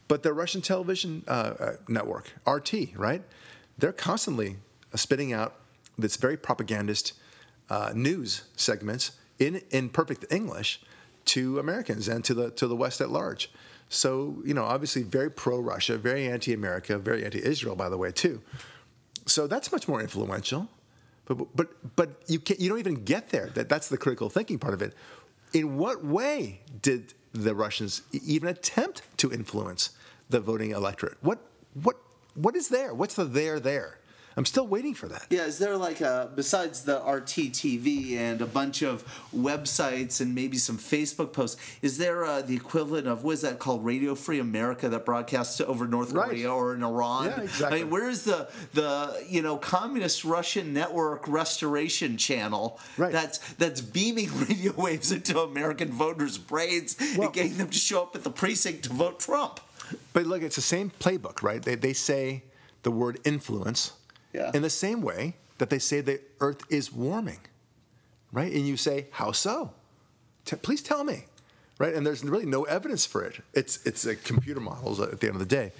but 0.08 0.22
the 0.22 0.32
Russian 0.32 0.60
television 0.62 1.24
uh, 1.26 1.30
uh, 1.30 1.72
network, 1.88 2.32
RT, 2.46 2.96
right? 2.96 3.22
They're 3.78 3.92
constantly 3.92 4.56
spitting 4.94 5.32
out 5.32 5.54
this 5.98 6.16
very 6.16 6.36
propagandist 6.36 7.12
uh, 7.70 7.92
news 7.94 8.42
segments 8.56 9.12
in 9.38 9.62
in 9.70 9.88
perfect 9.88 10.24
English 10.30 10.80
to 11.26 11.58
Americans 11.58 12.08
and 12.08 12.24
to 12.24 12.34
the 12.34 12.50
to 12.52 12.66
the 12.66 12.76
West 12.76 13.00
at 13.00 13.10
large. 13.10 13.50
So 13.88 14.36
you 14.44 14.54
know, 14.54 14.64
obviously, 14.64 15.02
very 15.02 15.30
pro-Russia, 15.30 15.96
very 15.96 16.26
anti-America, 16.28 16.98
very 16.98 17.24
anti-Israel, 17.24 17.76
by 17.76 17.88
the 17.88 17.96
way, 17.96 18.10
too. 18.10 18.42
So 19.26 19.46
that's 19.46 19.70
much 19.72 19.88
more 19.88 20.00
influential. 20.00 20.68
But 21.26 21.56
but 21.56 21.96
but 21.96 22.22
you 22.26 22.38
can't, 22.38 22.60
you 22.60 22.68
don't 22.68 22.78
even 22.78 23.04
get 23.04 23.30
there. 23.30 23.50
That 23.54 23.68
that's 23.68 23.88
the 23.88 23.98
critical 23.98 24.30
thinking 24.30 24.58
part 24.58 24.74
of 24.74 24.82
it. 24.82 24.94
In 25.52 25.76
what 25.76 26.04
way 26.04 26.60
did 26.82 27.14
the 27.32 27.54
Russians 27.54 28.02
even 28.12 28.48
attempt 28.48 29.02
to 29.18 29.32
influence 29.32 29.90
the 30.30 30.40
voting 30.40 30.70
electorate? 30.70 31.18
What 31.20 31.38
what 31.82 31.96
what 32.34 32.54
is 32.56 32.68
there? 32.68 32.94
What's 32.94 33.14
the 33.14 33.24
there 33.24 33.58
there? 33.60 33.98
I'm 34.38 34.44
still 34.44 34.66
waiting 34.66 34.92
for 34.92 35.08
that. 35.08 35.26
Yeah, 35.30 35.46
is 35.46 35.58
there 35.58 35.76
like 35.78 36.02
a 36.02 36.30
besides 36.34 36.82
the 36.82 37.00
RTTV 37.00 38.16
and 38.18 38.42
a 38.42 38.46
bunch 38.46 38.82
of 38.82 39.02
websites 39.34 40.20
and 40.20 40.34
maybe 40.34 40.58
some 40.58 40.76
Facebook 40.78 41.32
posts? 41.32 41.60
Is 41.80 41.96
there 41.98 42.24
uh, 42.24 42.42
the 42.42 42.54
equivalent 42.54 43.06
of 43.06 43.24
what 43.24 43.32
is 43.32 43.40
that 43.42 43.58
called? 43.58 43.84
Radio 43.84 44.14
Free 44.14 44.38
America 44.38 44.88
that 44.88 45.04
broadcasts 45.04 45.60
over 45.60 45.86
North 45.86 46.12
Right. 46.12 46.28
Korea 46.28 46.52
or 46.52 46.74
in 46.74 46.82
Iran? 46.82 47.26
Yeah, 47.26 47.40
exactly. 47.42 47.78
I 47.80 47.82
mean, 47.82 47.90
where 47.90 48.08
is 48.10 48.24
the 48.24 48.48
the 48.74 49.24
you 49.28 49.40
know 49.42 49.56
communist 49.56 50.24
Russian 50.24 50.72
network 50.74 51.26
restoration 51.28 52.16
channel 52.16 52.78
Right. 52.98 53.12
that's 53.12 53.38
that's 53.54 53.80
beaming 53.80 54.28
radio 54.48 54.72
waves 54.72 55.12
into 55.12 55.40
American 55.40 55.90
voters' 55.90 56.36
brains 56.38 56.96
Well- 57.16 57.26
and 57.28 57.34
getting 57.34 57.56
them 57.56 57.68
to 57.70 57.78
show 57.78 58.02
up 58.02 58.14
at 58.16 58.22
the 58.24 58.30
precinct 58.30 58.84
to 58.84 58.92
vote 58.92 59.18
Trump? 59.20 59.60
But 60.12 60.26
look, 60.26 60.42
it's 60.42 60.56
the 60.56 60.62
same 60.62 60.90
playbook, 61.00 61.42
right? 61.42 61.62
They, 61.62 61.76
they 61.76 61.92
say 61.92 62.42
the 62.82 62.90
word 62.90 63.18
influence 63.24 63.92
Yeah. 64.36 64.50
in 64.54 64.62
the 64.62 64.70
same 64.70 65.00
way 65.00 65.34
that 65.58 65.70
they 65.70 65.78
say 65.78 66.02
the 66.02 66.20
earth 66.40 66.62
is 66.68 66.92
warming, 66.92 67.40
right? 68.32 68.52
And 68.52 68.66
you 68.66 68.76
say, 68.76 69.06
how 69.12 69.32
so? 69.32 69.72
T- 70.44 70.56
please 70.56 70.82
tell 70.82 71.04
me, 71.04 71.24
right? 71.78 71.94
And 71.94 72.06
there's 72.06 72.22
really 72.22 72.44
no 72.44 72.64
evidence 72.64 73.06
for 73.06 73.24
it. 73.24 73.40
It's, 73.54 73.84
it's 73.86 74.04
a 74.04 74.14
computer 74.14 74.60
models 74.60 75.00
at 75.00 75.18
the 75.20 75.26
end 75.26 75.36
of 75.36 75.40
the 75.40 75.46
day. 75.46 75.72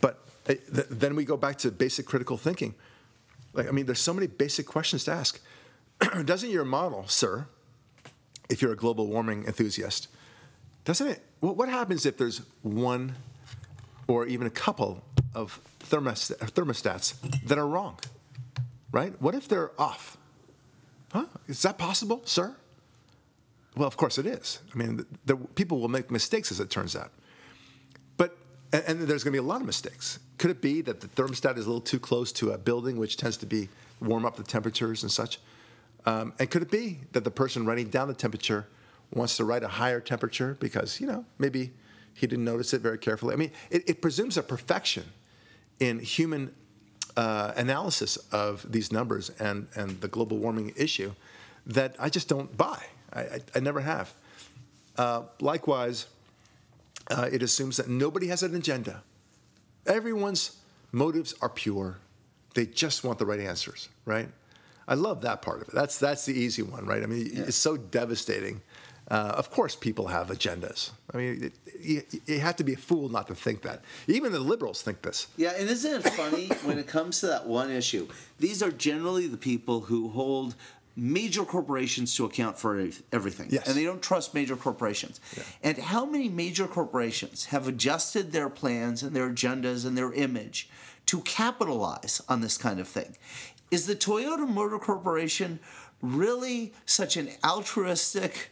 But 0.00 0.20
uh, 0.48 0.54
th- 0.72 0.86
then 0.88 1.16
we 1.16 1.24
go 1.24 1.36
back 1.36 1.58
to 1.58 1.70
basic 1.72 2.06
critical 2.06 2.36
thinking. 2.36 2.74
Like, 3.52 3.66
I 3.66 3.72
mean, 3.72 3.86
there's 3.86 4.00
so 4.00 4.14
many 4.14 4.28
basic 4.28 4.66
questions 4.66 5.02
to 5.04 5.12
ask. 5.12 5.40
Doesn't 6.24 6.50
your 6.50 6.64
model, 6.64 7.08
sir, 7.08 7.46
if 8.48 8.62
you're 8.62 8.72
a 8.72 8.76
global 8.76 9.08
warming 9.08 9.44
enthusiast, 9.46 10.06
doesn't 10.84 11.08
it? 11.08 11.20
What 11.40 11.68
happens 11.68 12.06
if 12.06 12.16
there's 12.16 12.42
one 12.62 13.16
or 14.06 14.26
even 14.26 14.46
a 14.46 14.50
couple 14.50 15.02
of 15.36 15.60
thermostat, 15.80 16.38
thermostats 16.52 17.14
that 17.46 17.58
are 17.58 17.66
wrong? 17.66 17.98
Right? 18.90 19.14
What 19.20 19.34
if 19.34 19.46
they're 19.46 19.70
off? 19.78 20.16
Huh? 21.12 21.26
Is 21.46 21.62
that 21.62 21.78
possible, 21.78 22.22
sir? 22.24 22.56
Well, 23.76 23.86
of 23.86 23.96
course 23.96 24.16
it 24.18 24.26
is. 24.26 24.60
I 24.74 24.78
mean, 24.78 24.96
the, 24.96 25.06
the, 25.26 25.36
people 25.36 25.78
will 25.78 25.88
make 25.88 26.10
mistakes, 26.10 26.50
as 26.50 26.58
it 26.58 26.70
turns 26.70 26.96
out. 26.96 27.12
But 28.16 28.36
and, 28.72 28.84
and 28.86 29.00
there's 29.02 29.22
going 29.22 29.32
to 29.34 29.42
be 29.42 29.44
a 29.44 29.48
lot 29.48 29.60
of 29.60 29.66
mistakes. 29.66 30.18
Could 30.38 30.50
it 30.50 30.62
be 30.62 30.80
that 30.80 31.00
the 31.00 31.08
thermostat 31.08 31.58
is 31.58 31.66
a 31.66 31.68
little 31.68 31.80
too 31.82 32.00
close 32.00 32.32
to 32.32 32.52
a 32.52 32.58
building, 32.58 32.96
which 32.96 33.18
tends 33.18 33.36
to 33.38 33.46
be 33.46 33.68
warm 34.00 34.24
up 34.24 34.36
the 34.36 34.42
temperatures 34.42 35.02
and 35.02 35.12
such? 35.12 35.38
Um, 36.06 36.32
and 36.38 36.48
could 36.50 36.62
it 36.62 36.70
be 36.70 37.00
that 37.12 37.24
the 37.24 37.30
person 37.30 37.66
writing 37.66 37.88
down 37.88 38.08
the 38.08 38.14
temperature 38.14 38.66
wants 39.12 39.36
to 39.36 39.44
write 39.44 39.62
a 39.62 39.68
higher 39.68 40.00
temperature 40.00 40.56
because 40.58 41.00
you 41.00 41.06
know 41.06 41.24
maybe 41.38 41.72
he 42.14 42.26
didn't 42.26 42.44
notice 42.46 42.72
it 42.72 42.80
very 42.80 42.98
carefully? 42.98 43.34
I 43.34 43.36
mean, 43.36 43.52
it, 43.70 43.88
it 43.88 44.00
presumes 44.00 44.38
a 44.38 44.42
perfection 44.42 45.04
in 45.80 45.98
human 46.00 46.54
uh, 47.16 47.52
analysis 47.56 48.16
of 48.32 48.70
these 48.70 48.92
numbers 48.92 49.30
and 49.38 49.68
and 49.74 50.00
the 50.00 50.08
global 50.08 50.38
warming 50.38 50.72
issue 50.76 51.12
that 51.66 51.96
I 51.98 52.08
just 52.08 52.28
don't 52.28 52.56
buy. 52.56 52.82
I, 53.12 53.20
I, 53.20 53.40
I 53.56 53.60
never 53.60 53.80
have. 53.80 54.12
Uh, 54.96 55.22
likewise, 55.40 56.06
uh, 57.10 57.28
it 57.30 57.42
assumes 57.42 57.76
that 57.76 57.88
nobody 57.88 58.28
has 58.28 58.42
an 58.42 58.54
agenda. 58.54 59.02
Everyone's 59.86 60.56
motives 60.92 61.34
are 61.40 61.48
pure. 61.48 61.98
They 62.54 62.66
just 62.66 63.04
want 63.04 63.18
the 63.18 63.26
right 63.26 63.40
answers, 63.40 63.88
right? 64.04 64.28
I 64.88 64.94
love 64.94 65.22
that 65.22 65.42
part 65.42 65.62
of 65.62 65.68
it. 65.68 65.74
That's 65.74 65.98
that's 65.98 66.24
the 66.24 66.32
easy 66.34 66.62
one, 66.62 66.86
right? 66.86 67.02
I 67.02 67.06
mean, 67.06 67.30
it's 67.32 67.56
so 67.56 67.76
devastating. 67.76 68.62
Uh, 69.08 69.34
of 69.36 69.50
course, 69.50 69.76
people 69.76 70.08
have 70.08 70.28
agendas. 70.28 70.90
I 71.14 71.16
mean, 71.16 71.44
it, 71.44 71.52
you, 71.80 72.02
you 72.26 72.40
have 72.40 72.56
to 72.56 72.64
be 72.64 72.74
a 72.74 72.76
fool 72.76 73.08
not 73.08 73.28
to 73.28 73.34
think 73.34 73.62
that. 73.62 73.82
Even 74.08 74.32
the 74.32 74.40
liberals 74.40 74.82
think 74.82 75.02
this. 75.02 75.28
Yeah, 75.36 75.52
and 75.56 75.70
isn't 75.70 76.06
it 76.06 76.10
funny 76.10 76.48
when 76.64 76.78
it 76.78 76.88
comes 76.88 77.20
to 77.20 77.28
that 77.28 77.46
one 77.46 77.70
issue? 77.70 78.08
These 78.38 78.62
are 78.62 78.72
generally 78.72 79.28
the 79.28 79.36
people 79.36 79.82
who 79.82 80.08
hold 80.08 80.56
major 80.96 81.44
corporations 81.44 82.16
to 82.16 82.24
account 82.24 82.58
for 82.58 82.88
everything. 83.12 83.48
Yes. 83.50 83.68
And 83.68 83.76
they 83.76 83.84
don't 83.84 84.02
trust 84.02 84.34
major 84.34 84.56
corporations. 84.56 85.20
And 85.62 85.76
how 85.76 86.06
many 86.06 86.28
major 86.28 86.66
corporations 86.66 87.46
have 87.46 87.68
adjusted 87.68 88.32
their 88.32 88.48
plans 88.48 89.02
and 89.02 89.14
their 89.14 89.28
agendas 89.28 89.86
and 89.86 89.96
their 89.96 90.12
image 90.14 90.70
to 91.06 91.20
capitalize 91.20 92.22
on 92.28 92.40
this 92.40 92.56
kind 92.56 92.80
of 92.80 92.88
thing? 92.88 93.16
Is 93.70 93.86
the 93.86 93.94
Toyota 93.94 94.48
Motor 94.48 94.78
Corporation 94.78 95.60
really 96.00 96.72
such 96.86 97.16
an 97.16 97.28
altruistic 97.44 98.50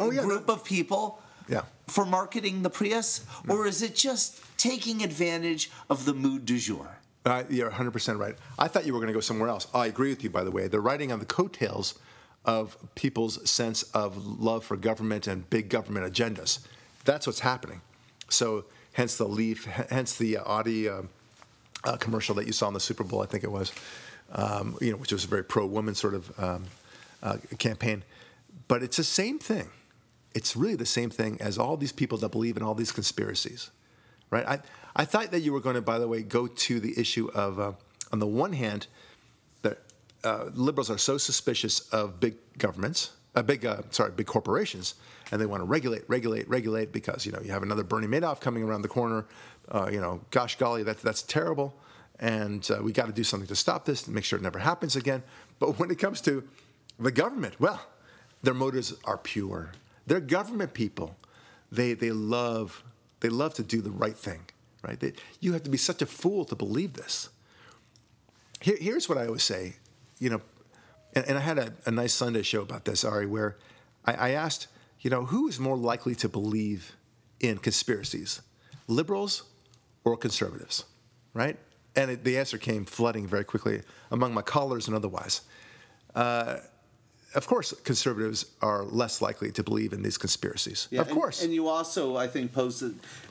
Oh, 0.00 0.10
yeah, 0.10 0.22
group 0.22 0.48
no- 0.48 0.54
of 0.54 0.64
people? 0.64 1.20
Yeah. 1.48 1.62
for 1.86 2.04
marketing 2.04 2.62
the 2.62 2.68
Prius, 2.68 3.24
or 3.48 3.66
is 3.66 3.80
it 3.80 3.94
just 3.94 4.42
taking 4.58 5.02
advantage 5.02 5.70
of 5.88 6.04
the 6.04 6.12
mood 6.12 6.44
du 6.44 6.58
jour? 6.58 6.98
Uh, 7.24 7.44
you're 7.48 7.70
100% 7.70 8.18
right. 8.18 8.34
I 8.58 8.68
thought 8.68 8.84
you 8.84 8.92
were 8.92 8.98
going 8.98 9.08
to 9.08 9.14
go 9.14 9.20
somewhere 9.20 9.48
else. 9.48 9.66
I 9.72 9.86
agree 9.86 10.10
with 10.10 10.22
you, 10.22 10.28
by 10.28 10.44
the 10.44 10.50
way. 10.50 10.68
They're 10.68 10.82
riding 10.82 11.10
on 11.10 11.20
the 11.20 11.24
coattails 11.24 11.98
of 12.44 12.76
people's 12.94 13.50
sense 13.50 13.82
of 13.94 14.26
love 14.38 14.64
for 14.64 14.76
government 14.76 15.26
and 15.26 15.48
big 15.48 15.70
government 15.70 16.12
agendas. 16.12 16.58
That's 17.06 17.26
what's 17.26 17.40
happening. 17.40 17.80
So, 18.28 18.66
hence 18.92 19.16
the 19.16 19.26
Leaf, 19.26 19.64
hence 19.64 20.16
the 20.16 20.38
Audi 20.38 20.88
uh, 20.88 21.02
uh, 21.84 21.96
commercial 21.96 22.34
that 22.34 22.46
you 22.46 22.52
saw 22.52 22.68
in 22.68 22.74
the 22.74 22.80
Super 22.80 23.04
Bowl, 23.04 23.22
I 23.22 23.26
think 23.26 23.42
it 23.44 23.50
was, 23.50 23.72
um, 24.32 24.76
you 24.80 24.90
know, 24.90 24.98
which 24.98 25.12
was 25.12 25.24
a 25.24 25.28
very 25.28 25.44
pro-woman 25.44 25.94
sort 25.94 26.14
of 26.14 26.38
um, 26.38 26.64
uh, 27.22 27.36
campaign. 27.58 28.02
But 28.68 28.82
it's 28.82 28.98
the 28.98 29.04
same 29.04 29.38
thing. 29.38 29.70
It's 30.34 30.54
really 30.54 30.76
the 30.76 30.86
same 30.86 31.10
thing 31.10 31.40
as 31.40 31.58
all 31.58 31.76
these 31.76 31.92
people 31.92 32.18
that 32.18 32.30
believe 32.30 32.56
in 32.56 32.62
all 32.62 32.74
these 32.74 32.92
conspiracies 32.92 33.70
right? 34.30 34.46
I, 34.46 34.58
I 34.96 35.04
thought 35.04 35.30
that 35.30 35.40
you 35.40 35.52
were 35.52 35.60
going 35.60 35.74
to, 35.74 35.82
by 35.82 35.98
the 35.98 36.08
way, 36.08 36.22
go 36.22 36.46
to 36.46 36.80
the 36.80 36.98
issue 36.98 37.28
of, 37.34 37.58
uh, 37.58 37.72
on 38.12 38.18
the 38.18 38.26
one 38.26 38.52
hand, 38.52 38.86
that 39.62 39.78
uh, 40.24 40.46
liberals 40.54 40.90
are 40.90 40.98
so 40.98 41.18
suspicious 41.18 41.80
of 41.90 42.20
big 42.20 42.36
governments, 42.58 43.10
uh, 43.34 43.42
big, 43.42 43.64
uh, 43.64 43.82
sorry, 43.90 44.10
big 44.10 44.26
corporations, 44.26 44.94
and 45.30 45.40
they 45.40 45.46
want 45.46 45.60
to 45.60 45.64
regulate, 45.64 46.02
regulate, 46.08 46.48
regulate 46.48 46.92
because 46.92 47.26
you 47.26 47.32
know 47.32 47.40
you 47.40 47.50
have 47.52 47.62
another 47.62 47.82
Bernie 47.82 48.06
Madoff 48.06 48.40
coming 48.40 48.62
around 48.62 48.82
the 48.82 48.88
corner. 48.88 49.26
Uh, 49.70 49.88
you 49.92 50.00
know, 50.00 50.20
gosh 50.30 50.56
golly, 50.56 50.82
that, 50.82 50.98
that's 50.98 51.22
terrible, 51.22 51.74
and 52.18 52.68
uh, 52.70 52.82
we 52.82 52.90
got 52.90 53.06
to 53.06 53.12
do 53.12 53.22
something 53.22 53.46
to 53.46 53.54
stop 53.54 53.84
this 53.84 54.06
and 54.06 54.14
make 54.14 54.24
sure 54.24 54.38
it 54.38 54.42
never 54.42 54.58
happens 54.58 54.96
again. 54.96 55.22
But 55.58 55.78
when 55.78 55.90
it 55.90 55.98
comes 55.98 56.22
to 56.22 56.42
the 56.98 57.12
government, 57.12 57.60
well, 57.60 57.80
their 58.42 58.54
motives 58.54 58.94
are 59.04 59.18
pure. 59.18 59.72
They're 60.06 60.20
government 60.20 60.74
people. 60.74 61.16
They 61.70 61.94
they 61.94 62.12
love 62.12 62.82
they 63.20 63.28
love 63.28 63.54
to 63.54 63.62
do 63.62 63.80
the 63.80 63.90
right 63.90 64.16
thing, 64.16 64.40
right? 64.82 64.98
They, 64.98 65.12
you 65.40 65.52
have 65.52 65.64
to 65.64 65.70
be 65.70 65.76
such 65.76 66.02
a 66.02 66.06
fool 66.06 66.44
to 66.46 66.54
believe 66.54 66.94
this. 66.94 67.30
Here, 68.60 68.76
here's 68.80 69.08
what 69.08 69.18
I 69.18 69.26
always 69.26 69.42
say, 69.42 69.76
you 70.18 70.30
know, 70.30 70.40
and, 71.14 71.26
and 71.26 71.38
I 71.38 71.40
had 71.40 71.58
a, 71.58 71.72
a 71.86 71.90
nice 71.90 72.14
Sunday 72.14 72.42
show 72.42 72.62
about 72.62 72.84
this, 72.84 73.04
Ari, 73.04 73.26
where 73.26 73.56
I, 74.04 74.12
I 74.14 74.30
asked, 74.30 74.68
you 75.00 75.10
know, 75.10 75.24
who 75.24 75.48
is 75.48 75.58
more 75.58 75.76
likely 75.76 76.14
to 76.16 76.28
believe 76.28 76.96
in 77.40 77.58
conspiracies, 77.58 78.40
liberals 78.86 79.44
or 80.04 80.16
conservatives, 80.16 80.84
right? 81.34 81.56
And 81.96 82.12
it, 82.12 82.24
the 82.24 82.38
answer 82.38 82.58
came 82.58 82.84
flooding 82.84 83.26
very 83.26 83.44
quickly 83.44 83.82
among 84.10 84.34
my 84.34 84.42
callers 84.42 84.86
and 84.86 84.96
otherwise. 84.96 85.42
Uh, 86.14 86.58
of 87.34 87.46
course, 87.46 87.74
conservatives 87.84 88.46
are 88.62 88.84
less 88.84 89.20
likely 89.20 89.52
to 89.52 89.62
believe 89.62 89.92
in 89.92 90.02
these 90.02 90.16
conspiracies. 90.16 90.88
of 90.92 91.06
and- 91.06 91.10
course. 91.10 91.42
And, 91.42 91.52
you 91.52 91.68
also, 91.68 92.16
I 92.16 92.26
think, 92.26 92.52
posed 92.52 92.82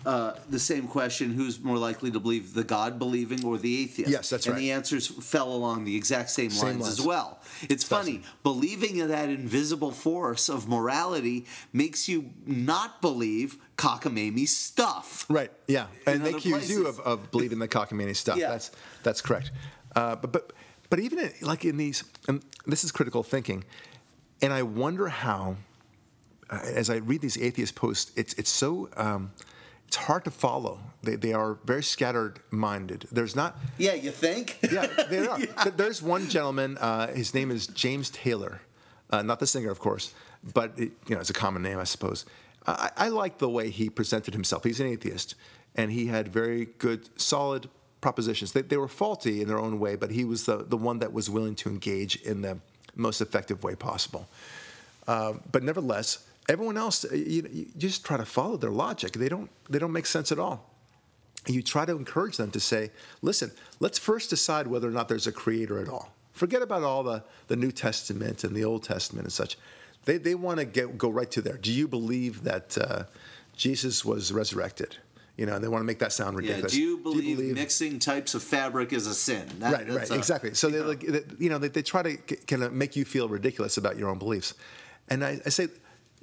uh, 0.05 0.33
the 0.49 0.59
same 0.59 0.87
question: 0.87 1.33
Who's 1.33 1.59
more 1.59 1.77
likely 1.77 2.11
to 2.11 2.19
believe 2.19 2.53
the 2.53 2.63
God-believing 2.63 3.43
or 3.43 3.57
the 3.57 3.83
atheist? 3.83 4.11
Yes, 4.11 4.29
that's 4.29 4.45
and 4.45 4.53
right. 4.53 4.61
the 4.61 4.71
answers 4.71 5.07
fell 5.07 5.51
along 5.51 5.85
the 5.85 5.95
exact 5.95 6.29
same, 6.29 6.51
Same 6.51 6.79
lines, 6.79 6.87
as 6.87 7.01
well. 7.01 7.39
It's 7.69 7.83
funny 7.83 8.21
believing 8.43 8.97
in 8.97 9.07
that 9.07 9.29
invisible 9.29 9.91
force 9.91 10.47
of 10.47 10.67
morality 10.67 11.45
makes 11.73 12.07
you 12.07 12.29
not 12.45 13.01
believe 13.01 13.57
cockamamie 13.77 14.47
stuff. 14.47 15.25
Right. 15.27 15.51
Yeah, 15.67 15.87
and 16.05 16.23
they 16.23 16.33
accuse 16.33 16.69
you 16.69 16.85
of, 16.85 16.99
of 16.99 17.31
believing 17.31 17.57
the 17.57 17.67
cockamamie 17.67 18.15
stuff. 18.15 18.37
Yeah. 18.37 18.49
That's 18.49 18.71
that's 19.01 19.21
correct. 19.21 19.51
Uh, 19.95 20.15
but 20.15 20.31
but 20.31 20.51
but 20.89 20.99
even 20.99 21.19
in, 21.19 21.31
like 21.41 21.65
in 21.65 21.77
these, 21.77 22.03
and 22.27 22.41
this 22.65 22.83
is 22.83 22.91
critical 22.91 23.23
thinking, 23.23 23.63
and 24.41 24.53
I 24.53 24.63
wonder 24.63 25.07
how, 25.07 25.55
uh, 26.49 26.59
as 26.63 26.89
I 26.89 26.97
read 26.97 27.21
these 27.21 27.37
atheist 27.37 27.75
posts, 27.75 28.11
it's 28.15 28.33
it's 28.33 28.49
so. 28.49 28.89
Um, 28.97 29.31
it's 29.87 29.95
hard 29.95 30.25
to 30.25 30.31
follow. 30.31 30.81
They, 31.01 31.15
they 31.15 31.31
are 31.31 31.59
very 31.63 31.81
scattered 31.81 32.41
minded. 32.51 33.05
There's 33.09 33.37
not, 33.37 33.57
Yeah, 33.77 33.93
you 33.93 34.11
think? 34.11 34.59
yeah, 34.69 34.85
they 35.09 35.25
are. 35.25 35.37
Th- 35.63 35.75
There's 35.77 36.01
one 36.03 36.27
gentleman. 36.27 36.77
Uh, 36.77 37.07
his 37.13 37.33
name 37.33 37.51
is 37.51 37.67
James 37.67 38.09
Taylor, 38.09 38.59
uh, 39.11 39.21
not 39.21 39.39
the 39.39 39.47
singer, 39.47 39.71
of 39.71 39.79
course, 39.79 40.13
but 40.53 40.73
it, 40.77 40.91
you 41.07 41.15
know 41.15 41.21
it's 41.21 41.29
a 41.29 41.33
common 41.33 41.61
name, 41.61 41.79
I 41.79 41.85
suppose. 41.85 42.25
I, 42.65 42.91
I 42.97 43.07
like 43.07 43.37
the 43.37 43.47
way 43.47 43.69
he 43.69 43.89
presented 43.89 44.33
himself. 44.33 44.65
He's 44.65 44.81
an 44.81 44.87
atheist, 44.87 45.35
and 45.73 45.89
he 45.89 46.07
had 46.07 46.27
very 46.27 46.65
good, 46.79 47.07
solid 47.17 47.69
propositions. 48.01 48.51
They, 48.51 48.63
they 48.63 48.75
were 48.77 48.89
faulty 48.89 49.41
in 49.41 49.47
their 49.47 49.57
own 49.59 49.79
way, 49.79 49.95
but 49.95 50.11
he 50.11 50.25
was 50.25 50.45
the 50.45 50.65
the 50.65 50.75
one 50.77 50.99
that 50.99 51.13
was 51.13 51.29
willing 51.29 51.55
to 51.55 51.69
engage 51.69 52.17
in 52.17 52.41
the 52.41 52.57
most 52.97 53.21
effective 53.21 53.63
way 53.63 53.75
possible. 53.75 54.27
Um, 55.07 55.41
but 55.51 55.63
nevertheless, 55.63 56.27
everyone 56.49 56.77
else, 56.77 57.05
uh, 57.05 57.13
you, 57.13 57.47
you 57.51 57.65
just 57.77 58.05
try 58.05 58.17
to 58.17 58.25
follow 58.25 58.57
their 58.57 58.71
logic. 58.71 59.13
They 59.13 59.29
don't 59.29 59.49
they 59.69 59.79
don't 59.79 59.93
make 59.93 60.05
sense 60.05 60.31
at 60.31 60.39
all. 60.39 60.69
You 61.47 61.61
try 61.61 61.85
to 61.85 61.95
encourage 61.95 62.37
them 62.37 62.51
to 62.51 62.59
say, 62.59 62.91
listen, 63.21 63.51
let's 63.79 63.97
first 63.97 64.29
decide 64.29 64.67
whether 64.67 64.87
or 64.87 64.91
not 64.91 65.07
there's 65.07 65.27
a 65.27 65.31
creator 65.31 65.79
at 65.79 65.87
all. 65.87 66.11
Forget 66.33 66.61
about 66.61 66.83
all 66.83 67.03
the, 67.03 67.23
the 67.47 67.55
New 67.55 67.71
Testament 67.71 68.43
and 68.43 68.53
the 68.55 68.65
Old 68.65 68.83
Testament 68.83 69.25
and 69.25 69.33
such. 69.33 69.57
They, 70.05 70.17
they 70.17 70.35
want 70.35 70.59
to 70.59 70.65
go 70.65 71.09
right 71.09 71.31
to 71.31 71.41
there. 71.41 71.57
Do 71.57 71.71
you 71.71 71.87
believe 71.87 72.43
that 72.43 72.77
uh, 72.77 73.03
Jesus 73.55 74.03
was 74.03 74.33
resurrected? 74.33 74.97
You 75.37 75.45
know, 75.45 75.59
they 75.59 75.67
want 75.67 75.81
to 75.81 75.85
make 75.85 75.99
that 75.99 76.11
sound 76.11 76.35
ridiculous. 76.35 76.73
Yeah, 76.73 76.79
do 76.79 76.83
you 76.83 76.97
believe, 76.97 77.21
do 77.21 77.29
you 77.29 77.35
believe 77.35 77.53
mixing 77.53 77.99
types 77.99 78.33
of 78.33 78.41
fabric 78.41 78.91
is 78.91 79.05
a 79.05 79.13
sin? 79.13 79.47
That, 79.59 79.71
right, 79.71 79.87
right, 79.87 80.09
a, 80.09 80.15
exactly. 80.15 80.55
So 80.55 80.69
they, 80.69 80.79
like, 80.79 81.01
they, 81.01 81.21
you 81.37 81.49
know, 81.51 81.59
they, 81.59 81.67
they 81.67 81.83
try 81.83 82.01
to 82.01 82.17
kind 82.17 82.63
of 82.63 82.73
make 82.73 82.95
you 82.95 83.05
feel 83.05 83.29
ridiculous 83.29 83.77
about 83.77 83.97
your 83.97 84.09
own 84.09 84.17
beliefs. 84.17 84.55
And 85.09 85.23
I, 85.23 85.39
I 85.45 85.49
say, 85.49 85.67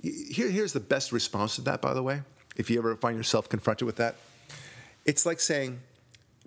here, 0.03 0.51
here's 0.51 0.73
the 0.73 0.81
best 0.81 1.13
response 1.13 1.55
to 1.55 1.61
that, 1.63 1.81
by 1.81 1.95
the 1.95 2.03
way, 2.03 2.23
if 2.57 2.69
you 2.69 2.79
ever 2.79 2.97
find 2.97 3.17
yourself 3.17 3.49
confronted 3.49 3.87
with 3.87 3.97
that. 3.97 4.17
It's 5.05 5.25
like 5.25 5.39
saying, 5.39 5.81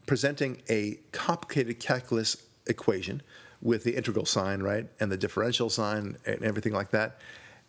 presenting 0.06 0.62
a 0.70 1.00
complicated 1.14 1.80
calculus 1.80 2.36
equation 2.68 3.22
with 3.62 3.86
the 3.86 3.96
integral 3.96 4.26
sign, 4.26 4.62
right, 4.62 4.88
and 5.00 5.10
the 5.10 5.18
differential 5.18 5.70
sign 5.70 6.18
and 6.26 6.44
everything 6.44 6.74
like 6.74 6.92
that. 6.92 7.20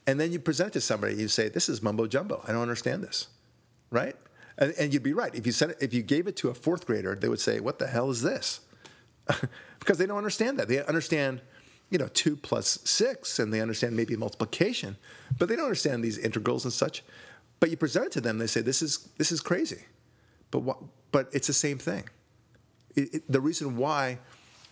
And 0.06 0.18
then 0.18 0.32
you 0.32 0.38
present 0.38 0.70
it 0.70 0.72
to 0.72 0.80
somebody, 0.80 1.14
you 1.14 1.28
say, 1.28 1.48
"This 1.48 1.68
is 1.68 1.82
mumbo 1.82 2.06
jumbo. 2.06 2.42
I 2.46 2.52
don't 2.52 2.62
understand 2.62 3.04
this," 3.04 3.28
right? 3.90 4.16
And, 4.58 4.74
and 4.78 4.92
you'd 4.92 5.04
be 5.04 5.12
right. 5.12 5.34
If 5.34 5.46
you 5.46 5.52
said 5.52 5.70
it, 5.70 5.78
if 5.80 5.94
you 5.94 6.02
gave 6.02 6.26
it 6.26 6.36
to 6.36 6.50
a 6.50 6.54
fourth 6.54 6.86
grader, 6.86 7.14
they 7.14 7.28
would 7.28 7.40
say, 7.40 7.60
"What 7.60 7.78
the 7.78 7.86
hell 7.86 8.10
is 8.10 8.22
this?" 8.22 8.60
because 9.78 9.98
they 9.98 10.06
don't 10.06 10.18
understand 10.18 10.58
that. 10.58 10.68
They 10.68 10.84
understand, 10.84 11.40
you 11.90 11.98
know, 11.98 12.08
two 12.08 12.36
plus 12.36 12.80
six, 12.84 13.38
and 13.38 13.52
they 13.52 13.60
understand 13.60 13.96
maybe 13.96 14.16
multiplication, 14.16 14.96
but 15.38 15.48
they 15.48 15.56
don't 15.56 15.66
understand 15.66 16.02
these 16.02 16.18
integrals 16.18 16.64
and 16.64 16.72
such. 16.72 17.04
But 17.60 17.70
you 17.70 17.76
present 17.76 18.06
it 18.06 18.12
to 18.12 18.20
them, 18.20 18.38
they 18.38 18.48
say, 18.48 18.60
"This 18.60 18.82
is 18.82 19.08
this 19.16 19.30
is 19.30 19.40
crazy," 19.40 19.84
but 20.50 20.60
what? 20.60 20.78
But 21.12 21.28
it's 21.32 21.46
the 21.46 21.54
same 21.54 21.78
thing. 21.78 22.04
It, 22.96 23.14
it, 23.14 23.32
the 23.32 23.40
reason 23.40 23.76
why 23.76 24.18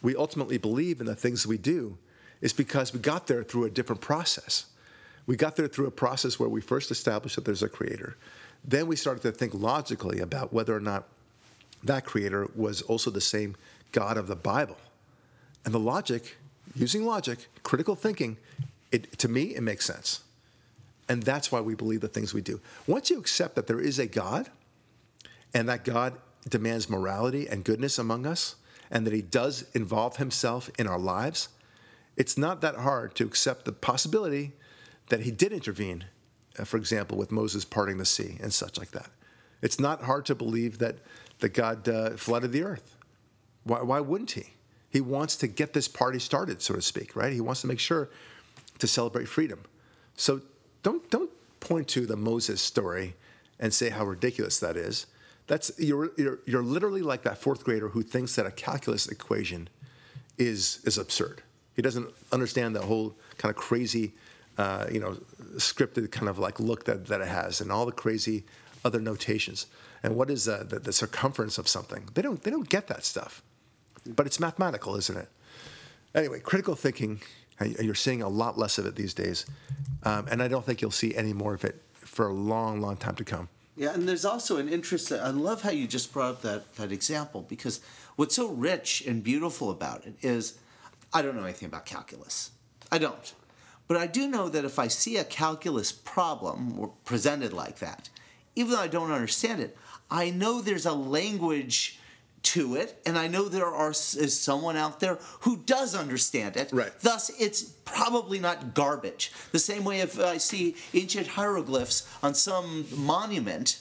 we 0.03 0.16
ultimately 0.16 0.59
believe 0.59 1.01
in 1.01 1.07
the 1.07 1.14
things 1.14 1.47
we 1.47 1.59
do 1.59 1.97
is 2.41 2.53
because 2.53 2.93
we 2.93 3.01
got 3.01 3.26
there 3.28 3.43
through 3.43 3.64
a 3.64 3.70
different 3.70 4.01
process. 4.03 4.66
We 5.26 5.37
got 5.37 5.57
there 5.57 5.66
through 5.66 5.87
a 5.87 5.91
process 5.91 6.39
where 6.39 6.49
we 6.49 6.61
first 6.61 6.91
established 6.91 7.37
that 7.37 7.45
there's 7.45 7.62
a 7.62 7.68
creator. 7.68 8.16
Then 8.64 8.86
we 8.86 8.96
started 8.96 9.22
to 9.22 9.32
think 9.32 9.54
logically 9.54 10.20
about 10.20 10.52
whether 10.52 10.74
or 10.74 10.80
not 10.80 11.09
that 11.84 12.04
creator 12.04 12.48
was 12.54 12.82
also 12.82 13.11
the 13.11 13.20
same 13.20 13.57
God 13.92 14.16
of 14.16 14.26
the 14.26 14.36
Bible. 14.36 14.78
And 15.64 15.72
the 15.72 15.80
logic, 15.80 16.36
using 16.74 17.04
logic, 17.04 17.46
critical 17.62 17.96
thinking, 17.96 18.36
it, 18.92 19.18
to 19.18 19.28
me, 19.28 19.54
it 19.54 19.62
makes 19.62 19.84
sense. 19.84 20.20
And 21.09 21.22
that's 21.22 21.52
why 21.52 21.61
we 21.61 21.74
believe 21.74 22.00
the 22.00 22.09
things 22.09 22.34
we 22.34 22.40
do. 22.40 22.61
Once 22.86 23.11
you 23.11 23.18
accept 23.18 23.54
that 23.54 23.66
there 23.66 23.80
is 23.80 23.98
a 23.98 24.07
God 24.07 24.50
and 25.54 25.68
that 25.68 25.84
God 25.84 26.14
demands 26.48 26.90
morality 26.90 27.48
and 27.48 27.64
goodness 27.64 27.98
among 27.98 28.26
us, 28.26 28.57
and 28.90 29.07
that 29.07 29.12
He 29.12 29.22
does 29.22 29.64
involve 29.74 30.16
Himself 30.16 30.70
in 30.78 30.86
our 30.86 30.98
lives, 30.98 31.48
it's 32.16 32.38
not 32.38 32.61
that 32.61 32.76
hard 32.76 33.14
to 33.16 33.24
accept 33.24 33.64
the 33.64 33.72
possibility 33.72 34.52
that 35.09 35.20
He 35.20 35.30
did 35.30 35.52
intervene, 35.52 36.04
for 36.64 36.76
example, 36.76 37.18
with 37.18 37.32
Moses 37.32 37.64
parting 37.64 37.98
the 37.98 38.04
sea 38.04 38.38
and 38.40 38.52
such 38.52 38.78
like 38.78 38.90
that. 38.92 39.11
It's 39.62 39.80
not 39.80 40.02
hard 40.02 40.26
to 40.26 40.34
believe 40.34 40.78
that, 40.78 40.96
that 41.40 41.50
God 41.50 41.88
uh, 41.88 42.11
flooded 42.11 42.52
the 42.52 42.62
earth. 42.62 42.96
Why, 43.64 43.82
why 43.82 44.00
wouldn't 44.00 44.32
He? 44.32 44.44
He 44.90 45.00
wants 45.00 45.36
to 45.36 45.46
get 45.46 45.72
this 45.72 45.88
party 45.88 46.18
started, 46.18 46.62
so 46.62 46.74
to 46.74 46.82
speak, 46.82 47.16
right? 47.16 47.32
He 47.32 47.40
wants 47.40 47.61
to 47.62 47.66
make 47.66 47.80
sure 47.80 48.09
to 48.78 48.86
celebrate 48.86 49.28
freedom. 49.28 49.61
So 50.16 50.40
don't, 50.82 51.09
don't 51.11 51.30
point 51.61 51.88
to 51.88 52.07
the 52.07 52.16
Moses 52.16 52.61
story 52.61 53.14
and 53.59 53.72
say 53.72 53.90
how 53.90 54.04
ridiculous 54.04 54.61
that 54.61 54.76
is. 54.76 55.07
That's 55.46 55.70
you're, 55.78 56.11
you're 56.16 56.40
you're 56.44 56.62
literally 56.62 57.02
like 57.02 57.22
that 57.22 57.38
fourth 57.38 57.62
grader 57.64 57.88
who 57.88 58.02
thinks 58.02 58.34
that 58.34 58.46
a 58.46 58.50
calculus 58.50 59.07
equation 59.07 59.68
is 60.38 60.80
is 60.84 60.98
absurd. 60.98 61.42
He 61.76 61.82
doesn't 61.82 62.09
understand 62.32 62.74
the 62.74 62.82
whole 62.82 63.14
kind 63.38 63.54
of 63.54 63.57
crazy, 63.57 64.14
uh, 64.59 64.86
you 64.90 64.98
know, 64.98 65.16
scripted 65.57 66.11
kind 66.11 66.28
of 66.28 66.38
like 66.38 66.61
look 66.61 66.84
that, 66.84 67.07
that 67.07 67.20
it 67.20 67.28
has, 67.28 67.61
and 67.61 67.70
all 67.72 67.86
the 67.86 67.92
crazy 67.92 68.44
other 68.84 69.01
notations. 69.01 69.66
And 70.03 70.16
what 70.16 70.30
is 70.30 70.49
uh, 70.49 70.64
the, 70.68 70.78
the 70.78 70.92
circumference 70.92 71.59
of 71.59 71.68
something? 71.68 72.09
They 72.14 72.22
don't 72.22 72.42
they 72.42 72.51
don't 72.51 72.68
get 72.68 72.86
that 72.88 73.05
stuff, 73.05 73.42
but 74.07 74.26
it's 74.26 74.38
mathematical, 74.38 74.97
isn't 74.97 75.16
it? 75.16 75.28
Anyway, 76.14 76.40
critical 76.40 76.74
thinking. 76.74 77.20
You're 77.80 77.94
seeing 77.94 78.20
a 78.20 78.28
lot 78.28 78.59
less 78.59 78.76
of 78.76 78.84
it 78.84 78.97
these 78.97 79.14
days, 79.14 79.47
um, 80.03 80.26
and 80.30 80.42
I 80.42 80.49
don't 80.49 80.62
think 80.62 80.82
you'll 80.82 80.90
see 80.90 81.16
any 81.16 81.32
more 81.32 81.55
of 81.55 81.64
it 81.64 81.82
for 81.94 82.28
a 82.28 82.32
long, 82.32 82.82
long 82.82 82.99
time 82.99 83.14
to 83.14 83.24
come. 83.24 83.49
Yeah, 83.76 83.92
and 83.94 84.09
there's 84.09 84.24
also 84.24 84.57
an 84.57 84.68
interest. 84.68 85.12
I 85.12 85.30
love 85.30 85.62
how 85.62 85.70
you 85.70 85.86
just 85.86 86.12
brought 86.12 86.30
up 86.30 86.42
that, 86.42 86.74
that 86.76 86.92
example 86.92 87.47
because 87.49 87.80
what's 88.16 88.34
so 88.34 88.49
rich 88.49 89.05
and 89.07 89.22
beautiful 89.22 89.70
about 89.70 90.07
it 90.07 90.14
is 90.22 90.59
I 91.12 91.22
don't 91.22 91.36
know 91.36 91.44
anything 91.44 91.66
about 91.66 91.84
calculus. 91.84 92.51
I 92.90 92.99
don't. 92.99 93.34
But 93.89 93.97
I 93.97 94.07
do 94.07 94.28
know 94.28 94.49
that 94.49 94.64
if 94.64 94.78
I 94.78 94.89
see 94.89 95.16
a 95.16 95.24
calculus 95.24 95.93
problem 95.93 96.91
presented 97.05 97.53
like 97.53 97.78
that, 97.78 98.09
even 98.55 98.72
though 98.72 98.80
I 98.80 98.89
don't 98.89 99.12
understand 99.12 99.61
it, 99.61 99.76
I 100.11 100.30
know 100.30 100.61
there's 100.61 100.87
a 100.87 100.93
language 100.93 102.01
to 102.43 102.76
it, 102.76 103.01
and 103.05 103.18
I 103.18 103.26
know 103.26 103.49
there 103.49 103.66
are 103.66 103.91
is 103.91 104.39
someone 104.39 104.76
out 104.76 105.01
there 105.01 105.18
who 105.41 105.57
does 105.57 105.97
understand 105.97 106.57
it. 106.57 106.70
Right. 106.72 106.93
Thus, 107.01 107.30
it's 107.41 107.62
probably 107.62 108.39
not 108.39 108.72
garbage. 108.72 109.32
The 109.51 109.59
same 109.59 109.84
way 109.84 110.01
if 110.01 110.18
I 110.20 110.37
see 110.37 110.76
ancient 110.95 111.26
hieroglyphs 111.26 112.09
on 112.22 112.34
some 112.34 112.87
monument 112.97 113.80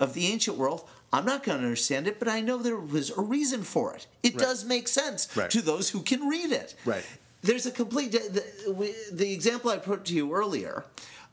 of 0.00 0.14
the 0.14 0.26
ancient 0.28 0.56
world, 0.56 0.88
I'm 1.12 1.26
not 1.26 1.44
going 1.44 1.58
to 1.58 1.64
understand 1.64 2.06
it, 2.06 2.18
but 2.18 2.28
I 2.28 2.40
know 2.40 2.58
there 2.58 2.76
was 2.76 3.10
a 3.10 3.20
reason 3.20 3.62
for 3.62 3.94
it. 3.94 4.06
It 4.22 4.34
right. 4.34 4.44
does 4.44 4.64
make 4.64 4.88
sense 4.88 5.34
right. 5.36 5.50
to 5.50 5.60
those 5.60 5.90
who 5.90 6.00
can 6.00 6.26
read 6.26 6.52
it. 6.52 6.74
Right. 6.84 7.04
There's 7.46 7.64
a 7.64 7.70
complete 7.70 8.12
the, 8.12 8.94
the 9.12 9.32
example 9.32 9.70
I 9.70 9.78
put 9.78 10.04
to 10.06 10.14
you 10.14 10.34
earlier. 10.34 10.84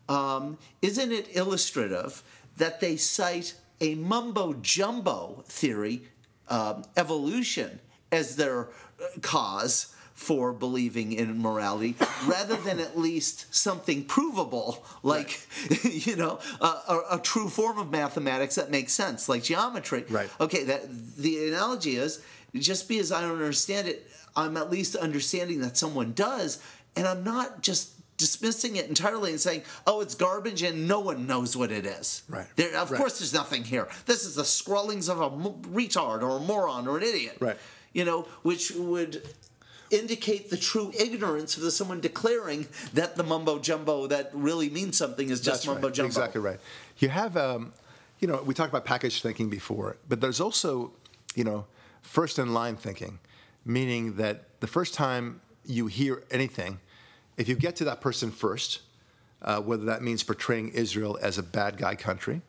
Um, 0.07 0.57
isn't 0.81 1.11
it 1.11 1.35
illustrative 1.35 2.23
that 2.57 2.79
they 2.79 2.97
cite 2.97 3.55
a 3.81 3.95
mumbo 3.95 4.53
jumbo 4.53 5.43
theory 5.47 6.03
um, 6.49 6.83
evolution 6.97 7.79
as 8.11 8.35
their 8.35 8.67
uh, 9.01 9.05
cause 9.21 9.95
for 10.13 10.53
believing 10.53 11.11
in 11.11 11.41
morality 11.41 11.95
rather 12.27 12.55
than 12.57 12.79
at 12.79 12.97
least 12.97 13.53
something 13.53 14.05
provable 14.05 14.85
like 15.01 15.41
right. 15.71 15.85
you 16.07 16.15
know 16.15 16.39
a, 16.61 16.65
a, 16.65 17.03
a, 17.13 17.19
true 17.19 17.49
form 17.49 17.79
of 17.79 17.89
mathematics 17.89 18.55
that 18.55 18.69
makes 18.69 18.93
sense 18.93 19.27
like 19.27 19.41
geometry 19.41 20.05
right 20.09 20.29
okay 20.39 20.63
that 20.63 20.83
the 21.17 21.47
analogy 21.47 21.95
is 21.95 22.23
just 22.55 22.87
because 22.87 23.11
i 23.11 23.21
don't 23.21 23.31
understand 23.31 23.87
it 23.87 24.07
i'm 24.35 24.57
at 24.57 24.69
least 24.69 24.95
understanding 24.95 25.61
that 25.61 25.77
someone 25.77 26.13
does 26.13 26.61
and 26.95 27.07
i'm 27.07 27.23
not 27.23 27.61
just 27.61 27.93
dismissing 28.17 28.75
it 28.75 28.87
entirely 28.87 29.31
and 29.31 29.39
saying, 29.39 29.63
"Oh, 29.85 30.01
it's 30.01 30.15
garbage," 30.15 30.61
and 30.61 30.87
no 30.87 30.99
one 30.99 31.27
knows 31.27 31.57
what 31.57 31.71
it 31.71 31.85
is. 31.85 32.23
Right. 32.29 32.45
There, 32.55 32.75
of 32.77 32.91
right. 32.91 32.97
course, 32.97 33.19
there's 33.19 33.33
nothing 33.33 33.63
here. 33.63 33.87
This 34.05 34.25
is 34.25 34.35
the 34.35 34.45
scrawlings 34.45 35.09
of 35.09 35.19
a 35.19 35.29
retard 35.29 36.21
or 36.21 36.37
a 36.37 36.39
moron 36.39 36.87
or 36.87 36.97
an 36.97 37.03
idiot. 37.03 37.37
Right. 37.39 37.57
You 37.91 38.05
know, 38.05 38.21
which 38.41 38.71
would 38.71 39.27
indicate 39.91 40.49
the 40.49 40.57
true 40.57 40.91
ignorance 40.97 41.55
of 41.55 41.63
the 41.63 41.69
someone 41.69 41.99
declaring 41.99 42.67
that 42.93 43.15
the 43.15 43.23
mumbo 43.23 43.59
jumbo 43.59 44.07
that 44.07 44.31
really 44.33 44.69
means 44.69 44.97
something 44.97 45.29
is 45.29 45.39
just 45.39 45.63
That's 45.63 45.67
mumbo 45.67 45.87
right. 45.87 45.95
jumbo. 45.95 46.07
Exactly 46.07 46.41
right. 46.41 46.59
You 46.97 47.09
have, 47.09 47.37
um, 47.37 47.73
you 48.19 48.27
know, 48.27 48.41
we 48.41 48.53
talked 48.53 48.69
about 48.69 48.85
package 48.85 49.21
thinking 49.21 49.49
before, 49.49 49.97
but 50.09 50.19
there's 50.19 50.39
also, 50.39 50.93
you 51.35 51.43
know, 51.43 51.65
first 52.03 52.37
in 52.37 52.53
line 52.53 52.75
thinking, 52.75 53.19
meaning 53.65 54.15
that 54.17 54.59
the 54.59 54.67
first 54.67 54.93
time 54.93 55.41
you 55.65 55.87
hear 55.87 56.23
anything 56.29 56.79
if 57.37 57.49
you 57.49 57.55
get 57.55 57.75
to 57.77 57.85
that 57.85 58.01
person 58.01 58.31
first, 58.31 58.81
uh, 59.41 59.59
whether 59.59 59.85
that 59.85 60.01
means 60.01 60.23
portraying 60.23 60.69
Israel 60.69 61.17
as 61.21 61.37
a 61.37 61.43
bad 61.43 61.77
guy 61.77 61.95
country, 61.95 62.41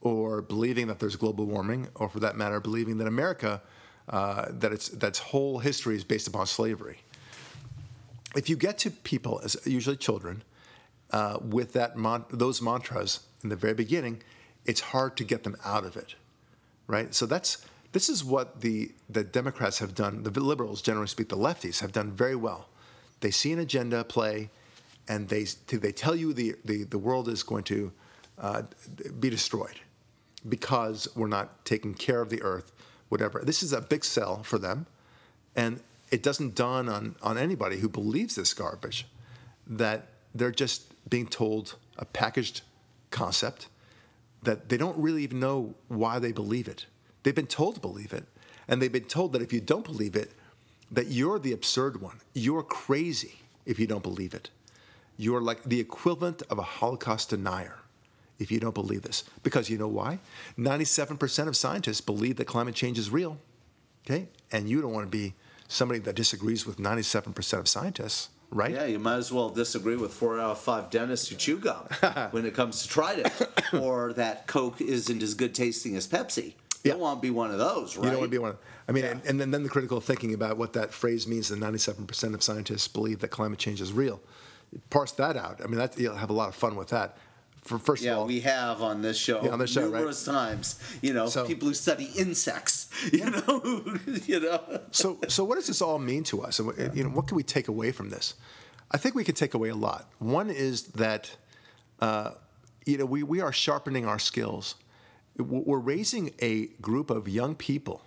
or 0.00 0.42
believing 0.42 0.88
that 0.88 0.98
there's 0.98 1.16
global 1.16 1.46
warming, 1.46 1.88
or 1.94 2.08
for 2.08 2.20
that 2.20 2.36
matter, 2.36 2.60
believing 2.60 2.98
that 2.98 3.06
America, 3.06 3.62
uh, 4.08 4.46
that 4.50 4.72
its 4.72 4.88
that's 4.88 5.18
whole 5.18 5.58
history 5.60 5.96
is 5.96 6.04
based 6.04 6.26
upon 6.26 6.46
slavery. 6.46 6.98
If 8.36 8.48
you 8.48 8.56
get 8.56 8.78
to 8.78 8.90
people, 8.90 9.40
as 9.44 9.56
usually 9.64 9.96
children, 9.96 10.42
uh, 11.10 11.38
with 11.40 11.72
that 11.74 11.96
mon- 11.96 12.24
those 12.30 12.60
mantras 12.60 13.20
in 13.42 13.48
the 13.48 13.56
very 13.56 13.74
beginning, 13.74 14.22
it's 14.64 14.80
hard 14.80 15.16
to 15.18 15.24
get 15.24 15.44
them 15.44 15.56
out 15.64 15.84
of 15.84 15.96
it, 15.96 16.14
right? 16.86 17.14
So 17.14 17.26
that's 17.26 17.64
this 17.92 18.08
is 18.08 18.24
what 18.24 18.60
the 18.60 18.92
the 19.08 19.24
Democrats 19.24 19.78
have 19.78 19.94
done. 19.94 20.22
The 20.22 20.40
liberals, 20.40 20.82
generally 20.82 21.08
speak, 21.08 21.28
the 21.28 21.36
lefties 21.36 21.80
have 21.80 21.92
done 21.92 22.10
very 22.12 22.36
well 22.36 22.68
they 23.22 23.30
see 23.30 23.52
an 23.52 23.58
agenda 23.58 24.04
play, 24.04 24.50
and 25.08 25.28
they 25.28 25.44
they 25.68 25.92
tell 25.92 26.14
you 26.14 26.34
the 26.34 26.56
the, 26.64 26.84
the 26.84 26.98
world 26.98 27.28
is 27.28 27.42
going 27.42 27.64
to 27.64 27.92
uh, 28.38 28.62
be 29.18 29.30
destroyed 29.30 29.80
because 30.48 31.08
we're 31.16 31.28
not 31.28 31.64
taking 31.64 31.94
care 31.94 32.20
of 32.20 32.28
the 32.28 32.42
earth, 32.42 32.72
whatever. 33.08 33.40
This 33.42 33.62
is 33.62 33.72
a 33.72 33.80
big 33.80 34.04
sell 34.04 34.42
for 34.42 34.58
them, 34.58 34.86
and 35.56 35.80
it 36.10 36.22
doesn't 36.22 36.54
dawn 36.54 36.88
on 36.88 37.16
on 37.22 37.38
anybody 37.38 37.78
who 37.78 37.88
believes 37.88 38.34
this 38.34 38.52
garbage 38.52 39.06
that 39.66 40.08
they're 40.34 40.50
just 40.50 40.92
being 41.08 41.26
told 41.26 41.76
a 41.96 42.04
packaged 42.04 42.62
concept 43.10 43.68
that 44.42 44.68
they 44.68 44.76
don't 44.76 44.98
really 44.98 45.22
even 45.22 45.38
know 45.38 45.74
why 45.86 46.18
they 46.18 46.32
believe 46.32 46.66
it. 46.66 46.86
They've 47.22 47.34
been 47.34 47.46
told 47.46 47.76
to 47.76 47.80
believe 47.80 48.12
it, 48.12 48.24
and 48.68 48.80
they've 48.80 48.92
been 48.92 49.04
told 49.04 49.32
that 49.32 49.42
if 49.42 49.52
you 49.52 49.60
don't 49.60 49.84
believe 49.84 50.16
it, 50.16 50.32
that 50.90 51.06
you're 51.06 51.38
the 51.38 51.52
absurd 51.52 52.00
one. 52.00 52.20
You're 52.34 52.62
crazy 52.62 53.36
if 53.64 53.78
you 53.78 53.86
don't 53.86 54.02
believe 54.02 54.34
it. 54.34 54.50
You're 55.16 55.40
like 55.40 55.62
the 55.64 55.80
equivalent 55.80 56.42
of 56.50 56.58
a 56.58 56.62
Holocaust 56.62 57.30
denier 57.30 57.78
if 58.38 58.50
you 58.50 58.60
don't 58.60 58.74
believe 58.74 59.02
this. 59.02 59.24
Because 59.42 59.70
you 59.70 59.78
know 59.78 59.88
why? 59.88 60.18
97% 60.58 61.48
of 61.48 61.56
scientists 61.56 62.00
believe 62.00 62.36
that 62.36 62.46
climate 62.46 62.74
change 62.74 62.98
is 62.98 63.10
real. 63.10 63.38
Okay? 64.04 64.28
And 64.50 64.68
you 64.68 64.82
don't 64.82 64.92
want 64.92 65.06
to 65.06 65.10
be 65.10 65.34
somebody 65.68 66.00
that 66.00 66.14
disagrees 66.14 66.66
with 66.66 66.78
97% 66.78 67.58
of 67.58 67.68
scientists, 67.68 68.28
right? 68.50 68.72
Yeah, 68.72 68.84
you 68.84 68.98
might 68.98 69.16
as 69.16 69.32
well 69.32 69.48
disagree 69.48 69.96
with 69.96 70.12
four 70.12 70.38
out 70.38 70.50
of 70.50 70.58
five 70.58 70.90
dentists 70.90 71.28
who 71.28 71.36
chew 71.36 71.58
gum 71.58 71.86
when 72.32 72.44
it 72.44 72.54
comes 72.54 72.82
to 72.82 72.88
Trident, 72.88 73.32
or 73.72 74.12
that 74.14 74.46
Coke 74.46 74.80
isn't 74.80 75.22
as 75.22 75.34
good 75.34 75.54
tasting 75.54 75.96
as 75.96 76.06
Pepsi. 76.06 76.54
You 76.84 76.88
Yeah. 76.88 76.92
don't 76.94 77.00
want 77.02 77.18
to 77.18 77.22
be 77.22 77.30
one 77.30 77.50
of 77.50 77.58
those, 77.58 77.96
right? 77.96 78.04
You 78.04 78.10
don't 78.10 78.20
want 78.20 78.30
to 78.32 78.36
be 78.36 78.38
one. 78.38 78.50
Of, 78.50 78.58
I 78.88 78.92
mean, 78.92 79.04
and, 79.04 79.20
and 79.24 79.40
then, 79.40 79.50
then 79.52 79.62
the 79.62 79.68
critical 79.68 80.00
thinking 80.00 80.34
about 80.34 80.56
what 80.56 80.72
that 80.72 80.92
phrase 80.92 81.26
means 81.28 81.48
that 81.50 81.60
97% 81.60 82.34
of 82.34 82.42
scientists 82.42 82.88
believe 82.88 83.20
that 83.20 83.28
climate 83.28 83.58
change 83.58 83.80
is 83.80 83.92
real. 83.92 84.20
Parse 84.90 85.12
that 85.12 85.36
out. 85.36 85.60
I 85.62 85.66
mean, 85.66 85.76
that, 85.78 85.98
you'll 85.98 86.16
have 86.16 86.30
a 86.30 86.32
lot 86.32 86.48
of 86.48 86.54
fun 86.54 86.74
with 86.76 86.88
that. 86.88 87.16
For 87.58 87.78
first 87.78 88.02
Yeah, 88.02 88.12
of 88.14 88.18
all, 88.20 88.26
we 88.26 88.40
have 88.40 88.82
on 88.82 89.02
this 89.02 89.16
show, 89.16 89.40
Yeah, 89.44 89.50
on 89.50 89.60
this 89.60 89.70
show, 89.70 89.82
right? 89.82 89.92
numerous 89.98 90.24
times. 90.24 90.80
You 91.00 91.12
know, 91.12 91.28
So- 91.28 91.46
people 91.46 91.68
who 91.68 91.74
study 91.74 92.10
insects. 92.16 92.88
You 93.12 93.30
know, 93.30 93.84
you 94.26 94.40
know. 94.40 94.80
so 94.90 95.18
so 95.28 95.44
what 95.44 95.54
does 95.56 95.66
this 95.68 95.80
all 95.82 95.98
mean 96.00 96.24
to 96.24 96.42
us? 96.42 96.58
And 96.58 96.66
what- 96.68 96.96
you 96.96 97.04
know, 97.04 97.10
what 97.10 97.28
can 97.28 97.36
we 97.36 97.42
take 97.44 97.68
away 97.68 97.92
from 97.92 98.10
this? 98.10 98.34
I 98.90 98.96
think 98.98 99.14
we 99.14 99.22
can 99.24 99.34
take 99.34 99.54
away 99.54 99.68
a 99.70 99.74
lot. 99.76 100.10
One 100.18 100.50
is 100.50 100.82
that 100.94 101.36
uh, 102.00 102.32
you 102.84 102.98
know 102.98 103.04
we, 103.06 103.22
we 103.22 103.40
are 103.40 103.52
sharpening 103.52 104.06
our 104.06 104.18
skills. 104.18 104.74
We're 105.36 105.78
raising 105.78 106.32
a 106.40 106.66
group 106.80 107.10
of 107.10 107.28
young 107.28 107.54
people 107.54 108.02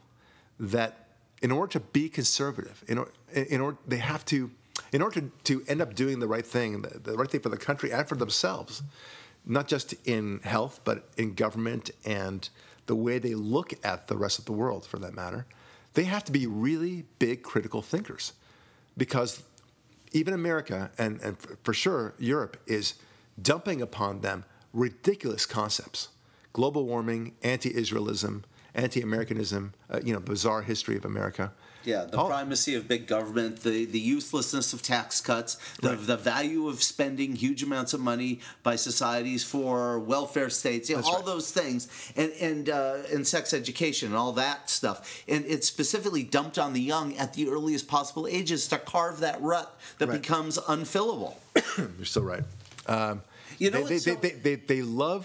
that, 0.59 1.07
in 1.41 1.51
order 1.51 1.71
to 1.73 1.79
be 1.79 2.09
conservative, 2.09 2.83
in, 2.87 3.03
in 3.33 3.61
order 3.61 3.77
they 3.87 3.97
have 3.97 4.23
to, 4.25 4.51
in 4.91 5.01
order 5.01 5.21
to, 5.21 5.31
to 5.45 5.65
end 5.67 5.81
up 5.81 5.95
doing 5.95 6.19
the 6.19 6.27
right 6.27 6.45
thing, 6.45 6.81
the, 6.83 6.99
the 6.99 7.13
right 7.17 7.29
thing 7.29 7.41
for 7.41 7.49
the 7.49 7.57
country 7.57 7.91
and 7.91 8.07
for 8.07 8.15
themselves, 8.15 8.83
not 9.45 9.67
just 9.67 9.93
in 10.05 10.39
health 10.43 10.81
but 10.83 11.09
in 11.17 11.33
government 11.33 11.91
and 12.05 12.49
the 12.85 12.95
way 12.95 13.17
they 13.17 13.33
look 13.33 13.73
at 13.83 14.07
the 14.07 14.15
rest 14.15 14.37
of 14.37 14.45
the 14.45 14.51
world, 14.51 14.85
for 14.85 14.99
that 14.99 15.13
matter, 15.13 15.45
they 15.95 16.03
have 16.03 16.23
to 16.25 16.31
be 16.31 16.45
really 16.45 17.05
big 17.19 17.41
critical 17.41 17.81
thinkers, 17.81 18.33
because 18.97 19.43
even 20.11 20.33
America 20.33 20.91
and, 20.97 21.19
and 21.21 21.37
for 21.63 21.73
sure 21.73 22.13
Europe 22.19 22.57
is 22.67 22.95
dumping 23.41 23.81
upon 23.81 24.21
them 24.21 24.45
ridiculous 24.73 25.45
concepts 25.45 26.09
global 26.59 26.83
warming, 26.85 27.21
anti 27.43 27.69
Israelism, 27.83 28.43
anti 28.73 29.01
Americanism, 29.01 29.73
uh, 29.89 29.99
you 30.07 30.13
know, 30.13 30.21
bizarre 30.21 30.61
history 30.61 30.95
of 30.95 31.03
America. 31.03 31.51
Yeah, 31.83 32.05
the 32.05 32.17
All- 32.17 32.27
primacy 32.29 32.73
of 32.75 32.87
big 32.87 33.05
government, 33.05 33.59
the, 33.61 33.85
the 33.85 33.99
uselessness 33.99 34.73
of 34.73 34.81
tax 34.81 35.21
cuts, 35.21 35.57
the, 35.83 35.89
the 35.95 36.17
value 36.17 36.67
of 36.67 36.81
spending 36.81 37.35
huge 37.35 37.61
amounts 37.61 37.93
of 37.93 37.99
money 37.99 38.39
by 38.63 38.75
societies 38.75 39.43
for 39.43 39.99
welfare 39.99 40.49
states, 40.49 40.89
you 40.89 40.95
know, 40.95 41.03
all 41.03 41.17
right. 41.17 41.25
those 41.25 41.51
things, 41.51 41.87
and 42.15 42.31
and 42.47 42.69
uh, 42.69 43.13
and 43.13 43.27
sex 43.27 43.53
education 43.53 44.07
and 44.07 44.17
all 44.17 44.31
that 44.31 44.69
stuff, 44.69 44.97
and 45.27 45.43
it's 45.45 45.67
specifically 45.67 46.23
dumped 46.23 46.57
on 46.57 46.71
the 46.73 46.81
young 46.81 47.15
at 47.17 47.33
the 47.33 47.49
earliest 47.49 47.87
possible 47.87 48.25
ages 48.39 48.67
to 48.69 48.77
carve 48.79 49.19
that 49.19 49.39
rut 49.41 49.69
that 49.99 50.07
Right. 50.09 50.21
becomes 50.21 50.57
unfillable. 50.75 51.33
You're 51.97 52.05
so 52.17 52.21
right. 52.21 52.43
Um, 52.87 53.21
You 53.59 53.69
know, 53.71 53.83
they, 53.83 53.89
they, 53.89 53.99
so- 53.99 54.15
they, 54.15 54.31
they, 54.45 54.55
they 54.55 54.81
love 54.81 55.23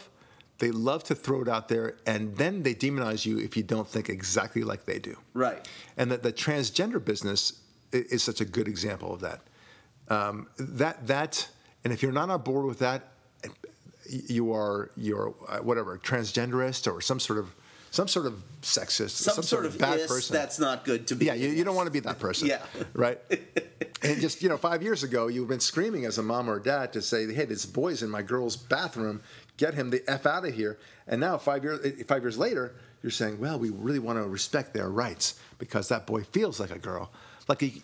they 0.60 0.70
love 0.70 1.02
to 1.04 1.14
throw 1.14 1.42
it 1.42 1.48
out 1.48 1.68
there, 1.68 1.96
and 2.06 2.36
then 2.36 2.62
they 2.62 2.74
demonize 2.74 3.26
you 3.26 3.38
if 3.38 3.56
you 3.56 3.62
don't 3.62 3.88
think 3.88 4.08
exactly 4.08 4.62
like 4.62 4.84
they 4.84 4.98
do. 4.98 5.16
Right. 5.34 5.66
And 5.96 6.10
that 6.12 6.22
the 6.22 6.32
transgender 6.32 7.04
business 7.04 7.60
is 7.92 8.22
such 8.22 8.40
a 8.40 8.44
good 8.44 8.68
example 8.68 9.12
of 9.12 9.20
that. 9.20 9.40
Um, 10.08 10.48
that 10.58 11.06
that, 11.06 11.48
and 11.82 11.92
if 11.92 12.02
you're 12.02 12.12
not 12.12 12.30
on 12.30 12.42
board 12.42 12.66
with 12.66 12.78
that, 12.80 13.08
you 14.08 14.52
are 14.52 14.90
you're 14.96 15.34
uh, 15.48 15.58
whatever 15.58 15.96
transgenderist 15.98 16.92
or 16.92 17.00
some 17.00 17.20
sort 17.20 17.38
of 17.38 17.54
some 17.90 18.06
sort 18.06 18.26
of 18.26 18.42
sexist, 18.62 19.10
Some, 19.10 19.42
sort, 19.42 19.66
of 19.66 19.76
bad 19.76 20.06
person. 20.06 20.34
that's 20.34 20.60
not 20.60 20.84
good 20.84 21.08
to 21.08 21.16
be. 21.16 21.26
Yeah, 21.26 21.34
you, 21.34 21.48
you 21.48 21.64
don't 21.64 21.74
want 21.74 21.86
to 21.86 21.90
be 21.90 22.00
that 22.00 22.20
person. 22.20 22.46
Yeah. 22.46 22.62
Right? 22.94 23.18
and 24.02 24.20
just, 24.20 24.42
you 24.42 24.48
know, 24.48 24.56
five 24.56 24.82
years 24.82 25.02
ago, 25.02 25.26
you've 25.26 25.48
been 25.48 25.60
screaming 25.60 26.04
as 26.04 26.18
a 26.18 26.22
mom 26.22 26.48
or 26.48 26.58
dad 26.58 26.92
to 26.92 27.02
say, 27.02 27.32
hey, 27.32 27.46
this 27.46 27.66
boy's 27.66 28.02
in 28.02 28.10
my 28.10 28.22
girl's 28.22 28.56
bathroom. 28.56 29.22
Get 29.60 29.74
him 29.74 29.90
the 29.90 30.02
F 30.08 30.24
out 30.24 30.46
of 30.46 30.54
here. 30.54 30.78
And 31.06 31.20
now, 31.20 31.36
five 31.36 31.62
years, 31.62 31.80
eh, 31.84 32.02
five 32.06 32.22
years 32.22 32.38
later, 32.38 32.72
you're 33.02 33.10
saying, 33.10 33.38
well, 33.38 33.58
we 33.58 33.68
really 33.68 33.98
want 33.98 34.16
to 34.18 34.26
respect 34.26 34.72
their 34.72 34.88
rights 34.88 35.38
because 35.58 35.88
that 35.88 36.06
boy 36.06 36.22
feels 36.22 36.58
like 36.58 36.70
a 36.70 36.78
girl. 36.78 37.10
Like, 37.46 37.60
he- 37.60 37.82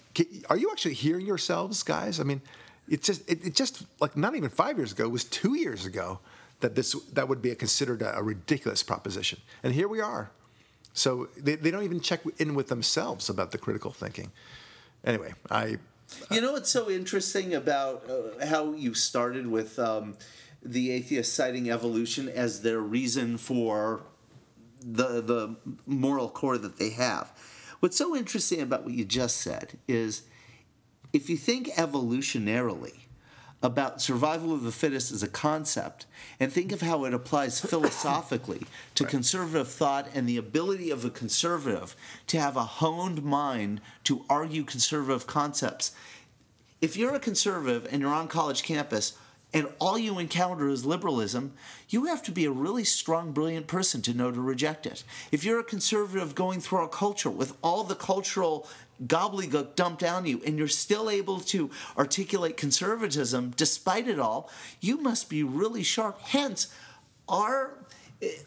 are 0.49 0.57
you 0.57 0.71
actually 0.73 0.95
hearing 0.95 1.27
yourselves, 1.27 1.83
guys? 1.83 2.19
I 2.19 2.23
mean, 2.25 2.41
it's 2.89 3.07
just, 3.07 3.31
it, 3.31 3.45
it 3.45 3.55
just, 3.55 3.85
like, 4.01 4.17
not 4.17 4.35
even 4.35 4.49
five 4.49 4.79
years 4.79 4.93
ago, 4.93 5.05
it 5.05 5.13
was 5.13 5.25
two 5.25 5.55
years 5.55 5.85
ago 5.85 6.19
that 6.61 6.75
this 6.75 6.97
that 7.13 7.29
would 7.29 7.43
be 7.43 7.51
a, 7.51 7.55
considered 7.55 8.01
a, 8.01 8.17
a 8.17 8.23
ridiculous 8.23 8.83
proposition. 8.83 9.39
And 9.63 9.75
here 9.75 9.89
we 9.89 10.01
are. 10.01 10.31
So 10.95 11.29
they, 11.37 11.57
they 11.57 11.71
don't 11.71 11.85
even 11.85 12.01
check 12.01 12.21
in 12.39 12.55
with 12.55 12.69
themselves 12.69 13.29
about 13.29 13.51
the 13.51 13.59
critical 13.59 13.91
thinking. 13.91 14.33
Anyway, 15.05 15.35
I 15.51 15.77
You 16.31 16.41
know 16.41 16.53
what's 16.53 16.71
so 16.71 16.89
interesting 16.91 17.55
about 17.55 18.09
uh, 18.09 18.47
how 18.47 18.73
you 18.73 18.95
started 18.95 19.47
with 19.47 19.79
um, 19.79 20.17
the 20.73 20.91
atheists 20.91 21.35
citing 21.35 21.71
evolution 21.71 22.29
as 22.29 22.63
their 22.63 22.81
reason 22.81 23.39
for 23.39 24.03
the 24.81 25.21
the 25.21 25.57
moral 25.87 26.29
core 26.29 26.59
that 26.59 26.79
they 26.79 26.91
have. 26.91 27.33
What's 27.81 27.97
so 27.97 28.17
interesting 28.17 28.61
about 28.61 28.85
what 28.85 28.95
you 28.95 29.05
just 29.05 29.39
said 29.39 29.79
is 29.87 30.23
if 31.13 31.29
you 31.29 31.37
think 31.37 31.69
evolutionarily 31.69 33.01
about 33.63 34.03
survival 34.03 34.53
of 34.53 34.63
the 34.63 34.73
fittest 34.73 35.11
as 35.11 35.23
a 35.23 35.29
concept 35.29 36.07
and 36.39 36.53
think 36.53 36.73
of 36.73 36.83
how 36.83 37.05
it 37.05 37.15
applies 37.15 37.61
philosophically 37.73 38.63
to 38.95 39.05
conservative 39.05 39.69
thought 39.69 40.09
and 40.15 40.29
the 40.29 40.37
ability 40.37 40.91
of 40.91 41.05
a 41.05 41.11
conservative 41.11 41.97
to 42.27 42.39
have 42.39 42.57
a 42.57 42.65
honed 42.65 43.23
mind 43.23 43.81
to 44.05 44.25
argue 44.29 44.63
conservative 44.63 45.27
concepts. 45.27 45.93
If 46.81 46.97
you're 46.97 47.15
a 47.15 47.21
conservative 47.21 47.89
and 47.91 48.03
you're 48.03 48.13
on 48.13 48.29
college 48.29 48.63
campus 48.63 49.19
and 49.57 49.69
all 49.79 49.99
you 49.99 50.19
encounter 50.19 50.69
is 50.69 50.85
liberalism, 50.85 51.55
you 51.89 52.05
have 52.05 52.23
to 52.25 52.31
be 52.31 52.45
a 52.45 52.51
really 52.51 52.85
strong, 52.85 53.33
brilliant 53.33 53.67
person 53.67 54.03
to 54.03 54.13
know 54.13 54.31
to 54.31 54.39
reject 54.39 54.85
it. 54.85 55.03
If 55.33 55.45
you're 55.45 55.61
a 55.61 55.65
conservative 55.65 56.35
going 56.35 56.61
through 56.61 56.81
our 56.81 56.89
culture 56.89 57.31
with 57.31 57.57
all 57.63 57.83
the 57.83 57.95
cultural 57.95 58.69
gobbledygook 59.07 59.75
dumped 59.75 60.03
down 60.03 60.27
you 60.27 60.43
and 60.45 60.59
you're 60.59 60.69
still 60.69 61.09
able 61.09 61.41
to 61.41 61.71
articulate 61.97 62.59
conservatism 62.59 63.55
despite 63.57 64.09
it 64.09 64.21
all, 64.21 64.51
you 64.83 64.99
must 64.99 65.31
be 65.31 65.43
really 65.43 65.83
sharp. 65.83 66.21
Hence, 66.21 66.69
our 67.27 67.79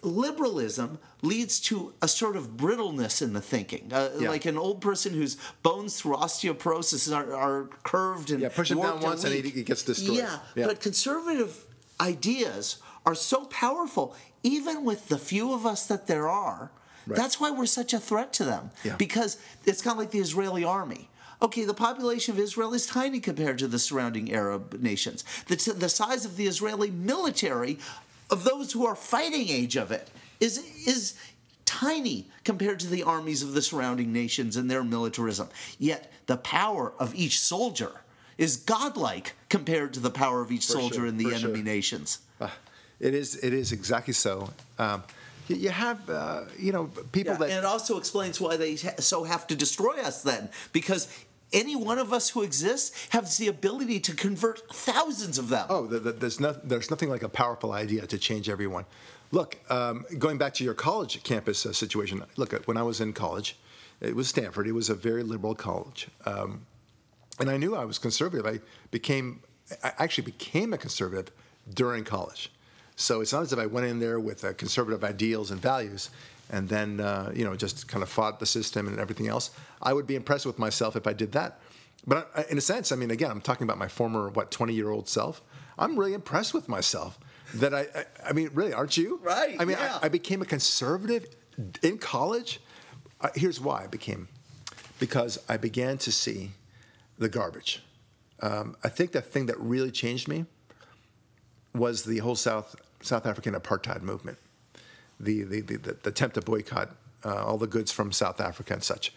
liberalism 0.01 0.99
leads 1.21 1.59
to 1.59 1.93
a 2.01 2.07
sort 2.07 2.35
of 2.35 2.57
brittleness 2.57 3.21
in 3.21 3.33
the 3.33 3.41
thinking. 3.41 3.91
Uh, 3.91 4.09
Yeah. 4.19 4.29
Like 4.29 4.45
an 4.45 4.57
old 4.57 4.81
person 4.81 5.13
whose 5.13 5.37
bones 5.63 5.99
through 5.99 6.15
osteoporosis 6.15 7.13
are, 7.15 7.35
are 7.35 7.69
curved 7.83 8.31
and 8.31 8.41
Yeah, 8.41 8.49
push 8.49 8.71
him 8.71 8.79
down 8.81 8.99
once 9.01 9.23
and 9.23 9.33
he 9.33 9.63
gets 9.63 9.83
destroyed. 9.83 10.17
Yeah, 10.17 10.39
Yeah. 10.55 10.67
but 10.67 10.79
conservative 10.81 11.65
ideas 12.01 12.77
are 13.05 13.15
so 13.15 13.45
powerful, 13.45 14.15
even 14.43 14.83
with 14.85 15.07
the 15.09 15.17
few 15.17 15.53
of 15.53 15.65
us 15.65 15.85
that 15.87 16.07
there 16.07 16.27
are. 16.27 16.71
Right. 17.07 17.17
That's 17.17 17.39
why 17.39 17.51
we're 17.51 17.65
such 17.65 17.93
a 17.93 17.99
threat 17.99 18.33
to 18.33 18.43
them. 18.45 18.71
Yeah. 18.83 18.95
Because 18.97 19.37
it's 19.65 19.81
kind 19.81 19.93
of 19.93 19.99
like 19.99 20.11
the 20.11 20.19
Israeli 20.19 20.63
army. 20.63 21.09
Okay, 21.41 21.63
the 21.63 21.73
population 21.73 22.33
of 22.33 22.39
Israel 22.39 22.73
is 22.73 22.85
tiny 22.85 23.21
compared 23.21 23.57
to 23.59 23.67
the 23.67 23.79
surrounding 23.79 24.33
Arab 24.33 24.77
nations. 24.81 25.23
The, 25.47 25.55
t- 25.55 25.71
the 25.71 25.87
size 25.87 26.25
of 26.25 26.35
the 26.35 26.47
Israeli 26.47 26.91
military, 26.91 27.79
of 28.29 28.43
those 28.43 28.71
who 28.71 28.85
are 28.85 28.95
fighting 28.95 29.49
age 29.49 29.75
of 29.75 29.91
it, 29.91 30.09
is 30.39 30.57
is 30.87 31.15
tiny 31.65 32.27
compared 32.43 32.79
to 32.79 32.87
the 32.87 33.03
armies 33.03 33.43
of 33.43 33.53
the 33.53 33.61
surrounding 33.61 34.11
nations 34.11 34.55
and 34.55 34.69
their 34.71 34.83
militarism. 34.83 35.49
Yet 35.77 36.11
the 36.25 36.37
power 36.37 36.93
of 36.99 37.13
each 37.13 37.39
soldier 37.39 38.01
is 38.37 38.57
godlike 38.57 39.35
compared 39.49 39.93
to 39.93 39.99
the 39.99 40.09
power 40.09 40.41
of 40.41 40.51
each 40.51 40.65
soldier 40.65 40.95
sure, 40.95 41.05
in 41.05 41.17
the 41.17 41.33
enemy 41.33 41.55
sure. 41.55 41.63
nations. 41.63 42.19
uh, 42.41 42.49
it 42.99 43.13
is 43.13 43.35
it 43.43 43.53
is 43.53 43.71
exactly 43.71 44.13
so. 44.13 44.49
Um, 44.77 45.03
you, 45.47 45.69
have 45.69 46.09
uh, 46.09 46.43
you 46.57 46.71
know 46.71 46.91
people 47.11 47.33
Yeah, 47.33 47.39
that 47.39 47.49
and 47.49 47.59
it 47.59 47.65
also 47.65 47.97
explains 47.97 48.39
why 48.39 48.57
they 48.57 48.75
ha- 48.75 48.99
so 48.99 49.23
have 49.23 49.47
to 49.47 49.55
destroy 49.55 49.99
us 50.01 50.21
then, 50.21 50.49
because 50.71 51.07
any 51.51 51.75
one 51.75 51.99
of 51.99 52.13
us 52.13 52.29
who 52.29 52.43
exists 52.43 53.07
has 53.09 53.37
the 53.37 53.47
ability 53.47 53.99
to 54.01 54.13
convert 54.13 54.71
thousands 54.73 55.37
of 55.37 55.49
them. 55.49 55.65
Oh, 55.69 55.87
the, 55.87 55.99
the, 55.99 56.11
there's, 56.11 56.39
no, 56.39 56.53
there's 56.63 56.89
nothing 56.89 57.09
like 57.09 57.23
a 57.23 57.29
powerful 57.29 57.73
idea 57.73 58.05
to 58.07 58.17
change 58.17 58.49
everyone. 58.49 58.85
Look, 59.31 59.57
um, 59.69 60.05
going 60.17 60.37
back 60.37 60.53
to 60.55 60.63
your 60.63 60.73
college 60.73 61.21
campus 61.23 61.65
uh, 61.65 61.73
situation, 61.73 62.23
look, 62.35 62.53
uh, 62.53 62.59
when 62.65 62.77
I 62.77 62.83
was 62.83 63.01
in 63.01 63.13
college, 63.13 63.57
it 64.01 64.15
was 64.15 64.27
Stanford. 64.27 64.67
It 64.67 64.71
was 64.71 64.89
a 64.89 64.95
very 64.95 65.23
liberal 65.23 65.55
college. 65.55 66.07
Um, 66.25 66.65
and 67.39 67.49
I 67.49 67.57
knew 67.57 67.75
I 67.75 67.85
was 67.85 67.97
conservative. 67.97 68.45
I 68.45 68.59
became, 68.91 69.41
I 69.83 69.91
actually 69.99 70.25
became 70.25 70.73
a 70.73 70.77
conservative 70.77 71.31
during 71.73 72.03
college. 72.03 72.51
So 72.95 73.21
it's 73.21 73.31
not 73.31 73.43
as 73.43 73.53
if 73.53 73.59
I 73.59 73.65
went 73.65 73.85
in 73.87 73.99
there 73.99 74.19
with 74.19 74.43
uh, 74.43 74.53
conservative 74.53 75.03
ideals 75.03 75.51
and 75.51 75.61
values 75.61 76.09
and 76.49 76.67
then 76.67 76.99
uh, 76.99 77.31
you 77.33 77.45
know 77.45 77.55
just 77.55 77.87
kind 77.87 78.03
of 78.03 78.09
fought 78.09 78.39
the 78.39 78.45
system 78.45 78.87
and 78.87 78.99
everything 78.99 79.27
else. 79.27 79.51
I 79.81 79.93
would 79.93 80.07
be 80.07 80.15
impressed 80.15 80.45
with 80.45 80.59
myself 80.59 80.95
if 80.95 81.07
I 81.07 81.13
did 81.13 81.31
that. 81.33 81.59
But 82.05 82.31
I, 82.35 82.45
in 82.49 82.57
a 82.57 82.61
sense, 82.61 82.91
I 82.91 82.95
mean, 82.95 83.11
again, 83.11 83.31
I'm 83.31 83.41
talking 83.41 83.65
about 83.65 83.77
my 83.77 83.87
former 83.87 84.29
what 84.29 84.51
20 84.51 84.73
year 84.73 84.89
old 84.89 85.07
self. 85.07 85.41
I'm 85.77 85.97
really 85.97 86.13
impressed 86.13 86.53
with 86.53 86.67
myself. 86.67 87.19
That 87.55 87.73
I, 87.73 87.87
I, 87.95 88.05
I 88.29 88.33
mean, 88.33 88.49
really, 88.53 88.73
aren't 88.73 88.95
you? 88.95 89.19
Right. 89.23 89.55
I 89.59 89.65
mean, 89.65 89.77
yeah. 89.79 89.99
I, 90.01 90.05
I 90.05 90.09
became 90.09 90.41
a 90.41 90.45
conservative 90.45 91.25
in 91.81 91.97
college. 91.97 92.61
Uh, 93.21 93.29
here's 93.35 93.59
why 93.59 93.83
I 93.83 93.87
became, 93.87 94.27
because 94.99 95.39
I 95.49 95.57
began 95.57 95.97
to 95.99 96.11
see 96.11 96.51
the 97.17 97.27
garbage. 97.27 97.81
Um, 98.41 98.77
I 98.83 98.89
think 98.89 99.11
the 99.11 99.21
thing 99.21 99.47
that 99.47 99.59
really 99.59 99.91
changed 99.91 100.27
me 100.27 100.45
was 101.73 102.03
the 102.03 102.19
whole 102.19 102.35
South 102.35 102.75
South 103.01 103.25
African 103.25 103.53
apartheid 103.55 104.01
movement, 104.01 104.37
the 105.19 105.43
the 105.43 105.61
the, 105.61 105.77
the, 105.77 105.93
the 106.03 106.09
attempt 106.09 106.35
to 106.35 106.41
boycott 106.41 106.95
uh, 107.25 107.45
all 107.45 107.57
the 107.57 107.67
goods 107.67 107.91
from 107.91 108.11
South 108.11 108.39
Africa 108.39 108.73
and 108.73 108.83
such. 108.83 109.13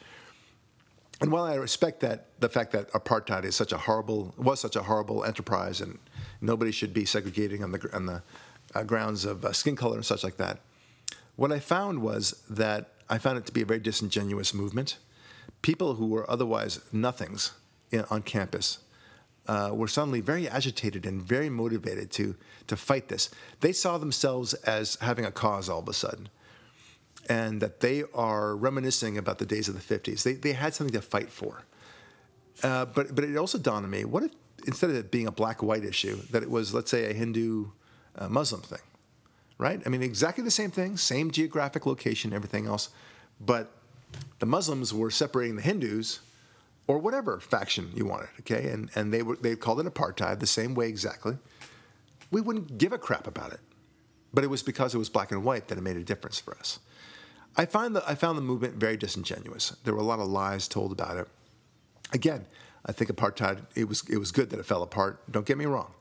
And 1.22 1.30
while 1.30 1.44
I 1.44 1.54
respect 1.54 2.00
that 2.00 2.26
the 2.40 2.48
fact 2.48 2.72
that 2.72 2.90
apartheid 2.90 3.44
is 3.44 3.54
such 3.54 3.72
a 3.72 3.78
horrible 3.78 4.34
was 4.36 4.58
such 4.58 4.74
a 4.74 4.82
horrible 4.82 5.24
enterprise 5.24 5.80
and 5.80 6.00
nobody 6.40 6.72
should 6.72 6.92
be 6.92 7.04
segregating 7.04 7.62
on 7.62 7.70
the 7.70 7.88
on 7.94 8.06
the 8.06 8.22
uh, 8.74 8.82
grounds 8.82 9.24
of 9.24 9.44
uh, 9.44 9.52
skin 9.52 9.76
color 9.76 9.94
and 9.94 10.04
such 10.04 10.24
like 10.24 10.36
that, 10.38 10.58
what 11.36 11.52
I 11.52 11.60
found 11.60 12.02
was 12.02 12.42
that 12.50 12.90
I 13.08 13.18
found 13.18 13.38
it 13.38 13.46
to 13.46 13.52
be 13.52 13.62
a 13.62 13.66
very 13.66 13.78
disingenuous 13.78 14.52
movement. 14.52 14.98
People 15.60 15.94
who 15.94 16.06
were 16.06 16.28
otherwise 16.28 16.80
nothings 16.92 17.52
in, 17.92 18.04
on 18.10 18.22
campus 18.22 18.78
uh, 19.46 19.70
were 19.72 19.88
suddenly 19.88 20.20
very 20.20 20.48
agitated 20.48 21.06
and 21.06 21.22
very 21.22 21.48
motivated 21.48 22.10
to 22.12 22.34
to 22.66 22.76
fight 22.76 23.06
this. 23.08 23.30
They 23.60 23.72
saw 23.72 23.96
themselves 23.96 24.54
as 24.54 24.96
having 24.96 25.24
a 25.24 25.30
cause 25.30 25.68
all 25.68 25.80
of 25.80 25.88
a 25.88 25.92
sudden, 25.92 26.30
and 27.28 27.60
that 27.60 27.80
they 27.80 28.04
are 28.14 28.56
reminiscing 28.56 29.16
about 29.18 29.38
the 29.38 29.46
days 29.46 29.68
of 29.68 29.74
the 29.74 29.94
'50s. 29.98 30.22
They 30.22 30.34
they 30.34 30.52
had 30.52 30.74
something 30.74 30.94
to 30.94 31.02
fight 31.02 31.30
for. 31.30 31.64
Uh, 32.62 32.84
but 32.86 33.14
but 33.14 33.24
it 33.24 33.36
also 33.36 33.58
dawned 33.58 33.84
on 33.84 33.90
me: 33.90 34.04
what 34.04 34.22
if 34.22 34.32
instead 34.66 34.90
of 34.90 34.96
it 34.96 35.10
being 35.10 35.26
a 35.26 35.32
black-white 35.32 35.84
issue, 35.84 36.16
that 36.30 36.42
it 36.42 36.50
was, 36.50 36.72
let's 36.72 36.90
say, 36.90 37.10
a 37.10 37.12
Hindu 37.12 37.66
uh, 38.16 38.28
Muslim 38.28 38.62
thing, 38.62 38.82
right? 39.58 39.82
I 39.84 39.88
mean, 39.88 40.02
exactly 40.02 40.44
the 40.44 40.50
same 40.50 40.70
thing, 40.70 40.96
same 40.96 41.30
geographic 41.30 41.86
location, 41.86 42.32
everything 42.32 42.66
else, 42.66 42.90
but 43.40 43.72
the 44.38 44.46
Muslims 44.46 44.92
were 44.92 45.10
separating 45.10 45.56
the 45.56 45.62
Hindus 45.62 46.20
or 46.86 46.98
whatever 46.98 47.40
faction 47.40 47.90
you 47.94 48.04
wanted, 48.04 48.28
okay? 48.40 48.68
And 48.68 48.90
and 48.94 49.12
they 49.12 49.22
were 49.22 49.36
they 49.36 49.56
called 49.56 49.80
it 49.80 49.86
apartheid 49.86 50.40
the 50.40 50.46
same 50.46 50.74
way 50.74 50.88
exactly. 50.88 51.38
We 52.30 52.40
wouldn't 52.40 52.78
give 52.78 52.92
a 52.92 52.98
crap 52.98 53.26
about 53.26 53.52
it, 53.52 53.60
but 54.32 54.44
it 54.44 54.48
was 54.48 54.62
because 54.62 54.94
it 54.94 54.98
was 54.98 55.08
black 55.08 55.32
and 55.32 55.44
white 55.44 55.68
that 55.68 55.78
it 55.78 55.82
made 55.82 55.96
a 55.96 56.04
difference 56.04 56.40
for 56.40 56.56
us. 56.56 56.78
I 57.56 57.66
find 57.66 57.94
the 57.96 58.02
I 58.08 58.14
found 58.14 58.38
the 58.38 58.42
movement 58.42 58.74
very 58.74 58.96
disingenuous. 58.96 59.76
There 59.84 59.94
were 59.94 60.00
a 60.00 60.04
lot 60.04 60.20
of 60.20 60.28
lies 60.28 60.68
told 60.68 60.92
about 60.92 61.16
it. 61.16 61.28
Again, 62.12 62.46
I 62.84 62.92
think 62.92 63.10
apartheid 63.10 63.60
it 63.74 63.88
was 63.88 64.08
it 64.08 64.18
was 64.18 64.32
good 64.32 64.50
that 64.50 64.58
it 64.58 64.66
fell 64.66 64.82
apart. 64.82 65.20
Don't 65.30 65.46
get 65.46 65.58
me 65.58 65.66
wrong, 65.66 65.92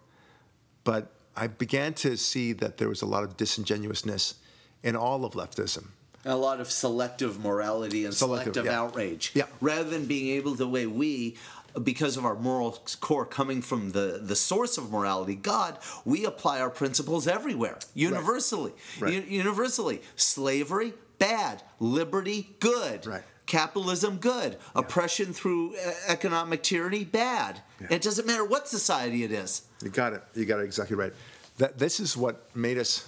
but 0.83 1.11
I 1.35 1.47
began 1.47 1.93
to 1.95 2.17
see 2.17 2.53
that 2.53 2.77
there 2.77 2.89
was 2.89 3.01
a 3.01 3.05
lot 3.05 3.23
of 3.23 3.37
disingenuousness 3.37 4.35
in 4.83 4.95
all 4.95 5.25
of 5.25 5.33
leftism 5.33 5.87
a 6.25 6.35
lot 6.35 6.59
of 6.59 6.69
selective 6.71 7.43
morality 7.43 8.05
and 8.05 8.13
selective, 8.13 8.53
selective 8.53 8.71
yeah. 8.71 8.79
outrage. 8.79 9.31
Yeah. 9.33 9.45
Rather 9.59 9.89
than 9.89 10.05
being 10.05 10.35
able 10.35 10.53
the 10.53 10.67
way 10.67 10.85
we 10.85 11.37
because 11.83 12.17
of 12.17 12.25
our 12.25 12.35
moral 12.35 12.77
core 12.99 13.25
coming 13.25 13.61
from 13.61 13.91
the, 13.91 14.19
the 14.21 14.35
source 14.35 14.77
of 14.77 14.91
morality, 14.91 15.35
God, 15.35 15.77
we 16.03 16.25
apply 16.25 16.59
our 16.59 16.69
principles 16.69 17.27
everywhere, 17.27 17.79
universally. 17.93 18.73
Right. 18.99 19.13
Right. 19.13 19.27
U- 19.27 19.37
universally. 19.37 20.01
Slavery, 20.15 20.93
bad. 21.21 21.63
Liberty, 21.79 22.49
good. 22.59 23.05
Right. 23.05 23.23
Capitalism, 23.45 24.17
good. 24.17 24.53
Yeah. 24.53 24.81
Oppression 24.81 25.33
through 25.33 25.75
economic 26.07 26.63
tyranny, 26.63 27.03
bad. 27.03 27.61
Yeah. 27.79 27.87
It 27.91 28.01
doesn't 28.01 28.25
matter 28.25 28.43
what 28.43 28.67
society 28.67 29.23
it 29.23 29.31
is. 29.31 29.63
You 29.83 29.89
got 29.89 30.13
it. 30.13 30.23
You 30.35 30.45
got 30.45 30.59
it 30.59 30.63
exactly 30.63 30.95
right. 30.95 31.13
That 31.57 31.77
this 31.77 31.99
is 31.99 32.17
what 32.17 32.35
made 32.55 32.77
us, 32.77 33.07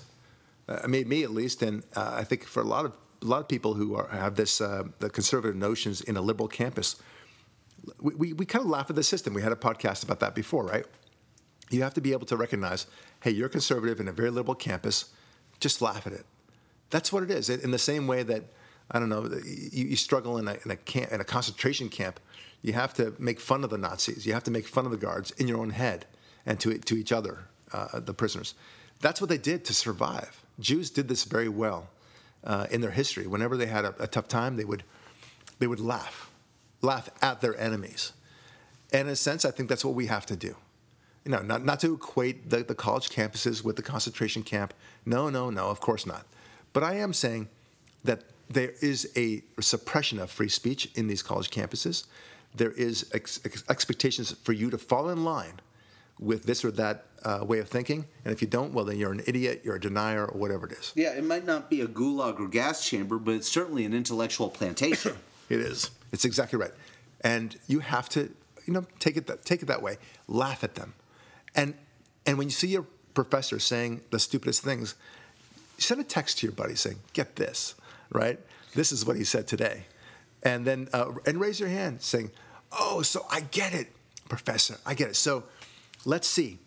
uh, 0.68 0.88
made 0.88 1.08
me 1.08 1.24
at 1.24 1.32
least, 1.32 1.64
and 1.64 1.84
uh, 1.96 2.14
I 2.22 2.24
think 2.24 2.44
for 2.44 2.62
a 2.62 2.66
lot 2.66 2.86
of 2.86 2.94
a 3.22 3.26
lot 3.26 3.40
of 3.40 3.48
people 3.48 3.74
who 3.74 3.96
are, 3.96 4.08
have 4.10 4.36
this 4.36 4.62
uh, 4.62 4.84
the 5.00 5.10
conservative 5.10 5.56
notions 5.56 6.02
in 6.02 6.18
a 6.18 6.22
liberal 6.22 6.50
campus, 6.50 6.98
we, 8.02 8.14
we, 8.16 8.34
we 8.34 8.46
kind 8.46 8.64
of 8.64 8.70
laugh 8.70 8.90
at 8.90 8.96
the 8.96 9.04
system. 9.04 9.34
We 9.34 9.42
had 9.42 9.54
a 9.54 9.62
podcast 9.70 10.04
about 10.04 10.20
that 10.20 10.36
before, 10.36 10.66
right? 10.66 10.86
You 11.70 11.82
have 11.84 11.94
to 11.94 12.02
be 12.02 12.12
able 12.12 12.28
to 12.28 12.38
recognize, 12.38 12.86
hey, 13.22 13.32
you're 13.32 13.50
conservative 13.50 14.00
in 14.00 14.08
a 14.08 14.12
very 14.12 14.30
liberal 14.30 14.56
campus. 14.56 15.14
Just 15.60 15.82
laugh 15.82 16.06
at 16.06 16.14
it. 16.14 16.26
That's 16.94 17.12
what 17.12 17.24
it 17.24 17.32
is. 17.32 17.50
In 17.50 17.72
the 17.72 17.80
same 17.80 18.06
way 18.06 18.22
that 18.22 18.44
I 18.92 19.00
don't 19.00 19.10
know, 19.10 19.28
you, 19.44 19.88
you 19.88 19.96
struggle 19.96 20.38
in 20.38 20.48
a, 20.48 20.58
in 20.64 20.70
a 20.70 20.76
camp, 20.76 21.12
in 21.12 21.22
a 21.22 21.24
concentration 21.24 21.90
camp. 21.90 22.20
You 22.62 22.74
have 22.74 22.94
to 22.94 23.16
make 23.18 23.40
fun 23.40 23.64
of 23.64 23.72
the 23.72 23.80
Nazis. 23.80 24.28
You 24.28 24.34
have 24.34 24.44
to 24.44 24.52
make 24.52 24.68
fun 24.68 24.86
of 24.86 24.92
the 24.92 24.98
guards 24.98 25.32
in 25.32 25.48
your 25.48 25.58
own 25.58 25.72
head 25.72 26.06
and 26.46 26.60
to 26.60 26.78
to 26.78 26.96
each 26.96 27.12
other, 27.12 27.46
uh, 27.72 28.00
the 28.00 28.14
prisoners. 28.14 28.54
That's 29.02 29.20
what 29.20 29.32
they 29.32 29.40
did 29.40 29.66
to 29.66 29.74
survive. 29.74 30.46
Jews 30.60 30.92
did 30.92 31.08
this 31.08 31.24
very 31.24 31.50
well 31.50 31.90
uh, 32.44 32.68
in 32.70 32.82
their 32.82 32.92
history. 32.92 33.26
Whenever 33.26 33.58
they 33.58 33.66
had 33.66 33.86
a, 33.86 33.96
a, 34.00 34.06
tough 34.06 34.28
time, 34.28 34.56
they 34.56 34.66
would 34.66 34.84
they 35.58 35.66
would 35.66 35.80
laugh, 35.80 36.30
laugh 36.84 37.10
at 37.24 37.42
their 37.42 37.60
enemies. 37.60 38.14
And 38.92 39.08
in 39.08 39.14
a 39.14 39.16
sense, 39.16 39.46
I 39.46 39.52
think 39.52 39.68
that's 39.68 39.84
what 39.84 39.96
we 39.96 40.06
have 40.06 40.28
to 40.28 40.36
do. 40.36 40.56
You 41.26 41.32
know, 41.32 41.42
not, 41.42 41.66
not 41.66 41.80
to 41.80 41.96
equate 41.96 42.52
the, 42.52 42.58
the 42.58 42.76
college 42.76 43.10
campuses 43.10 43.64
with 43.64 43.78
the 43.78 43.82
concentration 43.82 44.44
camp. 44.44 44.76
No, 45.08 45.30
no, 45.30 45.50
no, 45.50 45.70
of 45.70 45.80
course 45.80 46.06
not. 46.06 46.28
But 46.74 46.84
I 46.84 46.96
am 46.96 47.14
saying 47.14 47.50
that 48.04 48.24
there 48.50 48.74
is 48.82 49.10
a 49.16 49.44
suppression 49.60 50.20
of 50.20 50.30
free 50.30 50.50
speech 50.50 50.90
in 50.96 51.08
these 51.08 51.24
college 51.24 51.50
campuses. 51.50 52.06
There 52.56 52.72
is 52.72 53.10
ex- 53.14 53.40
ex- 53.46 53.64
expectations 53.70 54.32
for 54.44 54.54
you 54.54 54.70
to 54.70 54.78
fall 54.78 55.10
in 55.10 55.24
line 55.24 55.60
with 56.20 56.44
this 56.44 56.64
or 56.64 56.72
that 56.72 57.06
uh, 57.24 57.44
way 57.46 57.60
of 57.60 57.70
thinking. 57.70 58.06
And 58.26 58.34
if 58.34 58.42
you 58.42 58.48
don't, 58.48 58.74
well, 58.74 58.86
then 58.86 58.98
you're 58.98 59.12
an 59.12 59.24
idiot, 59.26 59.62
you're 59.64 59.76
a 59.76 59.80
denier, 59.80 60.26
or 60.26 60.40
whatever 60.40 60.68
it 60.68 60.74
is. 60.74 60.92
Yeah, 60.96 61.14
it 61.14 61.24
might 61.24 61.46
not 61.46 61.70
be 61.70 61.82
a 61.82 61.88
gulag 61.88 62.40
or 62.40 62.48
gas 62.48 62.88
chamber, 62.88 63.18
but 63.18 63.36
it's 63.36 63.50
certainly 63.50 63.86
an 63.86 63.94
intellectual 63.94 64.50
plantation. 64.50 65.16
it 65.50 65.60
is. 65.60 65.92
It's 66.12 66.26
exactly 66.26 66.60
right. 66.60 66.72
And 67.22 67.58
you 67.68 67.80
have 67.80 68.10
to, 68.10 68.32
you 68.66 68.74
know, 68.74 68.86
take 69.00 69.18
it 69.18 69.28
that, 69.28 69.46
take 69.46 69.64
it 69.64 69.66
that 69.66 69.82
way. 69.82 69.98
Laugh 70.28 70.64
at 70.64 70.76
them, 70.76 70.94
and 71.56 71.74
and 72.26 72.38
when 72.38 72.48
you 72.48 72.52
see 72.52 72.68
your 72.68 72.86
professor 73.14 73.60
saying 73.60 74.02
the 74.12 74.20
stupidest 74.20 74.64
things, 74.64 74.96
send 75.78 76.02
a 76.02 76.04
text 76.04 76.40
to 76.40 76.48
your 76.48 76.54
buddy 76.54 76.76
saying, 76.76 77.00
"Get 77.14 77.36
this, 77.36 77.76
right? 78.12 78.40
This 78.76 78.92
is 78.92 79.06
what 79.06 79.16
he 79.16 79.24
said 79.24 79.48
today," 79.48 79.86
and 80.44 80.66
then 80.66 80.90
uh, 80.94 81.12
and 81.26 81.40
raise 81.40 81.60
your 81.60 81.70
hand 81.70 82.02
saying, 82.02 82.32
"Oh, 82.72 83.02
so 83.02 83.26
I 83.30 83.42
get 83.42 83.74
it, 83.74 83.92
professor. 84.30 84.78
I 84.86 84.94
get 84.94 85.10
it." 85.10 85.16
So 85.16 85.44
let's 86.06 86.28
see. 86.28 86.60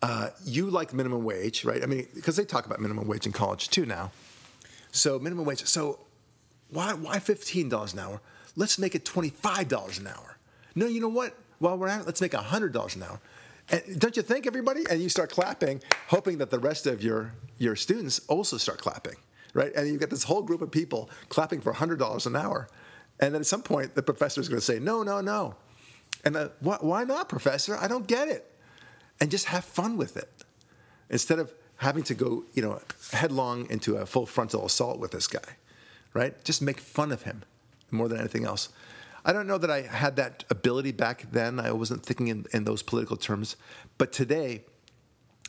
Uh, 0.00 0.30
you 0.44 0.70
like 0.70 0.92
minimum 0.92 1.24
wage, 1.24 1.64
right? 1.64 1.82
I 1.82 1.86
mean, 1.86 2.06
because 2.14 2.36
they 2.36 2.44
talk 2.44 2.66
about 2.66 2.80
minimum 2.80 3.08
wage 3.08 3.26
in 3.26 3.32
college 3.32 3.68
too 3.68 3.84
now. 3.84 4.12
So 4.92 5.18
minimum 5.18 5.44
wage. 5.44 5.64
So 5.66 5.98
why 6.70 6.92
why 6.92 7.18
fifteen 7.18 7.68
dollars 7.68 7.94
an 7.94 8.00
hour? 8.00 8.20
Let's 8.56 8.78
make 8.78 8.94
it 8.94 9.04
twenty 9.04 9.30
five 9.30 9.68
dollars 9.68 9.98
an 9.98 10.06
hour. 10.06 10.36
No, 10.74 10.86
you 10.86 11.00
know 11.00 11.08
what? 11.08 11.34
While 11.58 11.76
we're 11.76 11.88
at 11.88 12.02
it, 12.02 12.06
let's 12.06 12.20
make 12.20 12.34
hundred 12.34 12.72
dollars 12.72 12.94
an 12.94 13.02
hour. 13.02 13.20
And 13.70 14.00
don't 14.00 14.16
you 14.16 14.22
think, 14.22 14.46
everybody? 14.46 14.84
And 14.90 15.00
you 15.00 15.08
start 15.08 15.30
clapping, 15.30 15.82
hoping 16.08 16.38
that 16.38 16.50
the 16.50 16.58
rest 16.58 16.86
of 16.86 17.02
your 17.02 17.32
your 17.58 17.76
students 17.76 18.20
also 18.28 18.56
start 18.56 18.78
clapping, 18.80 19.16
right? 19.52 19.72
And 19.74 19.88
you've 19.88 20.00
got 20.00 20.10
this 20.10 20.22
whole 20.22 20.42
group 20.42 20.62
of 20.62 20.70
people 20.70 21.10
clapping 21.28 21.60
for 21.60 21.72
hundred 21.72 21.98
dollars 21.98 22.26
an 22.26 22.36
hour. 22.36 22.68
And 23.20 23.34
then 23.34 23.40
at 23.40 23.46
some 23.46 23.62
point, 23.62 23.94
the 23.94 24.02
professor 24.02 24.40
is 24.40 24.48
going 24.48 24.60
to 24.60 24.64
say, 24.64 24.78
"No, 24.78 25.02
no, 25.02 25.20
no." 25.20 25.56
And 26.24 26.36
uh, 26.36 26.48
why, 26.60 26.78
why 26.80 27.04
not, 27.04 27.28
professor? 27.28 27.76
I 27.76 27.88
don't 27.88 28.06
get 28.06 28.28
it 28.28 28.50
and 29.20 29.30
just 29.30 29.46
have 29.46 29.64
fun 29.64 29.96
with 29.96 30.16
it 30.16 30.30
instead 31.10 31.38
of 31.38 31.52
having 31.76 32.02
to 32.04 32.14
go, 32.14 32.44
you 32.54 32.62
know, 32.62 32.80
headlong 33.12 33.68
into 33.70 33.96
a 33.96 34.06
full 34.06 34.26
frontal 34.26 34.66
assault 34.66 34.98
with 34.98 35.12
this 35.12 35.26
guy, 35.26 35.56
right? 36.12 36.42
Just 36.44 36.60
make 36.60 36.80
fun 36.80 37.12
of 37.12 37.22
him 37.22 37.44
more 37.90 38.08
than 38.08 38.18
anything 38.18 38.44
else. 38.44 38.68
I 39.28 39.34
don't 39.34 39.46
know 39.46 39.58
that 39.58 39.70
I 39.70 39.82
had 39.82 40.16
that 40.16 40.44
ability 40.48 40.92
back 40.92 41.30
then. 41.30 41.60
I 41.60 41.70
wasn't 41.72 42.02
thinking 42.04 42.28
in, 42.28 42.46
in 42.54 42.64
those 42.64 42.82
political 42.82 43.18
terms. 43.18 43.56
But 43.98 44.10
today, 44.10 44.64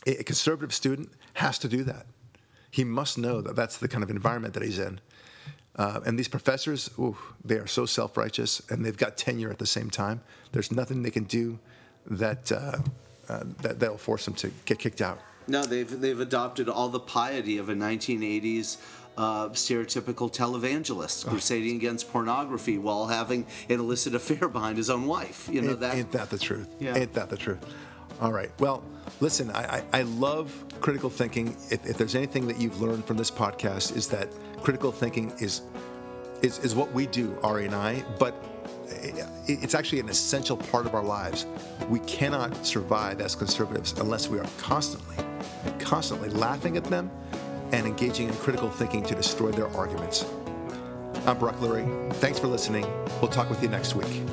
a 0.06 0.22
conservative 0.26 0.74
student 0.74 1.12
has 1.36 1.58
to 1.60 1.70
do 1.70 1.86
that. 1.86 2.06
He 2.72 2.84
must 2.84 3.18
know 3.18 3.40
that 3.40 3.56
that's 3.56 3.78
the 3.78 3.88
kind 3.88 4.04
of 4.04 4.10
environment 4.10 4.54
that 4.56 4.64
he's 4.64 4.80
in. 4.80 5.00
Uh, 5.78 6.02
and 6.06 6.20
these 6.20 6.28
professors, 6.28 6.90
ooh, 7.00 7.16
they 7.46 7.56
are 7.56 7.68
so 7.68 7.86
self 7.86 8.18
righteous 8.18 8.62
and 8.70 8.86
they've 8.86 8.98
got 8.98 9.16
tenure 9.16 9.50
at 9.50 9.60
the 9.60 9.66
same 9.66 9.90
time. 9.90 10.20
There's 10.52 10.74
nothing 10.74 11.02
they 11.02 11.10
can 11.10 11.24
do 11.24 11.58
that. 12.06 12.52
Uh, 12.52 12.80
uh, 13.30 13.44
that 13.62 13.80
that'll 13.80 13.98
force 13.98 14.26
them 14.26 14.34
to 14.34 14.52
get 14.66 14.80
kicked 14.80 15.02
out. 15.02 15.20
No, 15.48 15.64
they've 15.64 16.02
they've 16.02 16.20
adopted 16.20 16.68
all 16.68 16.90
the 16.90 17.00
piety 17.00 17.60
of 17.60 17.70
a 17.70 17.76
1980s 17.76 18.78
uh, 19.20 19.49
stereotypical 19.49 20.34
televangelist 20.34 21.28
crusading 21.28 21.76
against 21.76 22.09
pornography 22.09 22.78
while 22.78 23.07
having 23.07 23.45
an 23.67 23.80
illicit 23.80 24.15
affair 24.15 24.47
behind 24.47 24.78
his 24.78 24.89
own 24.89 25.05
wife. 25.05 25.49
You 25.51 25.61
know 25.61 25.72
ain't, 25.72 25.80
that 25.82 25.95
ain't 25.95 26.11
that 26.13 26.30
the 26.30 26.39
truth? 26.39 26.70
Yeah. 26.80 26.95
Ain't 26.95 27.13
that 27.13 27.30
the 27.30 27.36
truth? 27.36 27.59
All 28.22 28.32
right. 28.32 28.49
Well, 28.59 28.82
listen, 29.20 29.51
I, 29.51 29.78
I, 29.78 29.84
I 29.99 30.01
love 30.03 30.63
critical 30.80 31.09
thinking. 31.09 31.55
If, 31.70 31.86
if 31.86 31.97
there's 31.97 32.15
anything 32.15 32.47
that 32.47 32.59
you've 32.61 32.82
learned 32.82 33.03
from 33.03 33.17
this 33.17 33.30
podcast, 33.30 33.95
is 33.97 34.07
that 34.07 34.30
critical 34.61 34.91
thinking 34.91 35.34
is 35.39 35.63
is, 36.41 36.59
is 36.59 36.74
what 36.74 36.89
we 36.93 37.05
do, 37.05 37.38
Ari 37.43 37.65
and 37.65 37.76
I, 37.76 38.01
but 38.17 38.34
it's 39.47 39.76
actually 39.76 39.99
an 39.99 40.07
essential 40.07 40.55
part 40.55 40.86
of 40.86 40.95
our 40.95 41.03
lives. 41.03 41.45
We 41.89 41.99
cannot 42.01 42.65
survive 42.65 43.20
as 43.20 43.36
conservatives 43.36 43.93
unless 43.99 44.30
we 44.30 44.39
are 44.39 44.47
constantly, 44.57 45.17
constantly 45.80 46.30
laughing 46.30 46.78
at 46.78 46.86
them 46.86 47.11
and 47.72 47.86
engaging 47.86 48.28
in 48.30 48.36
critical 48.36 48.70
thinking 48.70 49.03
to 49.03 49.15
destroy 49.15 49.51
their 49.51 49.67
arguments. 49.76 50.26
I'm 51.26 51.38
Brock 51.38 51.55
Lurie. 51.57 52.13
Thanks 52.15 52.39
for 52.39 52.47
listening. 52.47 52.86
We'll 53.22 53.32
talk 53.32 53.49
with 53.49 53.61
you 53.61 53.70
next 53.70 53.95
week. 53.95 54.24